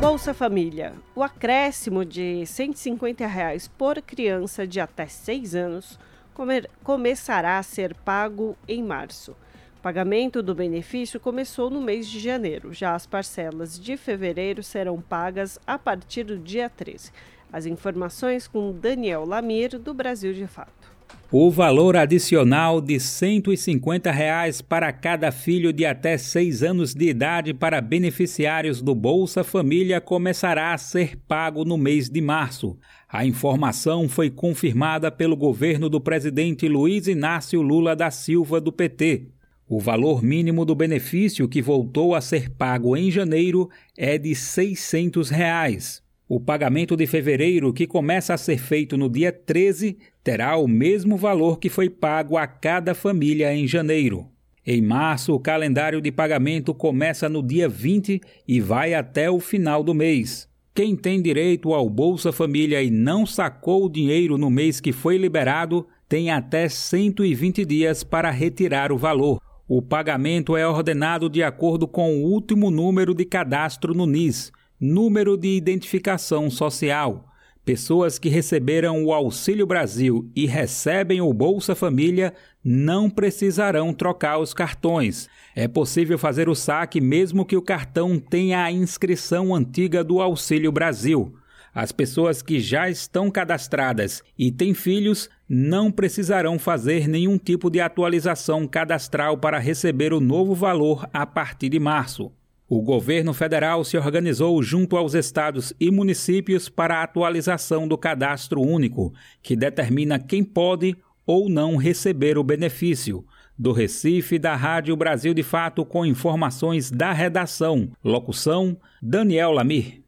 Bolsa 0.00 0.32
Família. 0.32 0.94
O 1.14 1.22
acréscimo 1.22 2.04
de 2.04 2.46
150 2.46 3.26
reais 3.26 3.68
por 3.68 4.00
criança 4.00 4.66
de 4.66 4.80
até 4.80 5.06
6 5.06 5.54
anos 5.54 5.98
come 6.32 6.62
começará 6.82 7.58
a 7.58 7.62
ser 7.62 7.94
pago 7.94 8.56
em 8.66 8.82
março. 8.82 9.36
O 9.82 9.90
pagamento 9.92 10.44
do 10.44 10.54
benefício 10.54 11.18
começou 11.18 11.68
no 11.68 11.80
mês 11.80 12.08
de 12.08 12.20
janeiro. 12.20 12.72
Já 12.72 12.94
as 12.94 13.04
parcelas 13.04 13.76
de 13.80 13.96
fevereiro 13.96 14.62
serão 14.62 15.00
pagas 15.00 15.58
a 15.66 15.76
partir 15.76 16.22
do 16.22 16.38
dia 16.38 16.70
13. 16.70 17.10
As 17.52 17.66
informações 17.66 18.46
com 18.46 18.70
Daniel 18.70 19.24
Lamir, 19.24 19.80
do 19.80 19.92
Brasil 19.92 20.32
de 20.32 20.46
Fato. 20.46 20.92
O 21.32 21.50
valor 21.50 21.96
adicional 21.96 22.80
de 22.80 23.00
150 23.00 24.08
reais 24.12 24.62
para 24.62 24.92
cada 24.92 25.32
filho 25.32 25.72
de 25.72 25.84
até 25.84 26.16
6 26.16 26.62
anos 26.62 26.94
de 26.94 27.08
idade 27.08 27.52
para 27.52 27.80
beneficiários 27.80 28.80
do 28.80 28.94
Bolsa 28.94 29.42
Família 29.42 30.00
começará 30.00 30.72
a 30.72 30.78
ser 30.78 31.16
pago 31.26 31.64
no 31.64 31.76
mês 31.76 32.08
de 32.08 32.20
março. 32.20 32.78
A 33.08 33.26
informação 33.26 34.08
foi 34.08 34.30
confirmada 34.30 35.10
pelo 35.10 35.36
governo 35.36 35.88
do 35.88 36.00
presidente 36.00 36.68
Luiz 36.68 37.08
Inácio 37.08 37.60
Lula 37.60 37.96
da 37.96 38.12
Silva, 38.12 38.60
do 38.60 38.70
PT. 38.70 39.41
O 39.74 39.78
valor 39.78 40.22
mínimo 40.22 40.66
do 40.66 40.74
benefício 40.74 41.48
que 41.48 41.62
voltou 41.62 42.14
a 42.14 42.20
ser 42.20 42.50
pago 42.50 42.94
em 42.94 43.10
janeiro 43.10 43.70
é 43.96 44.18
de 44.18 44.34
600 44.34 45.30
reais. 45.30 46.02
O 46.28 46.38
pagamento 46.38 46.94
de 46.94 47.06
fevereiro, 47.06 47.72
que 47.72 47.86
começa 47.86 48.34
a 48.34 48.36
ser 48.36 48.58
feito 48.58 48.98
no 48.98 49.08
dia 49.08 49.32
13, 49.32 49.96
terá 50.22 50.58
o 50.58 50.68
mesmo 50.68 51.16
valor 51.16 51.58
que 51.58 51.70
foi 51.70 51.88
pago 51.88 52.36
a 52.36 52.46
cada 52.46 52.94
família 52.94 53.54
em 53.54 53.66
janeiro. 53.66 54.26
Em 54.66 54.82
março, 54.82 55.32
o 55.32 55.40
calendário 55.40 56.02
de 56.02 56.12
pagamento 56.12 56.74
começa 56.74 57.26
no 57.26 57.42
dia 57.42 57.66
20 57.66 58.20
e 58.46 58.60
vai 58.60 58.92
até 58.92 59.30
o 59.30 59.40
final 59.40 59.82
do 59.82 59.94
mês. 59.94 60.46
Quem 60.74 60.94
tem 60.94 61.22
direito 61.22 61.72
ao 61.72 61.88
Bolsa 61.88 62.30
Família 62.30 62.82
e 62.82 62.90
não 62.90 63.24
sacou 63.24 63.86
o 63.86 63.90
dinheiro 63.90 64.36
no 64.36 64.50
mês 64.50 64.80
que 64.80 64.92
foi 64.92 65.16
liberado 65.16 65.86
tem 66.06 66.30
até 66.30 66.68
120 66.68 67.64
dias 67.64 68.04
para 68.04 68.30
retirar 68.30 68.92
o 68.92 68.98
valor. 68.98 69.40
O 69.74 69.80
pagamento 69.80 70.54
é 70.54 70.68
ordenado 70.68 71.30
de 71.30 71.42
acordo 71.42 71.88
com 71.88 72.18
o 72.18 72.24
último 72.24 72.70
número 72.70 73.14
de 73.14 73.24
cadastro 73.24 73.94
no 73.94 74.04
NIS, 74.04 74.52
número 74.78 75.34
de 75.34 75.48
identificação 75.48 76.50
social. 76.50 77.26
Pessoas 77.64 78.18
que 78.18 78.28
receberam 78.28 79.02
o 79.02 79.14
Auxílio 79.14 79.66
Brasil 79.66 80.30
e 80.36 80.44
recebem 80.44 81.22
o 81.22 81.32
Bolsa 81.32 81.74
Família 81.74 82.34
não 82.62 83.08
precisarão 83.08 83.94
trocar 83.94 84.36
os 84.36 84.52
cartões. 84.52 85.26
É 85.56 85.66
possível 85.66 86.18
fazer 86.18 86.50
o 86.50 86.54
saque 86.54 87.00
mesmo 87.00 87.46
que 87.46 87.56
o 87.56 87.62
cartão 87.62 88.18
tenha 88.18 88.62
a 88.62 88.70
inscrição 88.70 89.54
antiga 89.54 90.04
do 90.04 90.20
Auxílio 90.20 90.70
Brasil. 90.70 91.34
As 91.74 91.90
pessoas 91.90 92.42
que 92.42 92.60
já 92.60 92.90
estão 92.90 93.30
cadastradas 93.30 94.22
e 94.38 94.52
têm 94.52 94.74
filhos 94.74 95.30
não 95.48 95.90
precisarão 95.90 96.58
fazer 96.58 97.08
nenhum 97.08 97.38
tipo 97.38 97.70
de 97.70 97.80
atualização 97.80 98.66
cadastral 98.66 99.38
para 99.38 99.58
receber 99.58 100.12
o 100.12 100.20
novo 100.20 100.54
valor 100.54 101.08
a 101.12 101.24
partir 101.24 101.70
de 101.70 101.78
março. 101.78 102.30
O 102.68 102.80
governo 102.80 103.34
federal 103.34 103.84
se 103.84 103.98
organizou 103.98 104.62
junto 104.62 104.96
aos 104.96 105.14
estados 105.14 105.74
e 105.78 105.90
municípios 105.90 106.68
para 106.68 106.96
a 106.96 107.02
atualização 107.02 107.86
do 107.86 107.98
cadastro 107.98 108.62
único, 108.62 109.12
que 109.42 109.54
determina 109.54 110.18
quem 110.18 110.42
pode 110.42 110.96
ou 111.26 111.48
não 111.48 111.76
receber 111.76 112.38
o 112.38 112.44
benefício. 112.44 113.24
Do 113.58 113.72
Recife, 113.72 114.38
da 114.38 114.56
Rádio 114.56 114.96
Brasil 114.96 115.34
de 115.34 115.42
Fato, 115.42 115.84
com 115.84 116.04
informações 116.06 116.90
da 116.90 117.12
redação. 117.12 117.90
Locução: 118.02 118.76
Daniel 119.02 119.52
Lamir. 119.52 120.02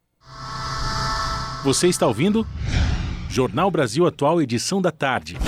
Você 1.65 1.89
está 1.89 2.07
ouvindo? 2.07 2.47
Jornal 3.31 3.71
Brasil 3.71 4.07
Atual, 4.07 4.43
edição 4.43 4.83
da 4.83 4.91
tarde. 4.91 5.39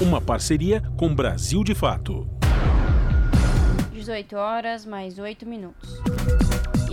Uma 0.00 0.20
parceria 0.20 0.82
com 0.98 1.14
Brasil 1.14 1.62
de 1.62 1.72
Fato. 1.72 2.28
18 3.92 4.34
horas 4.34 4.84
mais 4.84 5.20
8 5.20 5.46
minutos. 5.46 5.88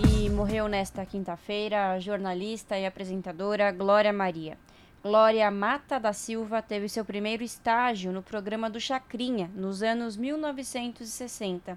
E 0.08 0.30
morreu 0.30 0.68
nesta 0.68 1.04
quinta-feira 1.04 1.94
a 1.94 2.00
jornalista 2.00 2.78
e 2.78 2.86
apresentadora 2.86 3.72
Glória 3.72 4.14
Maria. 4.14 4.56
Glória 5.02 5.50
Mata 5.50 6.00
da 6.00 6.14
Silva 6.14 6.62
teve 6.62 6.88
seu 6.88 7.04
primeiro 7.04 7.42
estágio 7.42 8.12
no 8.12 8.22
programa 8.22 8.70
do 8.70 8.80
Chacrinha, 8.80 9.50
nos 9.56 9.82
anos 9.82 10.16
1960. 10.16 11.76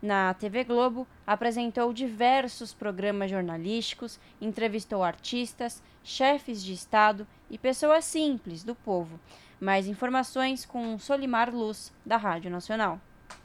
Na 0.00 0.32
TV 0.32 0.62
Globo, 0.62 1.08
apresentou 1.26 1.92
diversos 1.92 2.72
programas 2.72 3.30
jornalísticos, 3.30 4.20
entrevistou 4.40 5.02
artistas, 5.02 5.82
chefes 6.04 6.62
de 6.62 6.72
Estado 6.72 7.26
e 7.50 7.58
pessoas 7.58 8.04
simples 8.04 8.62
do 8.62 8.76
povo. 8.76 9.18
Mais 9.60 9.88
informações 9.88 10.64
com 10.64 10.98
Solimar 11.00 11.52
Luz, 11.52 11.92
da 12.06 12.16
Rádio 12.16 12.48
Nacional. 12.48 13.00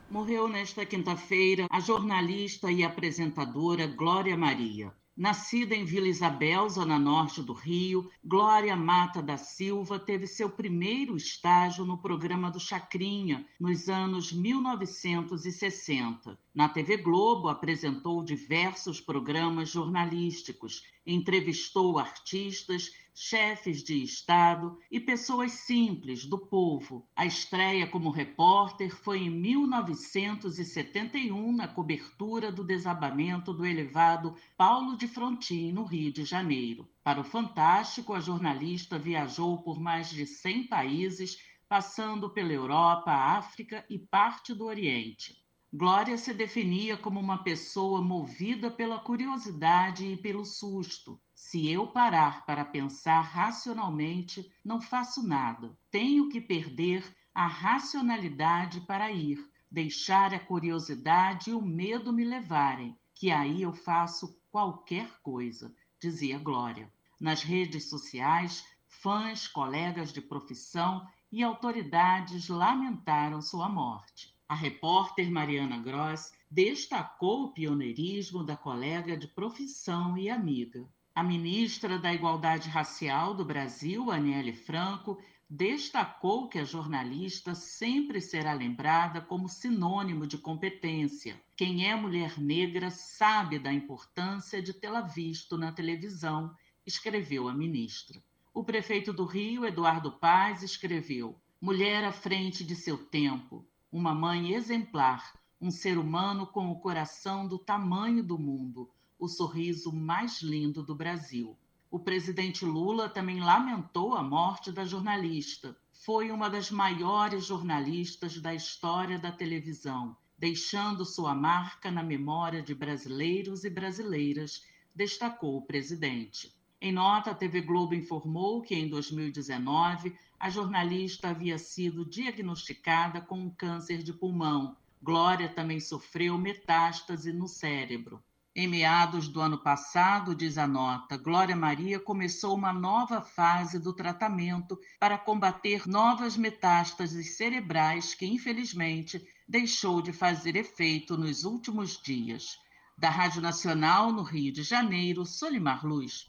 Morreu 0.08 0.48
nesta 0.48 0.86
quinta-feira 0.86 1.66
a 1.72 1.80
jornalista 1.80 2.72
e 2.72 2.84
apresentadora 2.84 3.88
Glória 3.88 4.38
Maria. 4.38 4.94
Nascida 5.16 5.76
em 5.76 5.86
Vila 5.86 6.08
Isabel, 6.08 6.68
zona 6.70 6.98
norte 6.98 7.40
do 7.42 7.54
Rio, 7.54 8.10
Glória 8.24 8.76
Mata 8.76 9.22
da 9.22 9.38
Silva 9.38 10.00
teve 10.00 10.26
seu 10.26 10.50
primeiro 10.50 11.16
estágio 11.16 11.86
no 11.86 12.00
programa 12.00 12.50
do 12.50 12.60
Chacrinha, 12.60 13.46
nos 13.60 13.90
anos 13.90 14.32
1960. 14.32 16.36
Na 16.56 16.70
TV 16.70 16.98
Globo, 16.98 17.50
apresentou 17.50 18.24
diversos 18.24 19.02
programas 19.02 19.72
jornalísticos, 19.72 20.84
entrevistou 21.04 21.98
artistas, 21.98 22.92
chefes 23.12 23.84
de 23.84 24.04
Estado 24.04 24.78
e 24.92 25.00
pessoas 25.00 25.54
simples 25.54 26.26
do 26.26 26.38
povo. 26.38 27.08
A 27.16 27.26
estreia 27.26 27.88
como 27.88 28.12
repórter 28.12 28.96
foi 28.96 29.24
em 29.24 29.32
1971, 29.32 31.56
na 31.56 31.68
cobertura 31.68 32.52
do 32.52 32.64
desabamento 32.64 33.52
do 33.52 33.66
elevado 33.66 34.36
Paulo 34.56 34.96
de 34.96 35.08
Frontin, 35.08 35.72
no 35.72 35.86
Rio 35.86 36.14
de 36.14 36.24
Janeiro. 36.24 36.88
Para 37.04 37.22
o 37.22 37.24
Fantástico, 37.24 38.14
a 38.14 38.20
jornalista 38.20 39.00
viajou 39.00 39.64
por 39.64 39.80
mais 39.80 40.12
de 40.12 40.28
100 40.28 40.68
países, 40.68 41.40
passando 41.68 42.30
pela 42.30 42.54
Europa, 42.54 43.12
África 43.12 43.84
e 43.90 43.98
parte 43.98 44.54
do 44.54 44.66
Oriente. 44.66 45.43
Glória 45.76 46.20
se 46.20 46.36
definia 46.36 46.96
como 46.96 47.20
uma 47.20 47.40
pessoa 47.40 48.00
movida 48.00 48.70
pela 48.70 49.00
curiosidade 49.00 50.06
e 50.06 50.16
pelo 50.16 50.46
susto. 50.46 51.20
Se 51.34 51.68
eu 51.68 51.88
parar 51.88 52.46
para 52.46 52.64
pensar 52.64 53.22
racionalmente, 53.22 54.48
não 54.64 54.80
faço 54.80 55.28
nada. 55.28 55.76
Tenho 55.90 56.30
que 56.30 56.40
perder 56.40 57.04
a 57.34 57.48
racionalidade 57.48 58.82
para 58.82 59.12
ir, 59.12 59.44
deixar 59.72 60.32
a 60.32 60.40
curiosidade 60.40 61.50
e 61.50 61.54
o 61.56 61.62
medo 61.62 62.14
me 62.14 62.24
levarem, 62.24 62.96
que 63.16 63.32
aí 63.32 63.64
eu 63.64 63.74
faço 63.74 64.40
qualquer 64.52 65.10
coisa, 65.24 65.74
dizia 66.00 66.38
Glória. 66.38 66.88
Nas 67.20 67.42
redes 67.42 67.90
sociais, 67.90 68.64
fãs, 68.86 69.48
colegas 69.48 70.14
de 70.14 70.22
profissão 70.22 71.04
e 71.32 71.42
autoridades 71.42 72.48
lamentaram 72.48 73.42
sua 73.42 73.68
morte. 73.68 74.33
A 74.54 74.56
repórter 74.56 75.32
Mariana 75.32 75.80
Gross 75.80 76.32
destacou 76.48 77.46
o 77.46 77.54
pioneirismo 77.54 78.44
da 78.44 78.56
colega 78.56 79.18
de 79.18 79.28
profissão 79.28 80.16
e 80.16 80.30
amiga. 80.30 80.88
A 81.16 81.24
ministra 81.24 81.98
da 81.98 82.14
Igualdade 82.14 82.70
Racial 82.70 83.34
do 83.34 83.44
Brasil, 83.44 84.12
Aniele 84.12 84.54
Franco, 84.54 85.20
destacou 85.50 86.48
que 86.48 86.60
a 86.60 86.64
jornalista 86.64 87.56
sempre 87.56 88.22
será 88.22 88.54
lembrada 88.54 89.22
como 89.22 89.50
sinônimo 89.50 90.28
de 90.28 90.38
competência. 90.38 91.42
Quem 91.58 91.90
é 91.90 91.96
mulher 91.96 92.40
negra 92.40 92.92
sabe 92.92 93.58
da 93.58 93.74
importância 93.74 94.62
de 94.62 94.72
tê-la 94.72 95.02
visto 95.02 95.58
na 95.58 95.72
televisão, 95.72 96.56
escreveu 96.86 97.50
a 97.50 97.56
ministra. 97.56 98.22
O 98.54 98.64
prefeito 98.64 99.12
do 99.12 99.26
Rio, 99.26 99.66
Eduardo 99.66 100.12
Paz, 100.12 100.62
escreveu: 100.62 101.42
Mulher 101.60 102.04
à 102.04 102.12
frente 102.12 102.64
de 102.64 102.76
seu 102.76 103.00
tempo, 103.00 103.66
uma 103.94 104.12
mãe 104.12 104.56
exemplar, 104.56 105.40
um 105.62 105.70
ser 105.70 106.00
humano 106.00 106.48
com 106.48 106.72
o 106.72 106.80
coração 106.80 107.48
do 107.48 107.60
tamanho 107.60 108.24
do 108.24 108.40
mundo, 108.40 108.90
o 109.20 109.28
sorriso 109.28 109.94
mais 109.94 110.42
lindo 110.42 110.82
do 110.82 110.96
Brasil. 110.96 111.56
O 111.92 112.00
presidente 112.00 112.66
Lula 112.66 113.08
também 113.08 113.40
lamentou 113.40 114.16
a 114.16 114.24
morte 114.24 114.72
da 114.72 114.84
jornalista. 114.84 115.78
Foi 115.92 116.32
uma 116.32 116.50
das 116.50 116.72
maiores 116.72 117.46
jornalistas 117.46 118.42
da 118.42 118.52
história 118.52 119.20
da 119.20 119.32
televisão, 119.32 120.18
deixando 120.40 121.06
sua 121.06 121.36
marca 121.36 121.92
na 121.92 122.02
memória 122.02 122.64
de 122.64 122.74
brasileiros 122.74 123.64
e 123.64 123.70
brasileiras, 123.70 124.66
destacou 124.96 125.58
o 125.58 125.66
presidente. 125.68 126.52
Em 126.82 126.92
nota, 126.92 127.30
a 127.30 127.36
TV 127.36 127.62
Globo 127.62 127.94
informou 127.94 128.64
que 128.64 128.74
em 128.74 128.90
2019 128.90 130.18
a 130.44 130.50
jornalista 130.50 131.30
havia 131.30 131.58
sido 131.58 132.04
diagnosticada 132.04 133.22
com 133.22 133.40
um 133.40 133.50
câncer 133.50 134.04
de 134.04 134.12
pulmão. 134.12 134.76
Glória 135.02 135.48
também 135.48 135.80
sofreu 135.80 136.38
metástase 136.38 137.32
no 137.32 137.48
cérebro. 137.48 138.22
Em 138.54 138.68
meados 138.68 139.30
do 139.30 139.40
ano 139.40 139.58
passado, 139.58 140.36
diz 140.36 140.58
a 140.58 140.68
nota, 140.68 141.16
Glória 141.16 141.56
Maria 141.56 141.98
começou 141.98 142.58
uma 142.58 142.74
nova 142.74 143.22
fase 143.22 143.80
do 143.80 143.94
tratamento 143.94 144.78
para 145.00 145.18
combater 145.18 145.88
novas 145.88 146.36
metástases 146.36 147.38
cerebrais 147.38 148.14
que, 148.14 148.26
infelizmente, 148.26 149.26
deixou 149.48 150.02
de 150.02 150.12
fazer 150.12 150.58
efeito 150.58 151.18
nos 151.18 151.46
últimos 151.46 151.98
dias. 152.02 152.58
Da 152.98 153.10
Rádio 153.10 153.42
Nacional, 153.42 154.12
no 154.12 154.24
Rio 154.24 154.52
de 154.52 154.62
Janeiro, 154.62 155.26
Solimar 155.26 155.86
Luz. 155.86 156.28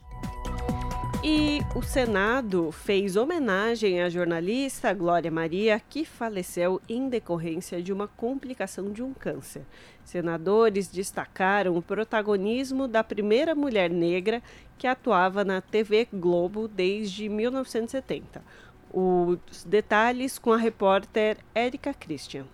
E 1.27 1.63
o 1.75 1.81
Senado 1.81 2.71
fez 2.71 3.17
homenagem 3.17 4.03
à 4.03 4.11
jornalista 4.11 4.93
Glória 4.93 5.31
Maria, 5.31 5.81
que 5.81 6.05
faleceu 6.05 6.83
em 6.87 7.09
decorrência 7.09 7.83
de 7.83 7.95
uma 7.95 8.07
complicação 8.07 8.93
de 8.93 9.03
um 9.03 9.15
câncer. 9.15 9.63
Senadores 10.05 10.87
destacaram 10.87 11.79
o 11.79 11.83
protagonismo 11.83 12.87
da 12.87 13.03
primeira 13.03 13.55
mulher 13.55 13.89
negra 13.89 14.43
que 14.77 14.87
atuava 14.87 15.47
na 15.47 15.63
TV 15.63 16.07
Globo 16.13 16.69
desde 16.69 17.27
1970. 17.27 18.45
Os 18.93 19.65
detalhes 19.65 20.39
com 20.39 20.53
a 20.53 20.59
repórter 20.59 21.39
Érica 21.55 21.95
Christian. 21.95 22.45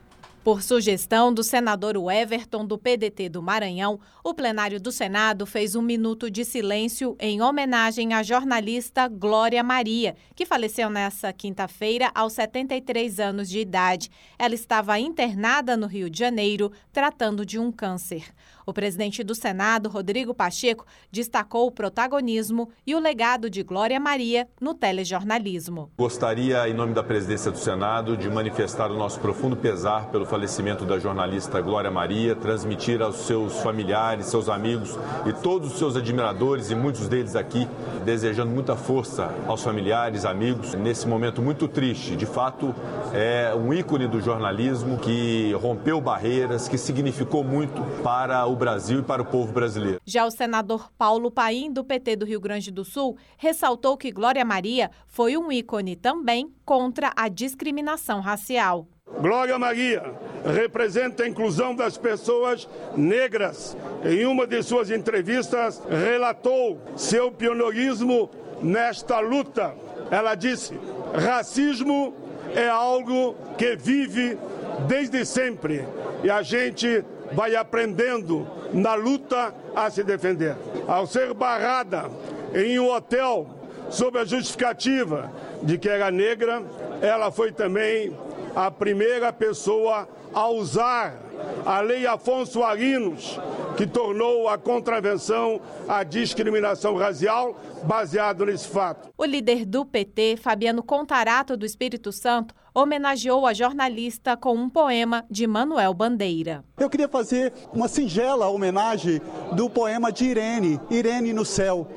Por 0.43 0.63
sugestão 0.63 1.35
do 1.35 1.45
senador 1.45 1.97
Everton, 2.11 2.65
do 2.65 2.79
PDT 2.79 3.29
do 3.29 3.43
Maranhão, 3.43 4.01
o 4.25 4.33
plenário 4.33 4.81
do 4.81 4.91
Senado 4.91 5.45
fez 5.45 5.77
um 5.77 5.83
minuto 5.83 6.31
de 6.31 6.47
silêncio 6.47 7.15
em 7.21 7.43
homenagem 7.43 8.15
à 8.15 8.23
jornalista 8.23 9.07
Glória 9.07 9.63
Maria, 9.63 10.17
que 10.35 10.47
faleceu 10.47 10.89
nesta 10.89 11.31
quinta-feira 11.31 12.11
aos 12.15 12.33
73 12.33 13.21
anos 13.21 13.51
de 13.51 13.59
idade. 13.59 14.11
Ela 14.39 14.55
estava 14.55 14.99
internada 14.99 15.77
no 15.77 15.87
Rio 15.87 16.09
de 16.09 16.19
Janeiro, 16.19 16.73
tratando 16.91 17.45
de 17.45 17.59
um 17.59 17.71
câncer. 17.71 18.25
O 18.67 18.73
presidente 18.73 19.25
do 19.25 19.35
Senado, 19.35 19.89
Rodrigo 19.89 20.35
Pacheco, 20.35 20.85
destacou 21.11 21.67
o 21.67 21.71
protagonismo 21.71 22.71
e 22.87 22.95
o 22.95 22.99
legado 22.99 23.49
de 23.49 23.63
Glória 23.63 23.99
Maria 23.99 24.49
no 24.61 24.75
telejornalismo. 24.75 25.91
Gostaria, 25.99 26.69
em 26.69 26.75
nome 26.75 26.95
da 26.95 27.03
presidência 27.03 27.51
do 27.51 27.59
Senado, 27.59 28.17
de 28.17 28.29
manifestar 28.29 28.91
o 28.91 28.97
nosso 28.97 29.19
profundo 29.21 29.57
pesar 29.57 30.07
pelo 30.07 30.27
falecimento 30.27 30.85
da 30.85 30.99
jornalista 30.99 31.61
Glória 31.61 31.91
Maria, 31.91 32.35
transmitir 32.37 33.03
aos 33.03 33.17
seus 33.27 33.61
familiares, 33.61 34.27
seus 34.27 34.49
amigos 34.49 34.99
e 35.27 35.33
todos 35.33 35.73
os 35.73 35.79
seus 35.79 35.97
admiradores 35.97 36.71
e 36.71 36.75
muitos 36.75 37.09
deles 37.09 37.37
aqui, 37.37 37.69
desejando 38.05 38.51
muita 38.51 38.77
força 38.77 39.35
aos 39.47 39.63
familiares, 39.63 40.25
amigos, 40.25 40.75
nesse 40.75 41.09
momento 41.09 41.43
muito 41.43 41.67
triste. 41.67 42.17
De 42.17 42.27
fato, 42.27 42.75
é 43.13 43.55
um 43.55 43.73
ícone 43.73 44.07
do 44.07 44.21
jornalismo 44.21 44.99
que 44.99 45.53
rompeu 45.55 46.01
barreiras, 46.01 46.69
que 46.69 46.79
significou 46.79 47.43
muito 47.43 47.83
para 48.03 48.47
o 48.53 48.57
Brasil 48.57 49.01
e 49.01 49.03
para 49.03 49.23
o 49.23 49.25
povo 49.25 49.53
brasileiro. 49.53 50.01
Já 50.05 50.25
o 50.25 50.31
senador 50.31 50.91
Paulo 50.97 51.31
Paim, 51.31 51.73
do 51.73 51.85
PT 51.85 52.17
do 52.17 52.27
Rio 52.27 52.41
Grande 52.41 52.71
do 52.71 52.85
Sul, 52.85 53.17
ressaltou 53.37 53.97
que 53.97 54.11
Glória 54.11 54.45
Maria 54.45 54.91
foi 55.07 55.37
um 55.37 55.51
ícone 55.51 55.97
também 55.97 56.53
contra 56.65 57.13
a 57.17 57.29
discriminação 57.29 58.21
racial. 58.21 58.87
Glória 59.21 59.59
Maria 59.59 60.15
representa 60.45 61.25
a 61.25 61.29
inclusão 61.29 61.75
das 61.75 61.99
pessoas 61.99 62.69
negras. 62.97 63.77
Em 64.05 64.25
uma 64.25 64.47
de 64.47 64.63
suas 64.63 64.91
entrevistas, 64.91 65.83
relatou 65.89 66.81
seu 66.97 67.31
pioneirismo 67.33 68.31
nesta 68.63 69.19
luta. 69.21 69.75
Ela 70.11 70.35
disse: 70.35 70.79
racismo 71.13 72.15
é 72.55 72.69
algo 72.69 73.35
que 73.59 73.77
vive 73.77 74.39
desde 74.87 75.25
sempre 75.25 75.85
e 76.23 76.31
a 76.31 76.43
gente 76.43 77.05
vai 77.33 77.55
aprendendo 77.55 78.47
na 78.73 78.95
luta 78.95 79.55
a 79.75 79.91
se 79.91 80.03
defender. 80.03 80.57
Ao 80.87 81.07
ser 81.07 81.33
barrada 81.35 82.11
em 82.55 82.79
um 82.79 82.91
hotel 82.91 83.49
sob 83.91 84.19
a 84.19 84.25
justificativa 84.25 85.31
de 85.63 85.79
que 85.79 85.89
era 85.89 86.11
negra, 86.11 86.63
ela 87.03 87.31
foi 87.31 87.53
também 87.53 88.17
a 88.55 88.71
primeira 88.71 89.33
pessoa 89.33 90.09
a 90.33 90.49
usar 90.49 91.19
a 91.65 91.81
Lei 91.81 92.07
Afonso 92.07 92.63
Arinos, 92.63 93.39
que 93.77 93.87
tornou 93.87 94.49
a 94.49 94.59
contravenção 94.59 95.61
a 95.89 96.03
discriminação 96.03 96.97
racial 96.97 97.59
baseado 97.85 98.47
nesse 98.47 98.69
fato. 98.69 99.09
O 99.17 99.25
líder 99.25 99.65
do 99.65 99.85
PT, 99.85 100.37
Fabiano 100.37 100.83
Contarato 100.83 101.57
do 101.57 101.67
Espírito 101.67 102.13
Santo, 102.13 102.55
homenageou 102.75 103.47
a 103.47 103.53
jornalista 103.53 104.37
com 104.37 104.55
um 104.55 104.69
poema 104.69 105.25
de 105.31 105.47
Manuel 105.47 105.93
Bandeira. 105.95 106.65
Eu 106.79 106.91
queria 106.91 107.09
fazer 107.09 107.53
uma 107.73 107.89
singela 107.89 108.49
homenagem 108.49 109.21
do 109.53 109.69
poema 109.69 110.13
de 110.13 110.25
Irene, 110.27 110.81
Irene 110.91 111.33
no 111.33 111.45
céu. 111.45 111.89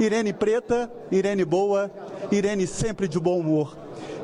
Irene 0.00 0.32
preta, 0.32 0.90
Irene 1.10 1.44
boa, 1.44 1.90
Irene 2.32 2.66
sempre 2.66 3.06
de 3.06 3.18
bom 3.20 3.38
humor. 3.38 3.76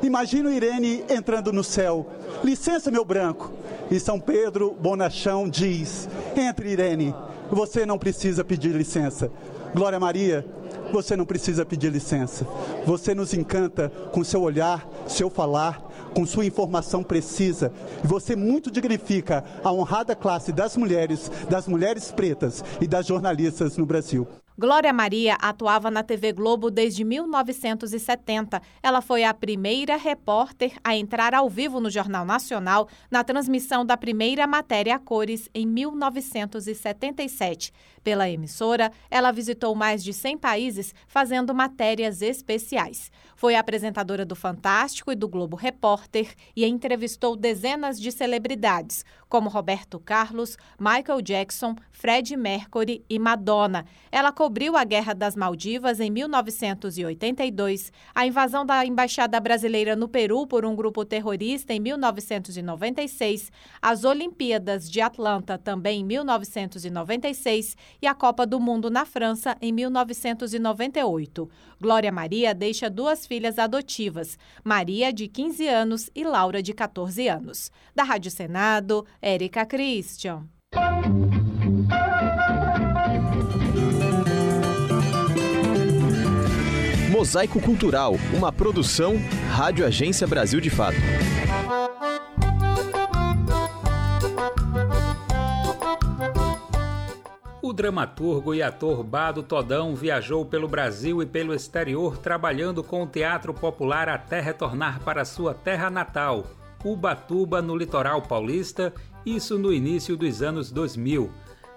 Imagino 0.03 0.51
Irene 0.51 1.03
entrando 1.09 1.53
no 1.53 1.63
céu. 1.63 2.07
Licença, 2.43 2.89
meu 2.89 3.05
branco. 3.05 3.51
E 3.89 3.99
São 3.99 4.19
Pedro 4.19 4.75
Bonachão 4.79 5.47
diz: 5.47 6.09
Entre, 6.35 6.71
Irene, 6.71 7.13
você 7.51 7.85
não 7.85 7.97
precisa 7.97 8.43
pedir 8.43 8.75
licença. 8.75 9.31
Glória 9.73 9.99
Maria, 9.99 10.45
você 10.91 11.15
não 11.15 11.25
precisa 11.25 11.65
pedir 11.65 11.91
licença. 11.91 12.45
Você 12.85 13.13
nos 13.13 13.33
encanta 13.33 13.89
com 14.11 14.23
seu 14.23 14.41
olhar, 14.41 14.87
seu 15.07 15.29
falar, 15.29 15.81
com 16.13 16.25
sua 16.25 16.45
informação 16.45 17.03
precisa. 17.03 17.71
E 18.03 18.07
você 18.07 18.35
muito 18.35 18.71
dignifica 18.71 19.43
a 19.63 19.71
honrada 19.71 20.15
classe 20.15 20.51
das 20.51 20.77
mulheres, 20.77 21.29
das 21.49 21.67
mulheres 21.67 22.11
pretas 22.11 22.63
e 22.79 22.87
das 22.87 23.05
jornalistas 23.05 23.77
no 23.77 23.85
Brasil. 23.85 24.27
Glória 24.61 24.93
Maria 24.93 25.33
atuava 25.41 25.89
na 25.89 26.03
TV 26.03 26.33
Globo 26.33 26.69
desde 26.69 27.03
1970. 27.03 28.61
Ela 28.83 29.01
foi 29.01 29.23
a 29.23 29.33
primeira 29.33 29.95
repórter 29.95 30.73
a 30.83 30.95
entrar 30.95 31.33
ao 31.33 31.49
vivo 31.49 31.79
no 31.79 31.89
Jornal 31.89 32.23
Nacional 32.23 32.87
na 33.09 33.23
transmissão 33.23 33.83
da 33.83 33.97
primeira 33.97 34.45
matéria 34.45 34.95
a 34.95 34.99
cores 34.99 35.49
em 35.51 35.65
1977. 35.65 37.73
Pela 38.03 38.29
emissora, 38.29 38.91
ela 39.09 39.31
visitou 39.31 39.73
mais 39.73 40.03
de 40.03 40.13
100 40.13 40.37
países 40.37 40.93
fazendo 41.07 41.55
matérias 41.55 42.21
especiais. 42.21 43.11
Foi 43.41 43.55
apresentadora 43.55 44.23
do 44.23 44.35
Fantástico 44.35 45.11
e 45.11 45.15
do 45.15 45.27
Globo 45.27 45.55
Repórter 45.55 46.35
e 46.55 46.63
entrevistou 46.63 47.35
dezenas 47.35 47.99
de 47.99 48.11
celebridades, 48.11 49.03
como 49.27 49.49
Roberto 49.49 49.99
Carlos, 49.99 50.59
Michael 50.77 51.23
Jackson, 51.23 51.75
Fred 51.89 52.37
Mercury 52.37 53.03
e 53.09 53.17
Madonna. 53.17 53.87
Ela 54.11 54.31
cobriu 54.31 54.77
a 54.77 54.83
Guerra 54.83 55.15
das 55.15 55.35
Maldivas 55.35 55.99
em 55.99 56.11
1982, 56.11 57.91
a 58.13 58.27
invasão 58.27 58.63
da 58.63 58.85
Embaixada 58.85 59.39
Brasileira 59.39 59.95
no 59.95 60.07
Peru 60.07 60.45
por 60.45 60.63
um 60.63 60.75
grupo 60.75 61.03
terrorista 61.03 61.73
em 61.73 61.79
1996, 61.79 63.51
as 63.81 64.03
Olimpíadas 64.03 64.87
de 64.87 65.01
Atlanta 65.01 65.57
também 65.57 66.01
em 66.01 66.05
1996 66.05 67.75
e 68.01 68.05
a 68.05 68.13
Copa 68.13 68.45
do 68.45 68.59
Mundo 68.59 68.91
na 68.91 69.03
França 69.03 69.57
em 69.59 69.71
1998. 69.71 71.49
Glória 71.79 72.11
Maria 72.11 72.53
deixa 72.53 72.87
duas 72.87 73.25
filhas 73.31 73.57
adotivas, 73.57 74.37
Maria, 74.61 75.13
de 75.13 75.25
15 75.25 75.65
anos, 75.65 76.09
e 76.13 76.21
Laura, 76.21 76.61
de 76.61 76.73
14 76.73 77.29
anos. 77.29 77.71
Da 77.95 78.03
Rádio 78.03 78.29
Senado, 78.29 79.05
Érica 79.21 79.65
Christian. 79.65 80.43
Mosaico 87.09 87.61
Cultural, 87.61 88.15
uma 88.35 88.51
produção 88.51 89.13
Rádio 89.49 89.85
Agência 89.85 90.27
Brasil 90.27 90.59
de 90.59 90.69
Fato. 90.69 90.97
O 97.71 97.73
dramaturgo 97.73 98.53
e 98.53 98.61
ator 98.61 99.01
Bado 99.01 99.41
Todão 99.41 99.95
viajou 99.95 100.45
pelo 100.45 100.67
Brasil 100.67 101.23
e 101.23 101.25
pelo 101.25 101.53
exterior 101.53 102.17
trabalhando 102.17 102.83
com 102.83 103.01
o 103.01 103.07
teatro 103.07 103.53
popular 103.53 104.09
até 104.09 104.41
retornar 104.41 104.99
para 105.05 105.23
sua 105.23 105.53
terra 105.53 105.89
natal, 105.89 106.45
Ubatuba, 106.83 107.61
no 107.61 107.73
litoral 107.77 108.23
paulista, 108.23 108.93
isso 109.25 109.57
no 109.57 109.71
início 109.71 110.17
dos 110.17 110.41
anos 110.41 110.69
2000. 110.69 111.31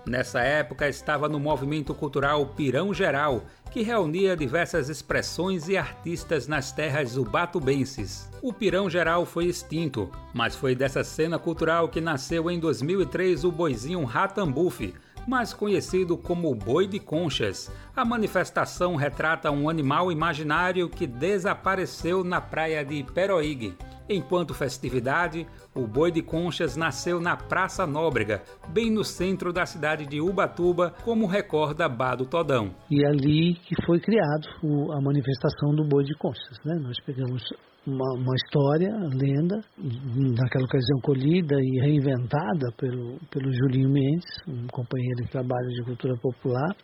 Nessa 0.05 0.41
época 0.41 0.89
estava 0.89 1.29
no 1.29 1.39
movimento 1.39 1.95
cultural 1.95 2.45
Pirão 2.45 2.93
Geral, 2.93 3.45
que 3.71 3.83
reunia 3.83 4.37
diversas 4.37 4.89
expressões 4.89 5.69
e 5.69 5.77
artistas 5.77 6.49
nas 6.49 6.73
terras 6.73 7.17
ubatubenses. 7.17 8.29
O 8.43 8.53
Pirão 8.53 8.91
Geral 8.91 9.25
foi 9.25 9.45
extinto, 9.45 10.11
mas 10.35 10.57
foi 10.57 10.75
dessa 10.75 11.05
cena 11.05 11.39
cultural 11.39 11.89
que 11.89 12.01
nasceu 12.01 12.51
em 12.51 12.59
2003 12.59 13.45
o 13.45 13.53
boizinho 13.53 14.03
Ratambufe, 14.03 14.93
mais 15.27 15.53
conhecido 15.53 16.17
como 16.17 16.55
Boi 16.55 16.87
de 16.87 16.99
Conchas. 16.99 17.71
A 17.95 18.05
manifestação 18.05 18.97
retrata 18.97 19.51
um 19.51 19.69
animal 19.69 20.11
imaginário 20.11 20.89
que 20.89 21.07
desapareceu 21.07 22.23
na 22.23 22.41
praia 22.41 22.85
de 22.85 23.03
Peroígue. 23.03 23.77
Enquanto 24.09 24.53
festividade, 24.53 25.47
o 25.75 25.87
Boi 25.87 26.13
de 26.13 26.23
Conchas 26.23 26.77
nasceu 26.77 27.21
na 27.21 27.37
Praça 27.37 27.87
Nóbrega, 27.87 28.43
bem 28.69 28.91
no 28.91 29.03
centro 29.03 29.51
da 29.51 29.65
cidade 29.65 30.07
de 30.07 30.21
Ubatuba, 30.21 30.93
como 31.05 31.27
recorda 31.27 31.89
Bado 31.89 32.27
Todão. 32.27 32.75
E 32.91 33.05
ali 33.07 33.55
que 33.55 33.75
foi 33.87 33.99
criado 34.01 34.47
a 34.93 35.01
manifestação 35.01 35.75
do 35.75 35.85
Boi 35.85 36.05
de 36.05 36.15
Conchas. 36.19 36.59
Né? 36.65 36.75
Nós 36.83 37.01
pegamos 37.07 37.43
uma, 37.87 38.13
uma, 38.15 38.35
história, 38.35 38.91
lenda, 38.91 39.61
naquela 39.79 40.67
ocasião 40.67 41.01
colhida 41.03 41.57
e 41.59 41.81
reinventada 41.81 42.73
pelo, 42.77 43.19
pelo 43.31 43.53
Julinho 43.53 43.89
Mendes, 43.89 44.25
um 44.47 44.67
companheiro 44.67 45.23
de 45.23 45.31
trabalho 45.31 45.69
de 45.69 45.83
cultura 45.83 46.15
popular 46.17 46.77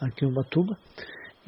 aqui 0.00 0.24
em 0.24 0.28
Ubatuba. 0.28 0.76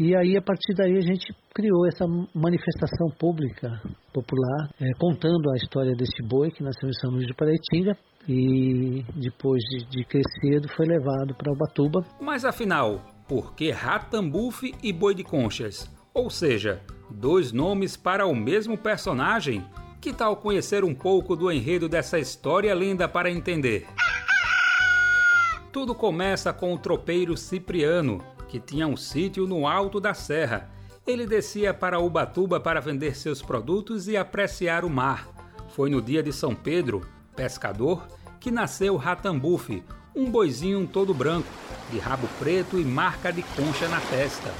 E 0.02 0.16
aí, 0.16 0.36
a 0.36 0.42
partir 0.42 0.74
daí, 0.74 0.96
a 0.96 1.00
gente 1.00 1.32
criou 1.54 1.86
essa 1.86 2.04
manifestação 2.34 3.08
pública 3.20 3.80
popular, 4.12 4.68
é, 4.80 4.90
contando 4.98 5.48
a 5.48 5.56
história 5.56 5.94
desse 5.94 6.20
boi 6.26 6.50
que 6.50 6.60
nasceu 6.60 6.88
em 6.88 6.94
São 6.94 7.12
Luís 7.12 7.28
de 7.28 7.32
Paraitinga 7.32 7.96
e 8.28 9.04
depois 9.14 9.62
de, 9.62 9.88
de 9.88 10.04
crescer 10.04 10.68
foi 10.76 10.86
levado 10.86 11.36
para 11.36 11.52
Ubatuba. 11.52 12.04
Mas 12.20 12.44
afinal, 12.44 13.00
por 13.28 13.54
que 13.54 13.70
Ratambufe 13.70 14.74
e 14.82 14.92
Boi 14.92 15.14
de 15.14 15.22
Conchas? 15.22 15.88
Ou 16.12 16.28
seja, 16.30 16.80
dois 17.08 17.52
nomes 17.52 17.96
para 17.96 18.26
o 18.26 18.34
mesmo 18.34 18.76
personagem? 18.76 19.64
Que 20.00 20.12
tal 20.12 20.34
conhecer 20.34 20.82
um 20.82 20.96
pouco 20.96 21.36
do 21.36 21.48
enredo 21.48 21.88
dessa 21.88 22.18
história 22.18 22.74
linda 22.74 23.08
para 23.08 23.30
entender? 23.30 23.86
Tudo 25.72 25.94
começa 25.94 26.52
com 26.52 26.74
o 26.74 26.78
tropeiro 26.78 27.36
Cipriano, 27.36 28.18
que 28.52 28.60
tinha 28.60 28.86
um 28.86 28.98
sítio 28.98 29.46
no 29.46 29.66
alto 29.66 29.98
da 29.98 30.12
serra. 30.12 30.70
Ele 31.06 31.26
descia 31.26 31.72
para 31.72 31.98
Ubatuba 31.98 32.60
para 32.60 32.82
vender 32.82 33.16
seus 33.16 33.40
produtos 33.40 34.08
e 34.08 34.14
apreciar 34.14 34.84
o 34.84 34.90
mar. 34.90 35.26
Foi 35.70 35.88
no 35.88 36.02
dia 36.02 36.22
de 36.22 36.34
São 36.34 36.54
Pedro, 36.54 37.00
pescador, 37.34 38.06
que 38.38 38.50
nasceu 38.50 38.94
Ratambufe, 38.98 39.82
um 40.14 40.30
boizinho 40.30 40.86
todo 40.86 41.14
branco, 41.14 41.48
de 41.90 41.98
rabo 41.98 42.28
preto 42.38 42.78
e 42.78 42.84
marca 42.84 43.32
de 43.32 43.42
concha 43.42 43.88
na 43.88 44.02
testa. 44.02 44.52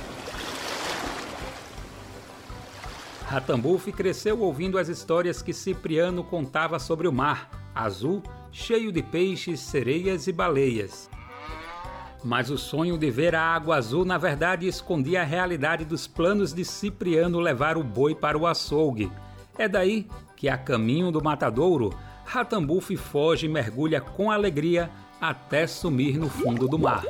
Ratambufe 3.27 3.93
cresceu 3.93 4.41
ouvindo 4.41 4.79
as 4.79 4.89
histórias 4.89 5.43
que 5.43 5.53
Cipriano 5.53 6.25
contava 6.25 6.79
sobre 6.79 7.07
o 7.07 7.13
mar, 7.13 7.51
azul, 7.75 8.23
cheio 8.51 8.91
de 8.91 9.03
peixes, 9.03 9.61
sereias 9.61 10.27
e 10.27 10.33
baleias. 10.33 11.11
Mas 12.25 12.51
o 12.51 12.57
sonho 12.57 12.97
de 12.97 13.11
ver 13.11 13.35
a 13.35 13.43
água 13.43 13.77
azul 13.77 14.05
na 14.05 14.17
verdade 14.17 14.67
escondia 14.67 15.23
a 15.23 15.25
realidade 15.25 15.85
dos 15.85 16.07
planos 16.07 16.53
de 16.53 16.65
Cipriano 16.65 17.41
levar 17.41 17.77
o 17.77 17.83
boi 17.83 18.15
para 18.15 18.39
o 18.39 18.47
açougue. 18.47 19.11
É 19.59 19.69
daí 19.69 20.07
que, 20.37 20.49
a 20.49 20.57
caminho 20.57 21.11
do 21.11 21.23
matadouro, 21.23 21.93
Ratambufe 22.25 22.97
foge 22.97 23.47
e 23.47 23.49
mergulha 23.49 24.01
com 24.01 24.31
alegria 24.31 24.91
até 25.21 25.67
sumir 25.67 26.19
no 26.19 26.29
fundo 26.29 26.69
do 26.69 26.79
mar. 26.79 27.05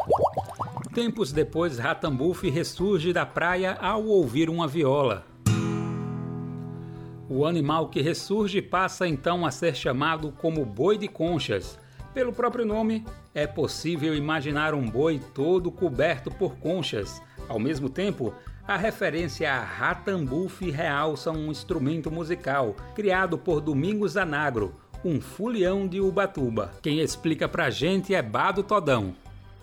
Tempos 0.94 1.32
depois, 1.32 1.78
Ratambufe 1.78 2.50
ressurge 2.50 3.12
da 3.12 3.24
praia 3.24 3.78
ao 3.80 4.04
ouvir 4.04 4.50
uma 4.50 4.66
viola. 4.66 5.24
O 7.28 7.46
animal 7.46 7.88
que 7.88 8.02
ressurge 8.02 8.60
passa 8.60 9.06
então 9.06 9.46
a 9.46 9.50
ser 9.50 9.74
chamado 9.74 10.32
como 10.32 10.66
boi 10.66 10.98
de 10.98 11.08
conchas. 11.08 11.78
Pelo 12.12 12.32
próprio 12.32 12.66
nome, 12.66 13.06
é 13.34 13.46
possível 13.46 14.14
imaginar 14.14 14.74
um 14.74 14.88
boi 14.88 15.20
todo 15.34 15.70
coberto 15.70 16.30
por 16.30 16.56
conchas. 16.56 17.22
Ao 17.48 17.58
mesmo 17.58 17.88
tempo, 17.88 18.34
a 18.66 18.76
referência 18.76 19.52
a 19.52 19.62
Ratambufe 19.62 20.70
realça 20.70 21.30
um 21.30 21.50
instrumento 21.50 22.10
musical 22.10 22.76
criado 22.94 23.36
por 23.36 23.60
Domingos 23.60 24.16
Anagro, 24.16 24.74
um 25.04 25.20
fulião 25.20 25.88
de 25.88 26.00
Ubatuba. 26.00 26.70
Quem 26.82 27.00
explica 27.00 27.48
pra 27.48 27.70
gente 27.70 28.14
é 28.14 28.22
Bado 28.22 28.62
Todão. 28.62 29.14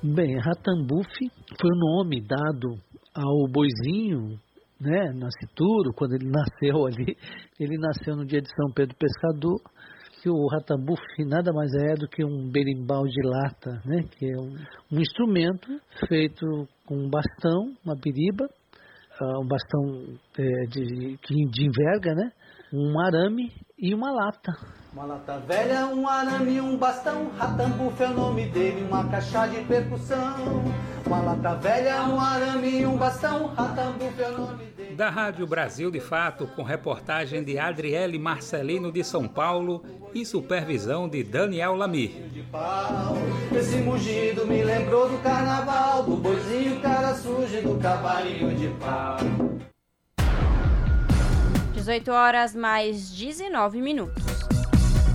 Bem, 0.02 0.38
Ratambufe 0.38 1.32
foi 1.60 1.72
o 1.72 1.80
nome 1.80 2.22
dado 2.22 2.78
ao 3.14 3.48
boizinho 3.48 4.40
né, 4.80 5.12
nascituro, 5.14 5.94
quando 5.94 6.14
ele 6.14 6.28
nasceu 6.32 6.86
ali, 6.86 7.18
ele 7.60 7.78
nasceu 7.78 8.16
no 8.16 8.26
dia 8.26 8.42
de 8.42 8.50
São 8.56 8.72
Pedro 8.72 8.96
Pescador, 8.96 9.60
que 10.22 10.30
o 10.30 10.48
ratambuf 10.48 11.02
nada 11.20 11.52
mais 11.54 11.72
é 11.74 11.96
do 11.96 12.08
que 12.08 12.24
um 12.24 12.50
berimbau 12.52 13.04
de 13.06 13.22
lata, 13.24 13.82
né? 13.86 14.04
que 14.18 14.26
é 14.26 14.38
um, 14.38 14.56
um 14.92 15.00
instrumento 15.00 15.68
feito 16.08 16.46
com 16.86 16.96
um 16.96 17.10
bastão, 17.10 17.74
uma 17.86 17.96
biriba, 17.96 18.46
uh, 18.46 19.42
um 19.42 19.48
bastão 19.48 20.18
é, 20.38 20.66
de, 20.68 21.18
de 21.18 21.66
enverga, 21.66 22.14
né? 22.14 22.32
um 22.74 23.00
arame 23.00 23.52
e 23.78 23.94
uma 23.94 24.12
lata. 24.12 24.52
Uma 24.94 25.06
lata 25.06 25.40
velha, 25.40 25.88
um 25.88 26.08
arame, 26.08 26.60
um 26.60 26.78
bastão, 26.78 27.30
ratambuf 27.38 28.02
é 28.02 28.08
o 28.08 28.14
nome 28.14 28.50
dele, 28.50 28.84
uma 28.84 29.08
caixa 29.10 29.48
de 29.48 29.64
percussão. 29.66 30.64
Uma 31.10 31.22
lata 31.22 31.56
velha, 31.56 32.04
um 32.04 32.22
arame, 32.22 32.86
um 32.86 32.96
bastão, 32.96 33.48
ratambuf 33.48 34.22
é 34.22 34.30
o 34.30 34.38
nome 34.38 34.66
dele. 34.66 34.94
Da 34.94 35.10
Rádio 35.10 35.48
Brasil 35.48 35.90
de 35.90 36.00
Fato, 36.00 36.46
com 36.46 36.62
reportagem 36.62 37.44
de 37.44 37.58
Adriele 37.58 38.20
Marcelino 38.20 38.92
de 38.92 39.04
São 39.04 39.28
Paulo 39.28 39.84
e 40.14 40.24
supervisão 40.24 41.10
de 41.10 41.24
Daniel 41.24 41.74
Lamir. 41.74 42.12
Esse 43.52 43.78
mugido 43.78 44.46
me 44.46 44.64
lembrou 44.64 45.10
do 45.10 45.18
carnaval, 45.24 46.04
do 46.04 46.16
boizinho 46.16 46.80
cara 46.80 47.16
sujo 47.16 47.60
do 47.64 47.80
cavalinho 47.82 48.56
de 48.56 48.68
pau. 48.76 49.18
18 51.74 52.12
horas 52.12 52.54
mais 52.54 53.10
19 53.10 53.82
minutos. 53.82 54.24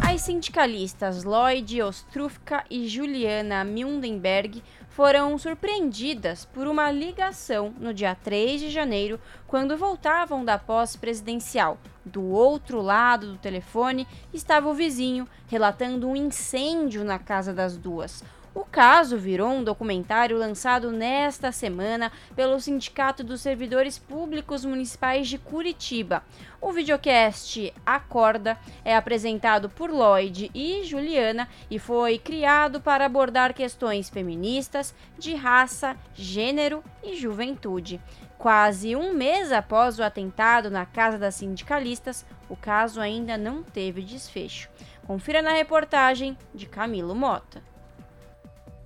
As 0.03 0.23
sindicalistas 0.23 1.25
Lloyd 1.25 1.83
Ostrufka 1.83 2.65
e 2.71 2.87
Juliana 2.87 3.65
Mildenberg 3.65 4.63
foram 4.95 5.37
surpreendidas 5.37 6.45
por 6.45 6.69
uma 6.69 6.89
ligação 6.89 7.75
no 7.81 7.93
dia 7.93 8.15
3 8.15 8.61
de 8.61 8.71
janeiro, 8.71 9.19
quando 9.45 9.77
voltavam 9.77 10.45
da 10.45 10.57
posse 10.57 10.97
presidencial. 10.97 11.79
Do 12.05 12.23
outro 12.23 12.81
lado 12.81 13.33
do 13.33 13.39
telefone 13.39 14.07
estava 14.33 14.69
o 14.69 14.75
vizinho 14.75 15.29
relatando 15.49 16.09
um 16.09 16.15
incêndio 16.15 17.03
na 17.03 17.19
casa 17.19 17.53
das 17.53 17.77
duas. 17.77 18.23
O 18.55 18.65
caso 18.65 19.19
virou 19.19 19.51
um 19.51 19.65
documentário 19.65 20.39
lançado 20.39 20.93
nesta 20.93 21.51
semana 21.51 22.13
pelo 22.37 22.61
Sindicato 22.61 23.25
dos 23.25 23.41
Servidores 23.41 23.99
Públicos 23.99 24.65
Municipais 24.65 25.27
de 25.27 25.39
Curitiba. 25.39 26.23
O 26.61 26.71
videocast 26.71 27.75
Acorda 27.85 28.57
é 28.85 28.95
apresentado 28.95 29.69
por 29.69 29.91
Lloyd 29.91 30.53
e 30.55 30.85
Juliana 30.85 31.49
e 31.69 31.81
foi 31.81 32.17
criado 32.17 32.81
para 32.81 33.07
abordar 33.07 33.53
questões 33.55 34.09
feministas, 34.09 34.95
de 35.19 35.35
raça, 35.35 35.97
gênero 36.15 36.85
e 37.03 37.17
juventude. 37.17 38.01
Quase 38.39 38.95
um 38.95 39.13
mês 39.13 39.51
após 39.51 39.99
o 39.99 40.05
atentado 40.05 40.71
na 40.71 40.87
casa 40.87 41.19
das 41.19 41.35
sindicalistas, 41.35 42.25
o 42.49 42.55
caso 42.55 43.01
ainda 43.01 43.37
não 43.37 43.65
teve 43.65 44.01
desfecho. 44.01 44.71
Confira 45.05 45.43
na 45.43 45.51
reportagem 45.51 46.39
de 46.55 46.67
Camilo 46.67 47.17
Mota. 47.17 47.74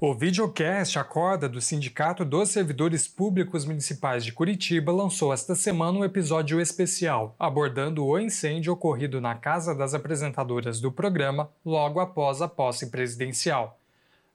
O 0.01 0.15
videocast 0.15 0.97
Acorda 0.97 1.49
do 1.49 1.61
Sindicato 1.61 2.25
dos 2.25 2.51
Servidores 2.51 3.09
Públicos 3.09 3.65
Municipais 3.65 4.25
de 4.25 4.31
Curitiba 4.31 4.93
lançou 4.93 5.33
esta 5.33 5.57
semana 5.57 5.99
um 5.99 6.05
episódio 6.05 6.61
especial, 6.61 7.35
abordando 7.37 8.07
o 8.07 8.17
incêndio 8.17 8.73
ocorrido 8.73 9.21
na 9.21 9.35
casa 9.35 9.75
das 9.75 9.95
apresentadoras 9.95 10.81
do 10.81 10.93
programa 10.93 11.51
logo 11.65 11.99
após 11.99 12.41
a 12.41 12.47
posse 12.47 12.93
presidencial. 12.93 13.77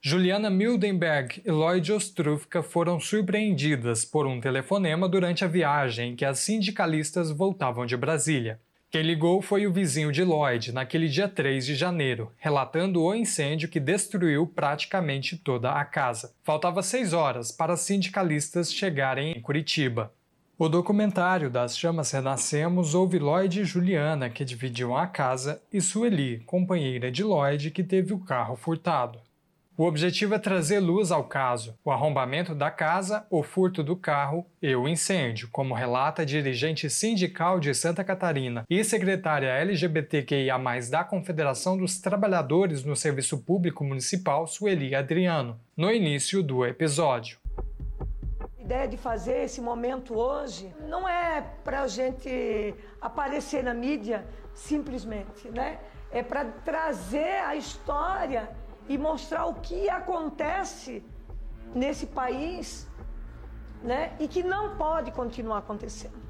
Juliana 0.02 0.50
Mildenberg 0.50 1.42
e 1.46 1.50
Lloyd 1.50 1.94
Ostrufka 1.94 2.62
foram 2.62 3.00
surpreendidas 3.00 4.04
por 4.04 4.28
um 4.28 4.42
telefonema 4.42 5.08
durante 5.08 5.46
a 5.46 5.48
viagem 5.48 6.12
em 6.12 6.16
que 6.18 6.26
as 6.26 6.40
sindicalistas 6.40 7.32
voltavam 7.32 7.86
de 7.86 7.96
Brasília. 7.96 8.60
Quem 8.94 9.02
ligou 9.02 9.42
foi 9.42 9.66
o 9.66 9.74
vizinho 9.74 10.12
de 10.12 10.24
Lloyd 10.24 10.72
naquele 10.72 11.10
dia 11.10 11.28
3 11.28 11.66
de 11.66 11.74
janeiro, 11.74 12.32
relatando 12.38 13.02
o 13.02 13.16
incêndio 13.16 13.68
que 13.68 13.80
destruiu 13.80 14.46
praticamente 14.46 15.36
toda 15.36 15.72
a 15.72 15.84
casa. 15.84 16.36
Faltava 16.44 16.84
seis 16.84 17.12
horas 17.12 17.52
para 17.52 17.76
sindicalistas 17.76 18.72
chegarem 18.72 19.32
em 19.32 19.42
Curitiba. 19.42 20.14
O 20.60 20.70
documentário 20.70 21.50
das 21.50 21.76
Chamas 21.76 22.12
Renascemos 22.12 22.94
ouve 22.94 23.18
Lloyd 23.18 23.62
e 23.62 23.66
Juliana, 23.66 24.30
que 24.30 24.46
dividiam 24.46 24.96
a 24.96 25.08
casa, 25.08 25.60
e 25.74 25.82
Sueli, 25.82 26.44
companheira 26.46 27.12
de 27.12 27.24
Lloyd, 27.24 27.72
que 27.72 27.84
teve 27.84 28.14
o 28.14 28.20
carro 28.20 28.56
furtado. 28.56 29.18
O 29.76 29.86
objetivo 29.86 30.36
é 30.36 30.40
trazer 30.40 30.80
luz 30.80 31.12
ao 31.12 31.24
caso, 31.24 31.76
o 31.84 31.90
arrombamento 31.90 32.54
da 32.54 32.70
casa, 32.70 33.26
o 33.28 33.42
furto 33.42 33.82
do 33.82 33.96
carro 33.96 34.46
e 34.62 34.76
o 34.76 34.88
incêndio, 34.88 35.50
como 35.52 35.74
relata 35.74 36.24
dirigente 36.24 36.88
sindical 36.92 37.60
de 37.60 37.74
Santa 37.74 38.04
Catarina 38.04 38.66
e 38.70 38.84
secretária 38.84 39.48
LGBTQIA+, 39.48 40.60
da 40.92 41.04
Confederação 41.04 41.76
dos 41.76 42.00
Trabalhadores 42.00 42.84
no 42.84 42.96
Serviço 42.96 43.40
Público 43.40 43.84
Municipal, 43.84 44.46
Sueli 44.46 44.94
Adriano, 44.94 45.60
no 45.76 45.92
início 45.92 46.44
do 46.44 46.64
episódio. 46.64 47.40
A 48.60 48.62
ideia 48.62 48.88
de 48.88 48.96
fazer 48.96 49.44
esse 49.44 49.60
momento 49.60 50.16
hoje 50.16 50.72
não 50.88 51.10
é 51.10 51.42
para 51.64 51.82
a 51.82 51.88
gente 51.88 52.76
aparecer 53.02 53.64
na 53.64 53.74
mídia 53.74 54.24
simplesmente, 54.54 55.50
né? 55.50 55.80
É 56.12 56.22
para 56.22 56.46
trazer 56.46 57.42
a 57.42 57.56
história 57.56 58.48
e 58.88 58.98
mostrar 58.98 59.46
o 59.46 59.56
que 59.56 59.90
acontece 59.90 61.04
nesse 61.74 62.06
país 62.06 62.88
né, 63.82 64.16
e 64.20 64.28
que 64.28 64.44
não 64.44 64.78
pode 64.78 65.12
continuar 65.12 65.60
acontecendo. 65.60 66.22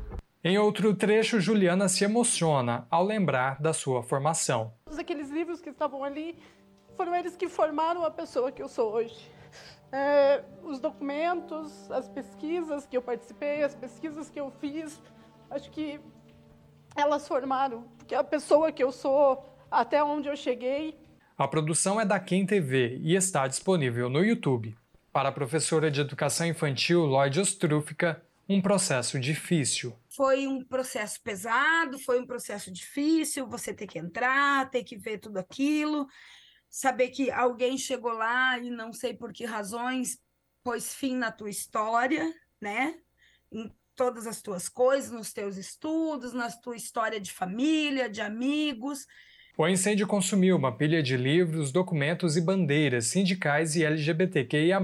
Em 0.43 0.57
outro 0.57 0.93
trecho, 0.93 1.39
Juliana 1.39 1.87
se 1.87 2.03
emociona 2.03 2.85
ao 2.89 3.03
lembrar 3.03 3.61
da 3.61 3.71
sua 3.73 4.03
formação. 4.03 4.73
Todos 4.85 4.99
aqueles 4.99 5.29
livros 5.29 5.61
que 5.61 5.69
estavam 5.69 6.03
ali 6.03 6.37
foram 6.97 7.15
eles 7.15 7.35
que 7.35 7.47
formaram 7.47 8.03
a 8.03 8.11
pessoa 8.11 8.51
que 8.51 8.61
eu 8.61 8.67
sou 8.67 8.91
hoje. 8.93 9.31
É, 9.91 10.43
os 10.63 10.79
documentos, 10.79 11.89
as 11.91 12.09
pesquisas 12.09 12.85
que 12.85 12.97
eu 12.97 13.01
participei, 13.01 13.63
as 13.63 13.75
pesquisas 13.75 14.29
que 14.29 14.39
eu 14.39 14.51
fiz, 14.59 15.01
acho 15.49 15.69
que 15.71 15.99
elas 16.95 17.27
formaram 17.27 17.83
porque 18.03 18.15
a 18.15 18.23
pessoa 18.23 18.69
que 18.69 18.83
eu 18.83 18.91
sou, 18.91 19.45
até 19.71 20.03
onde 20.03 20.27
eu 20.27 20.35
cheguei, 20.35 20.99
a 21.43 21.47
produção 21.47 21.99
é 21.99 22.05
da 22.05 22.21
Quem 22.21 22.45
TV 22.45 22.97
e 23.03 23.15
está 23.15 23.45
disponível 23.49 24.09
no 24.09 24.23
YouTube. 24.23 24.77
Para 25.11 25.27
a 25.27 25.31
professora 25.31 25.91
de 25.91 25.99
educação 25.99 26.47
infantil 26.47 27.05
Lloyd 27.05 27.37
Ostrúfica, 27.37 28.23
um 28.47 28.61
processo 28.61 29.19
difícil. 29.19 29.93
Foi 30.09 30.47
um 30.47 30.63
processo 30.63 31.21
pesado, 31.21 31.99
foi 31.99 32.21
um 32.21 32.25
processo 32.25 32.71
difícil, 32.71 33.45
você 33.45 33.73
ter 33.73 33.87
que 33.87 33.99
entrar, 33.99 34.69
ter 34.69 34.85
que 34.85 34.95
ver 34.95 35.17
tudo 35.17 35.37
aquilo, 35.37 36.07
saber 36.69 37.09
que 37.09 37.29
alguém 37.29 37.77
chegou 37.77 38.13
lá 38.13 38.57
e 38.57 38.69
não 38.69 38.93
sei 38.93 39.13
por 39.13 39.33
que 39.33 39.43
razões 39.43 40.17
pôs 40.63 40.95
fim 40.95 41.17
na 41.17 41.29
tua 41.29 41.49
história, 41.49 42.33
né? 42.61 42.95
Em 43.51 43.69
todas 43.97 44.25
as 44.27 44.41
tuas 44.41 44.69
coisas, 44.69 45.11
nos 45.11 45.33
teus 45.33 45.57
estudos, 45.57 46.31
na 46.31 46.49
tua 46.49 46.77
história 46.77 47.19
de 47.19 47.33
família, 47.33 48.09
de 48.09 48.21
amigos. 48.21 49.05
O 49.55 49.67
incêndio 49.67 50.07
consumiu 50.07 50.55
uma 50.55 50.71
pilha 50.71 51.03
de 51.03 51.15
livros, 51.15 51.71
documentos 51.71 52.35
e 52.35 52.41
bandeiras 52.41 53.05
sindicais 53.05 53.75
e 53.75 53.85
LGBTQIA, 53.85 54.81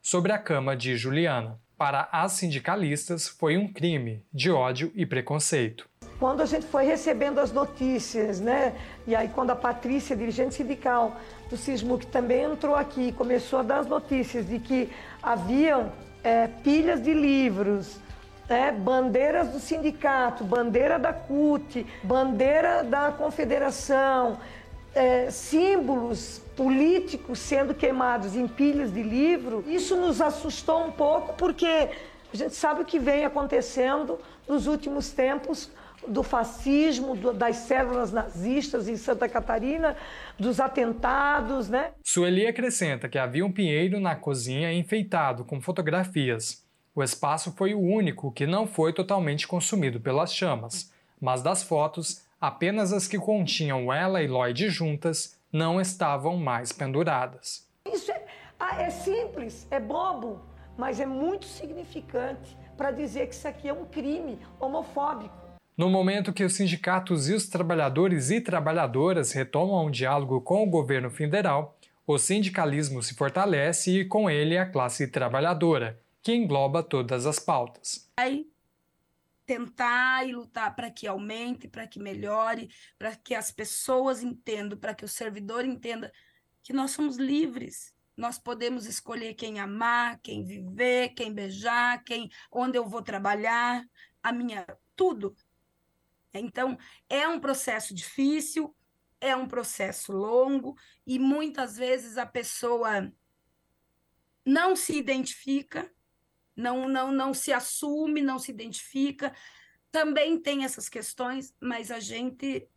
sobre 0.00 0.32
a 0.32 0.38
cama 0.38 0.74
de 0.74 0.96
Juliana. 0.96 1.60
Para 1.76 2.08
as 2.10 2.32
sindicalistas, 2.32 3.28
foi 3.28 3.58
um 3.58 3.70
crime 3.70 4.24
de 4.32 4.50
ódio 4.50 4.90
e 4.94 5.04
preconceito. 5.04 5.86
Quando 6.18 6.40
a 6.40 6.46
gente 6.46 6.64
foi 6.64 6.86
recebendo 6.86 7.38
as 7.38 7.52
notícias, 7.52 8.40
né? 8.40 8.74
E 9.06 9.14
aí, 9.14 9.28
quando 9.28 9.50
a 9.50 9.56
Patrícia, 9.56 10.16
dirigente 10.16 10.54
sindical 10.54 11.20
do 11.50 11.58
SISMU, 11.58 11.98
que 11.98 12.06
também 12.06 12.44
entrou 12.44 12.74
aqui, 12.74 13.12
começou 13.12 13.58
a 13.58 13.62
dar 13.62 13.80
as 13.80 13.86
notícias 13.86 14.48
de 14.48 14.58
que 14.58 14.88
haviam 15.22 15.92
é, 16.24 16.46
pilhas 16.46 17.02
de 17.02 17.12
livros, 17.12 18.00
é, 18.48 18.72
bandeiras 18.72 19.48
do 19.48 19.60
sindicato, 19.60 20.42
bandeira 20.42 20.98
da 20.98 21.12
CUT, 21.12 21.86
bandeira 22.02 22.82
da 22.82 23.12
confederação, 23.12 24.38
é, 24.94 25.30
símbolos 25.30 26.40
políticos 26.56 27.38
sendo 27.38 27.74
queimados 27.74 28.34
em 28.34 28.48
pilhas 28.48 28.92
de 28.92 29.02
livro, 29.02 29.64
isso 29.68 29.96
nos 29.96 30.20
assustou 30.20 30.86
um 30.86 30.90
pouco 30.90 31.34
porque 31.34 31.66
a 32.32 32.36
gente 32.36 32.54
sabe 32.54 32.82
o 32.82 32.84
que 32.84 32.98
vem 32.98 33.24
acontecendo 33.24 34.18
nos 34.48 34.66
últimos 34.66 35.10
tempos 35.10 35.70
do 36.06 36.22
fascismo, 36.22 37.14
do, 37.14 37.32
das 37.32 37.56
células 37.56 38.12
nazistas 38.12 38.88
em 38.88 38.96
Santa 38.96 39.28
Catarina, 39.28 39.96
dos 40.38 40.60
atentados, 40.60 41.68
né? 41.68 41.90
Sueli 42.04 42.46
acrescenta 42.46 43.08
que 43.08 43.18
havia 43.18 43.44
um 43.44 43.52
pinheiro 43.52 44.00
na 44.00 44.14
cozinha 44.14 44.72
enfeitado 44.72 45.44
com 45.44 45.60
fotografias. 45.60 46.67
O 46.94 47.02
espaço 47.02 47.52
foi 47.52 47.74
o 47.74 47.80
único 47.80 48.32
que 48.32 48.46
não 48.46 48.66
foi 48.66 48.92
totalmente 48.92 49.46
consumido 49.46 50.00
pelas 50.00 50.34
chamas, 50.34 50.92
mas 51.20 51.42
das 51.42 51.62
fotos, 51.62 52.22
apenas 52.40 52.92
as 52.92 53.06
que 53.06 53.18
continham 53.18 53.92
ela 53.92 54.22
e 54.22 54.26
Lloyd 54.26 54.68
juntas 54.68 55.38
não 55.52 55.80
estavam 55.80 56.36
mais 56.36 56.72
penduradas. 56.72 57.66
Isso 57.86 58.10
é, 58.10 58.26
ah, 58.58 58.82
é 58.82 58.90
simples, 58.90 59.66
é 59.70 59.80
bobo, 59.80 60.40
mas 60.76 61.00
é 61.00 61.06
muito 61.06 61.46
significante 61.46 62.56
para 62.76 62.90
dizer 62.90 63.26
que 63.26 63.34
isso 63.34 63.48
aqui 63.48 63.68
é 63.68 63.72
um 63.72 63.84
crime 63.84 64.38
homofóbico. 64.60 65.36
No 65.76 65.88
momento 65.88 66.32
que 66.32 66.44
os 66.44 66.54
sindicatos 66.54 67.28
e 67.28 67.34
os 67.34 67.48
trabalhadores 67.48 68.30
e 68.30 68.40
trabalhadoras 68.40 69.32
retomam 69.32 69.86
um 69.86 69.90
diálogo 69.90 70.40
com 70.40 70.64
o 70.64 70.70
governo 70.70 71.08
federal, 71.08 71.76
o 72.06 72.18
sindicalismo 72.18 73.02
se 73.02 73.14
fortalece 73.14 74.00
e, 74.00 74.04
com 74.04 74.28
ele, 74.28 74.58
a 74.58 74.66
classe 74.66 75.06
trabalhadora, 75.06 75.98
que 76.28 76.34
engloba 76.34 76.82
todas 76.82 77.24
as 77.24 77.38
pautas. 77.38 78.06
Vai 78.18 78.44
tentar 79.46 80.28
e 80.28 80.34
lutar 80.34 80.76
para 80.76 80.90
que 80.90 81.06
aumente, 81.06 81.66
para 81.66 81.86
que 81.86 81.98
melhore, 81.98 82.68
para 82.98 83.16
que 83.16 83.34
as 83.34 83.50
pessoas 83.50 84.22
entendam, 84.22 84.78
para 84.78 84.94
que 84.94 85.06
o 85.06 85.08
servidor 85.08 85.64
entenda 85.64 86.12
que 86.62 86.74
nós 86.74 86.90
somos 86.90 87.16
livres. 87.16 87.94
Nós 88.14 88.38
podemos 88.38 88.84
escolher 88.84 89.32
quem 89.32 89.58
amar, 89.58 90.20
quem 90.20 90.44
viver, 90.44 91.14
quem 91.14 91.32
beijar, 91.32 92.04
quem 92.04 92.28
onde 92.52 92.76
eu 92.76 92.84
vou 92.84 93.00
trabalhar, 93.00 93.82
a 94.22 94.30
minha 94.30 94.66
tudo. 94.94 95.34
Então, 96.34 96.76
é 97.08 97.26
um 97.26 97.40
processo 97.40 97.94
difícil, 97.94 98.76
é 99.18 99.34
um 99.34 99.48
processo 99.48 100.12
longo 100.12 100.76
e 101.06 101.18
muitas 101.18 101.78
vezes 101.78 102.18
a 102.18 102.26
pessoa 102.26 103.10
não 104.44 104.76
se 104.76 104.94
identifica, 104.94 105.90
não, 106.58 106.88
não, 106.88 107.12
não 107.12 107.32
se 107.32 107.52
assume, 107.52 108.20
não 108.20 108.36
se 108.36 108.50
identifica. 108.50 109.32
Também 109.92 110.40
tem 110.40 110.64
essas 110.64 110.88
questões, 110.88 111.54
mas 111.60 111.92
a 111.92 112.00
gente 112.00 112.68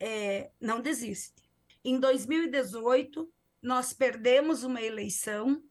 é, 0.00 0.50
não 0.60 0.80
desiste. 0.80 1.40
Em 1.84 2.00
2018, 2.00 3.32
nós 3.62 3.92
perdemos 3.92 4.64
uma 4.64 4.82
eleição 4.82 5.62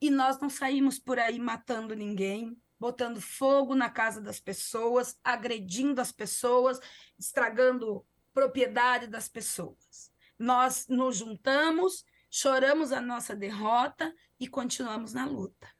e 0.00 0.10
nós 0.10 0.40
não 0.40 0.50
saímos 0.50 0.98
por 0.98 1.16
aí 1.16 1.38
matando 1.38 1.94
ninguém, 1.94 2.60
botando 2.78 3.20
fogo 3.20 3.76
na 3.76 3.88
casa 3.88 4.20
das 4.20 4.40
pessoas, 4.40 5.16
agredindo 5.22 6.00
as 6.00 6.10
pessoas, 6.10 6.80
estragando 7.16 8.04
propriedade 8.32 9.06
das 9.06 9.28
pessoas. 9.28 10.12
Nós 10.36 10.88
nos 10.88 11.18
juntamos, 11.18 12.04
choramos 12.28 12.90
a 12.90 13.00
nossa 13.00 13.36
derrota 13.36 14.12
e 14.40 14.48
continuamos 14.48 15.14
na 15.14 15.24
luta. 15.24 15.73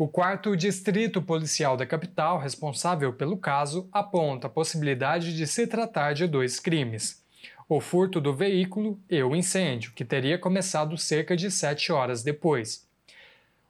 O 0.00 0.08
quarto 0.08 0.56
distrito 0.56 1.20
policial 1.20 1.76
da 1.76 1.84
capital, 1.84 2.38
responsável 2.38 3.12
pelo 3.12 3.36
caso, 3.36 3.86
aponta 3.92 4.46
a 4.46 4.50
possibilidade 4.50 5.36
de 5.36 5.46
se 5.46 5.66
tratar 5.66 6.14
de 6.14 6.26
dois 6.26 6.58
crimes: 6.58 7.22
o 7.68 7.82
furto 7.82 8.18
do 8.18 8.32
veículo 8.32 8.98
e 9.10 9.22
o 9.22 9.36
incêndio, 9.36 9.92
que 9.92 10.02
teria 10.02 10.38
começado 10.38 10.96
cerca 10.96 11.36
de 11.36 11.50
sete 11.50 11.92
horas 11.92 12.22
depois. 12.22 12.88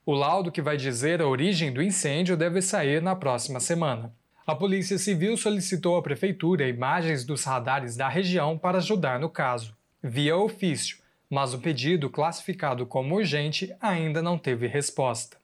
O 0.07 0.13
laudo 0.13 0.53
que 0.53 0.63
vai 0.63 0.77
dizer 0.77 1.21
a 1.21 1.27
origem 1.27 1.73
do 1.73 1.83
incêndio 1.83 2.37
deve 2.37 2.63
sair 2.63 3.03
na 3.03 3.17
próxima 3.17 3.59
semana. 3.59 4.15
A 4.47 4.55
Polícia 4.55 4.99
Civil 4.99 5.37
solicitou 5.37 5.97
à 5.97 6.03
Prefeitura 6.03 6.69
imagens 6.69 7.25
dos 7.25 7.43
radares 7.43 7.97
da 7.97 8.09
região 8.09 8.57
para 8.57 8.79
ajudar 8.79 9.19
no 9.19 9.29
caso, 9.29 9.77
via 10.01 10.37
ofício, 10.37 10.99
mas 11.29 11.53
o 11.53 11.59
pedido, 11.59 12.09
classificado 12.09 12.87
como 12.87 13.17
urgente, 13.17 13.75
ainda 13.81 14.23
não 14.23 14.39
teve 14.39 14.69
resposta. 14.69 15.40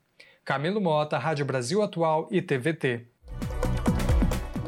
Camilo 0.47 0.81
Mota, 0.81 1.19
Rádio 1.19 1.45
Brasil 1.45 1.83
Atual 1.83 2.29
e 2.31 2.41
TVT. 2.41 3.05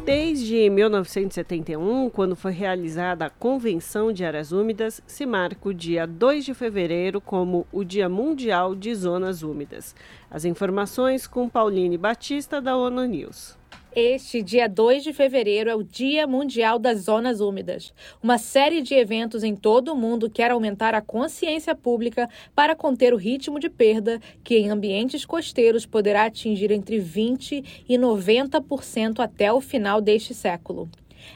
Desde 0.05 0.69
1971, 0.69 2.11
quando 2.11 2.35
foi 2.35 2.51
realizada 2.51 3.27
a 3.27 3.31
Convenção 3.31 4.13
de 4.13 4.25
Áreas 4.25 4.51
Úmidas, 4.51 5.01
se 5.07 5.25
marca 5.25 5.69
o 5.69 5.73
dia 5.73 6.05
2 6.05 6.47
de 6.47 6.53
fevereiro 6.53 7.21
como 7.21 7.65
o 7.71 7.85
Dia 7.85 8.09
Mundial 8.09 8.75
de 8.75 8.93
Zonas 8.93 9.45
Úmidas. 9.45 9.95
As 10.29 10.45
informações 10.45 11.29
com 11.29 11.49
Pauline 11.49 11.97
Batista, 11.97 12.61
da 12.61 12.77
ONU 12.77 13.05
News. 13.05 13.58
Este 13.97 14.43
dia 14.43 14.69
2 14.69 15.02
de 15.02 15.15
fevereiro 15.15 15.70
é 15.70 15.74
o 15.74 15.82
Dia 15.82 16.27
Mundial 16.27 16.78
das 16.78 17.01
Zonas 17.01 17.40
Úmidas. 17.40 17.93
Uma 18.23 18.36
série 18.36 18.82
de 18.82 18.94
eventos 18.94 19.43
em 19.43 19.56
todo 19.56 19.93
o 19.93 19.97
mundo 19.97 20.28
quer 20.28 20.51
aumentar 20.51 20.94
a 20.94 21.01
consciência 21.01 21.74
pública 21.74 22.28
para 22.55 22.77
conter 22.77 23.15
o 23.15 23.16
ritmo 23.16 23.59
de 23.59 23.70
perda 23.70 24.20
que 24.44 24.59
em 24.59 24.69
ambientes 24.69 25.24
costeiros 25.24 25.86
poderá 25.86 26.27
atingir 26.27 26.70
entre 26.70 26.98
20 26.98 27.85
e 27.89 27.97
90% 27.97 29.20
até 29.20 29.51
o 29.51 29.60
final 29.60 30.02
deste 30.02 30.35
século. 30.35 30.89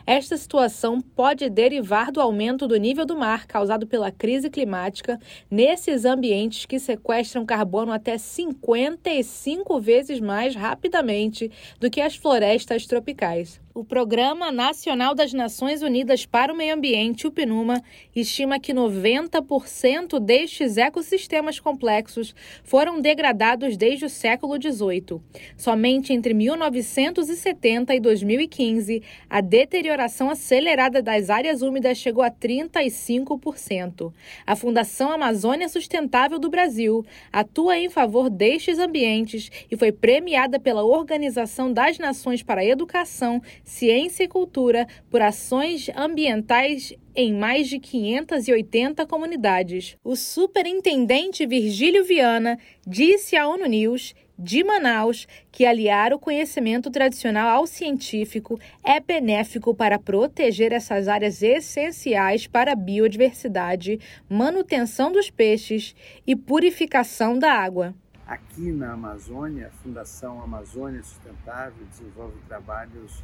Esta 0.06 0.36
situação 0.36 1.00
pode 1.00 1.48
derivar 1.48 2.10
do 2.10 2.20
aumento 2.20 2.66
do 2.66 2.76
nível 2.76 3.04
do 3.04 3.16
mar 3.16 3.46
causado 3.46 3.86
pela 3.86 4.10
crise 4.10 4.50
climática 4.50 5.18
nesses 5.50 6.04
ambientes 6.04 6.66
que 6.66 6.78
sequestram 6.78 7.46
carbono 7.46 7.92
até 7.92 8.18
55 8.18 9.80
vezes 9.80 10.20
mais 10.20 10.54
rapidamente 10.54 11.50
do 11.78 11.90
que 11.90 12.00
as 12.00 12.16
florestas 12.16 12.86
tropicais. 12.86 13.60
O 13.74 13.82
Programa 13.82 14.52
Nacional 14.52 15.14
das 15.14 15.32
Nações 15.32 15.80
Unidas 15.80 16.26
para 16.26 16.52
o 16.52 16.56
Meio 16.56 16.74
Ambiente, 16.74 17.26
o 17.26 17.32
PNUMA, 17.32 17.82
estima 18.14 18.60
que 18.60 18.74
90% 18.74 20.20
destes 20.20 20.76
ecossistemas 20.76 21.58
complexos 21.58 22.34
foram 22.62 23.00
degradados 23.00 23.78
desde 23.78 24.04
o 24.04 24.10
século 24.10 24.60
XVIII. 24.60 25.22
Somente 25.56 26.12
entre 26.12 26.34
1970 26.34 27.94
e 27.94 28.00
2015, 28.00 29.02
a 29.30 29.40
deterioração 29.40 29.81
acelerada 30.30 31.02
das 31.02 31.30
áreas 31.30 31.62
úmidas 31.62 31.98
chegou 31.98 32.22
a 32.22 32.30
35%. 32.30 34.12
A 34.46 34.56
Fundação 34.56 35.10
Amazônia 35.10 35.68
Sustentável 35.68 36.38
do 36.38 36.50
Brasil 36.50 37.04
atua 37.32 37.78
em 37.78 37.88
favor 37.88 38.28
destes 38.28 38.78
ambientes 38.78 39.50
e 39.70 39.76
foi 39.76 39.92
premiada 39.92 40.60
pela 40.60 40.84
Organização 40.84 41.72
das 41.72 41.98
Nações 41.98 42.42
para 42.42 42.60
a 42.60 42.64
Educação 42.64 43.40
ciência 43.64 44.24
e 44.24 44.28
cultura 44.28 44.86
por 45.10 45.22
ações 45.22 45.88
ambientais 45.96 46.94
em 47.14 47.34
mais 47.34 47.68
de 47.68 47.78
580 47.78 49.06
comunidades. 49.06 49.96
O 50.02 50.16
superintendente 50.16 51.46
Virgílio 51.46 52.04
Viana 52.04 52.58
disse 52.86 53.36
à 53.36 53.46
ONU 53.46 53.66
News 53.66 54.14
de 54.38 54.64
Manaus 54.64 55.26
que 55.50 55.64
aliar 55.64 56.12
o 56.12 56.18
conhecimento 56.18 56.90
tradicional 56.90 57.48
ao 57.48 57.66
científico 57.66 58.58
é 58.82 58.98
benéfico 59.00 59.74
para 59.74 59.98
proteger 59.98 60.72
essas 60.72 61.08
áreas 61.08 61.42
essenciais 61.42 62.46
para 62.46 62.72
a 62.72 62.76
biodiversidade, 62.76 64.00
manutenção 64.28 65.12
dos 65.12 65.30
peixes 65.30 65.94
e 66.26 66.34
purificação 66.34 67.38
da 67.38 67.52
água. 67.52 67.94
Aqui 68.26 68.72
na 68.72 68.92
Amazônia, 68.92 69.66
a 69.68 69.82
Fundação 69.82 70.42
Amazônia 70.42 71.02
Sustentável 71.02 71.84
desenvolve 71.90 72.38
trabalhos 72.48 73.22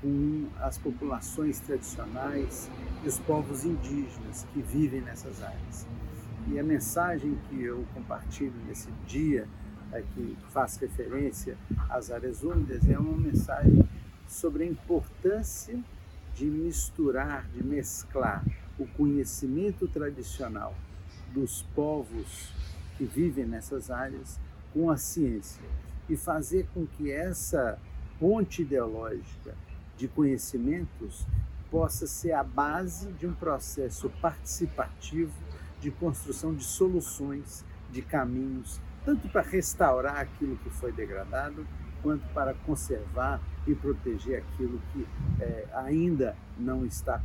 com 0.00 0.46
as 0.60 0.78
populações 0.78 1.58
tradicionais 1.60 2.70
e 3.04 3.08
os 3.08 3.18
povos 3.18 3.64
indígenas 3.64 4.46
que 4.52 4.60
vivem 4.60 5.00
nessas 5.00 5.42
áreas. 5.42 5.86
E 6.48 6.58
a 6.58 6.62
mensagem 6.62 7.36
que 7.48 7.62
eu 7.62 7.84
compartilho 7.92 8.54
nesse 8.68 8.88
dia, 9.06 9.48
que 10.14 10.36
faz 10.50 10.76
referência 10.76 11.56
às 11.88 12.10
áreas 12.10 12.42
úmidas, 12.42 12.88
é 12.88 12.98
uma 12.98 13.16
mensagem 13.16 13.88
sobre 14.28 14.64
a 14.64 14.66
importância 14.66 15.78
de 16.34 16.44
misturar, 16.44 17.46
de 17.48 17.64
mesclar 17.64 18.44
o 18.78 18.86
conhecimento 18.86 19.88
tradicional 19.88 20.74
dos 21.32 21.62
povos 21.74 22.52
que 22.96 23.04
vivem 23.04 23.46
nessas 23.46 23.90
áreas 23.90 24.38
com 24.72 24.90
a 24.90 24.96
ciência 24.96 25.62
e 26.08 26.16
fazer 26.16 26.66
com 26.74 26.86
que 26.86 27.10
essa 27.10 27.78
ponte 28.18 28.62
ideológica 28.62 29.54
de 29.96 30.08
conhecimentos 30.08 31.26
possa 31.70 32.06
ser 32.06 32.32
a 32.32 32.44
base 32.44 33.10
de 33.12 33.26
um 33.26 33.32
processo 33.32 34.10
participativo 34.20 35.32
de 35.80 35.90
construção 35.90 36.54
de 36.54 36.64
soluções, 36.64 37.64
de 37.90 38.02
caminhos, 38.02 38.80
tanto 39.06 39.28
para 39.28 39.40
restaurar 39.42 40.16
aquilo 40.16 40.56
que 40.56 40.68
foi 40.68 40.90
degradado, 40.90 41.64
quanto 42.02 42.26
para 42.34 42.52
conservar 42.54 43.40
e 43.64 43.72
proteger 43.72 44.42
aquilo 44.42 44.82
que 44.92 45.06
é, 45.40 45.64
ainda 45.74 46.36
não 46.58 46.84
está 46.84 47.22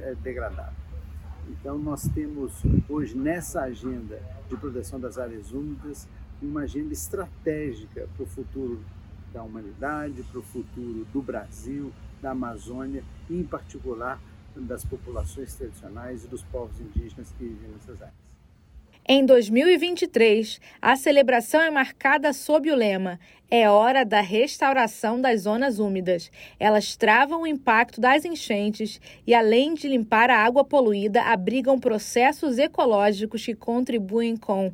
é, 0.00 0.14
degradado. 0.16 0.74
Então, 1.48 1.78
nós 1.78 2.08
temos 2.08 2.60
hoje 2.88 3.16
nessa 3.16 3.62
agenda 3.62 4.20
de 4.48 4.56
proteção 4.56 4.98
das 4.98 5.16
áreas 5.16 5.52
úmidas 5.52 6.08
uma 6.42 6.62
agenda 6.62 6.92
estratégica 6.92 8.08
para 8.16 8.24
o 8.24 8.26
futuro 8.26 8.84
da 9.32 9.44
humanidade, 9.44 10.24
para 10.24 10.40
o 10.40 10.42
futuro 10.42 11.06
do 11.12 11.22
Brasil, 11.22 11.92
da 12.20 12.32
Amazônia 12.32 13.04
e, 13.28 13.38
em 13.38 13.44
particular, 13.44 14.20
das 14.56 14.84
populações 14.84 15.54
tradicionais 15.54 16.24
e 16.24 16.28
dos 16.28 16.42
povos 16.42 16.80
indígenas 16.80 17.32
que 17.38 17.44
vivem 17.44 17.70
nessas 17.70 18.02
áreas. 18.02 18.29
Em 19.08 19.24
2023, 19.24 20.60
a 20.80 20.94
celebração 20.94 21.60
é 21.60 21.70
marcada 21.70 22.32
sob 22.32 22.70
o 22.70 22.76
lema 22.76 23.18
É 23.50 23.68
hora 23.68 24.04
da 24.04 24.20
restauração 24.20 25.20
das 25.20 25.42
zonas 25.42 25.78
úmidas. 25.78 26.30
Elas 26.60 26.96
travam 26.96 27.42
o 27.42 27.46
impacto 27.46 28.00
das 28.00 28.24
enchentes 28.24 29.00
e, 29.26 29.34
além 29.34 29.74
de 29.74 29.88
limpar 29.88 30.30
a 30.30 30.38
água 30.38 30.64
poluída, 30.64 31.22
abrigam 31.22 31.78
processos 31.78 32.58
ecológicos 32.58 33.44
que 33.44 33.54
contribuem 33.54 34.36
com 34.36 34.72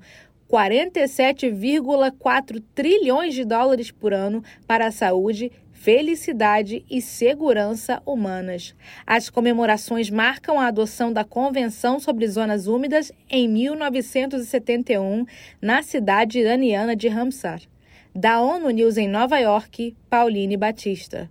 47,4 0.51 2.63
trilhões 2.75 3.35
de 3.35 3.45
dólares 3.45 3.91
por 3.91 4.13
ano 4.13 4.45
para 4.67 4.89
a 4.89 4.93
saúde, 4.93 5.51
felicidade 5.77 6.85
e 6.91 7.01
segurança 7.01 8.03
humanas. 8.05 8.75
As 9.07 9.31
comemorações 9.31 10.11
marcam 10.11 10.59
a 10.59 10.67
adoção 10.67 11.13
da 11.13 11.23
Convenção 11.23 12.01
sobre 12.01 12.27
Zonas 12.27 12.67
Úmidas 12.67 13.13
em 13.31 13.47
1971, 13.47 15.27
na 15.61 15.83
cidade 15.83 16.41
iraniana 16.41 16.97
de 16.97 17.09
Ramsar. 17.09 17.61
Da 18.15 18.41
ONU 18.41 18.71
News 18.71 18.97
em 18.97 19.07
Nova 19.07 19.39
York, 19.39 19.95
Pauline 20.09 20.57
Batista. 20.57 21.31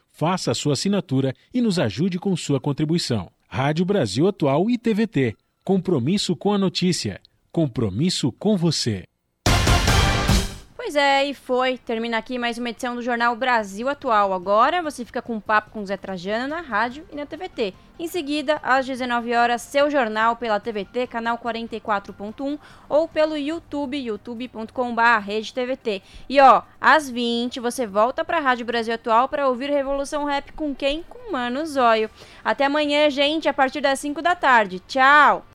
faça 0.21 0.51
a 0.51 0.53
sua 0.53 0.73
assinatura 0.73 1.33
e 1.51 1.59
nos 1.61 1.79
ajude 1.79 2.19
com 2.19 2.37
sua 2.37 2.59
contribuição. 2.59 3.31
Rádio 3.47 3.83
Brasil 3.83 4.27
Atual 4.27 4.69
e 4.69 4.77
TVT. 4.77 5.35
Compromisso 5.63 6.35
com 6.35 6.53
a 6.53 6.59
notícia. 6.59 7.19
Compromisso 7.51 8.31
com 8.31 8.55
você. 8.55 9.10
Pois 10.91 11.01
é, 11.01 11.25
e 11.25 11.33
foi. 11.33 11.77
Termina 11.77 12.17
aqui 12.17 12.37
mais 12.37 12.57
uma 12.57 12.69
edição 12.69 12.95
do 12.95 13.01
Jornal 13.01 13.33
Brasil 13.33 13.87
Atual. 13.87 14.33
Agora 14.33 14.81
você 14.81 15.05
fica 15.05 15.21
com 15.21 15.35
um 15.35 15.39
papo 15.39 15.71
com 15.71 15.85
Zé 15.85 15.95
Trajano 15.95 16.49
na 16.49 16.59
rádio 16.59 17.07
e 17.09 17.15
na 17.15 17.25
TVT. 17.25 17.73
Em 17.97 18.09
seguida, 18.09 18.59
às 18.61 18.85
19 18.85 19.33
horas, 19.33 19.61
seu 19.61 19.89
jornal 19.89 20.35
pela 20.35 20.59
TVT, 20.59 21.07
canal 21.07 21.37
44.1 21.37 22.59
ou 22.89 23.07
pelo 23.07 23.37
YouTube, 23.37 23.97
youtube.com.br 23.97 25.53
TVT. 25.55 26.01
E 26.27 26.41
ó, 26.41 26.61
às 26.81 27.09
20 27.09 27.61
você 27.61 27.87
volta 27.87 28.25
para 28.25 28.39
a 28.39 28.41
Rádio 28.41 28.65
Brasil 28.65 28.93
Atual 28.93 29.29
para 29.29 29.47
ouvir 29.47 29.69
Revolução 29.69 30.25
Rap 30.25 30.51
com 30.51 30.75
quem? 30.75 31.05
Com 31.07 31.31
Mano 31.31 31.65
Zóio. 31.65 32.09
Até 32.43 32.65
amanhã, 32.65 33.09
gente, 33.09 33.47
a 33.47 33.53
partir 33.53 33.79
das 33.79 33.97
5 34.01 34.21
da 34.21 34.35
tarde. 34.35 34.81
Tchau! 34.81 35.45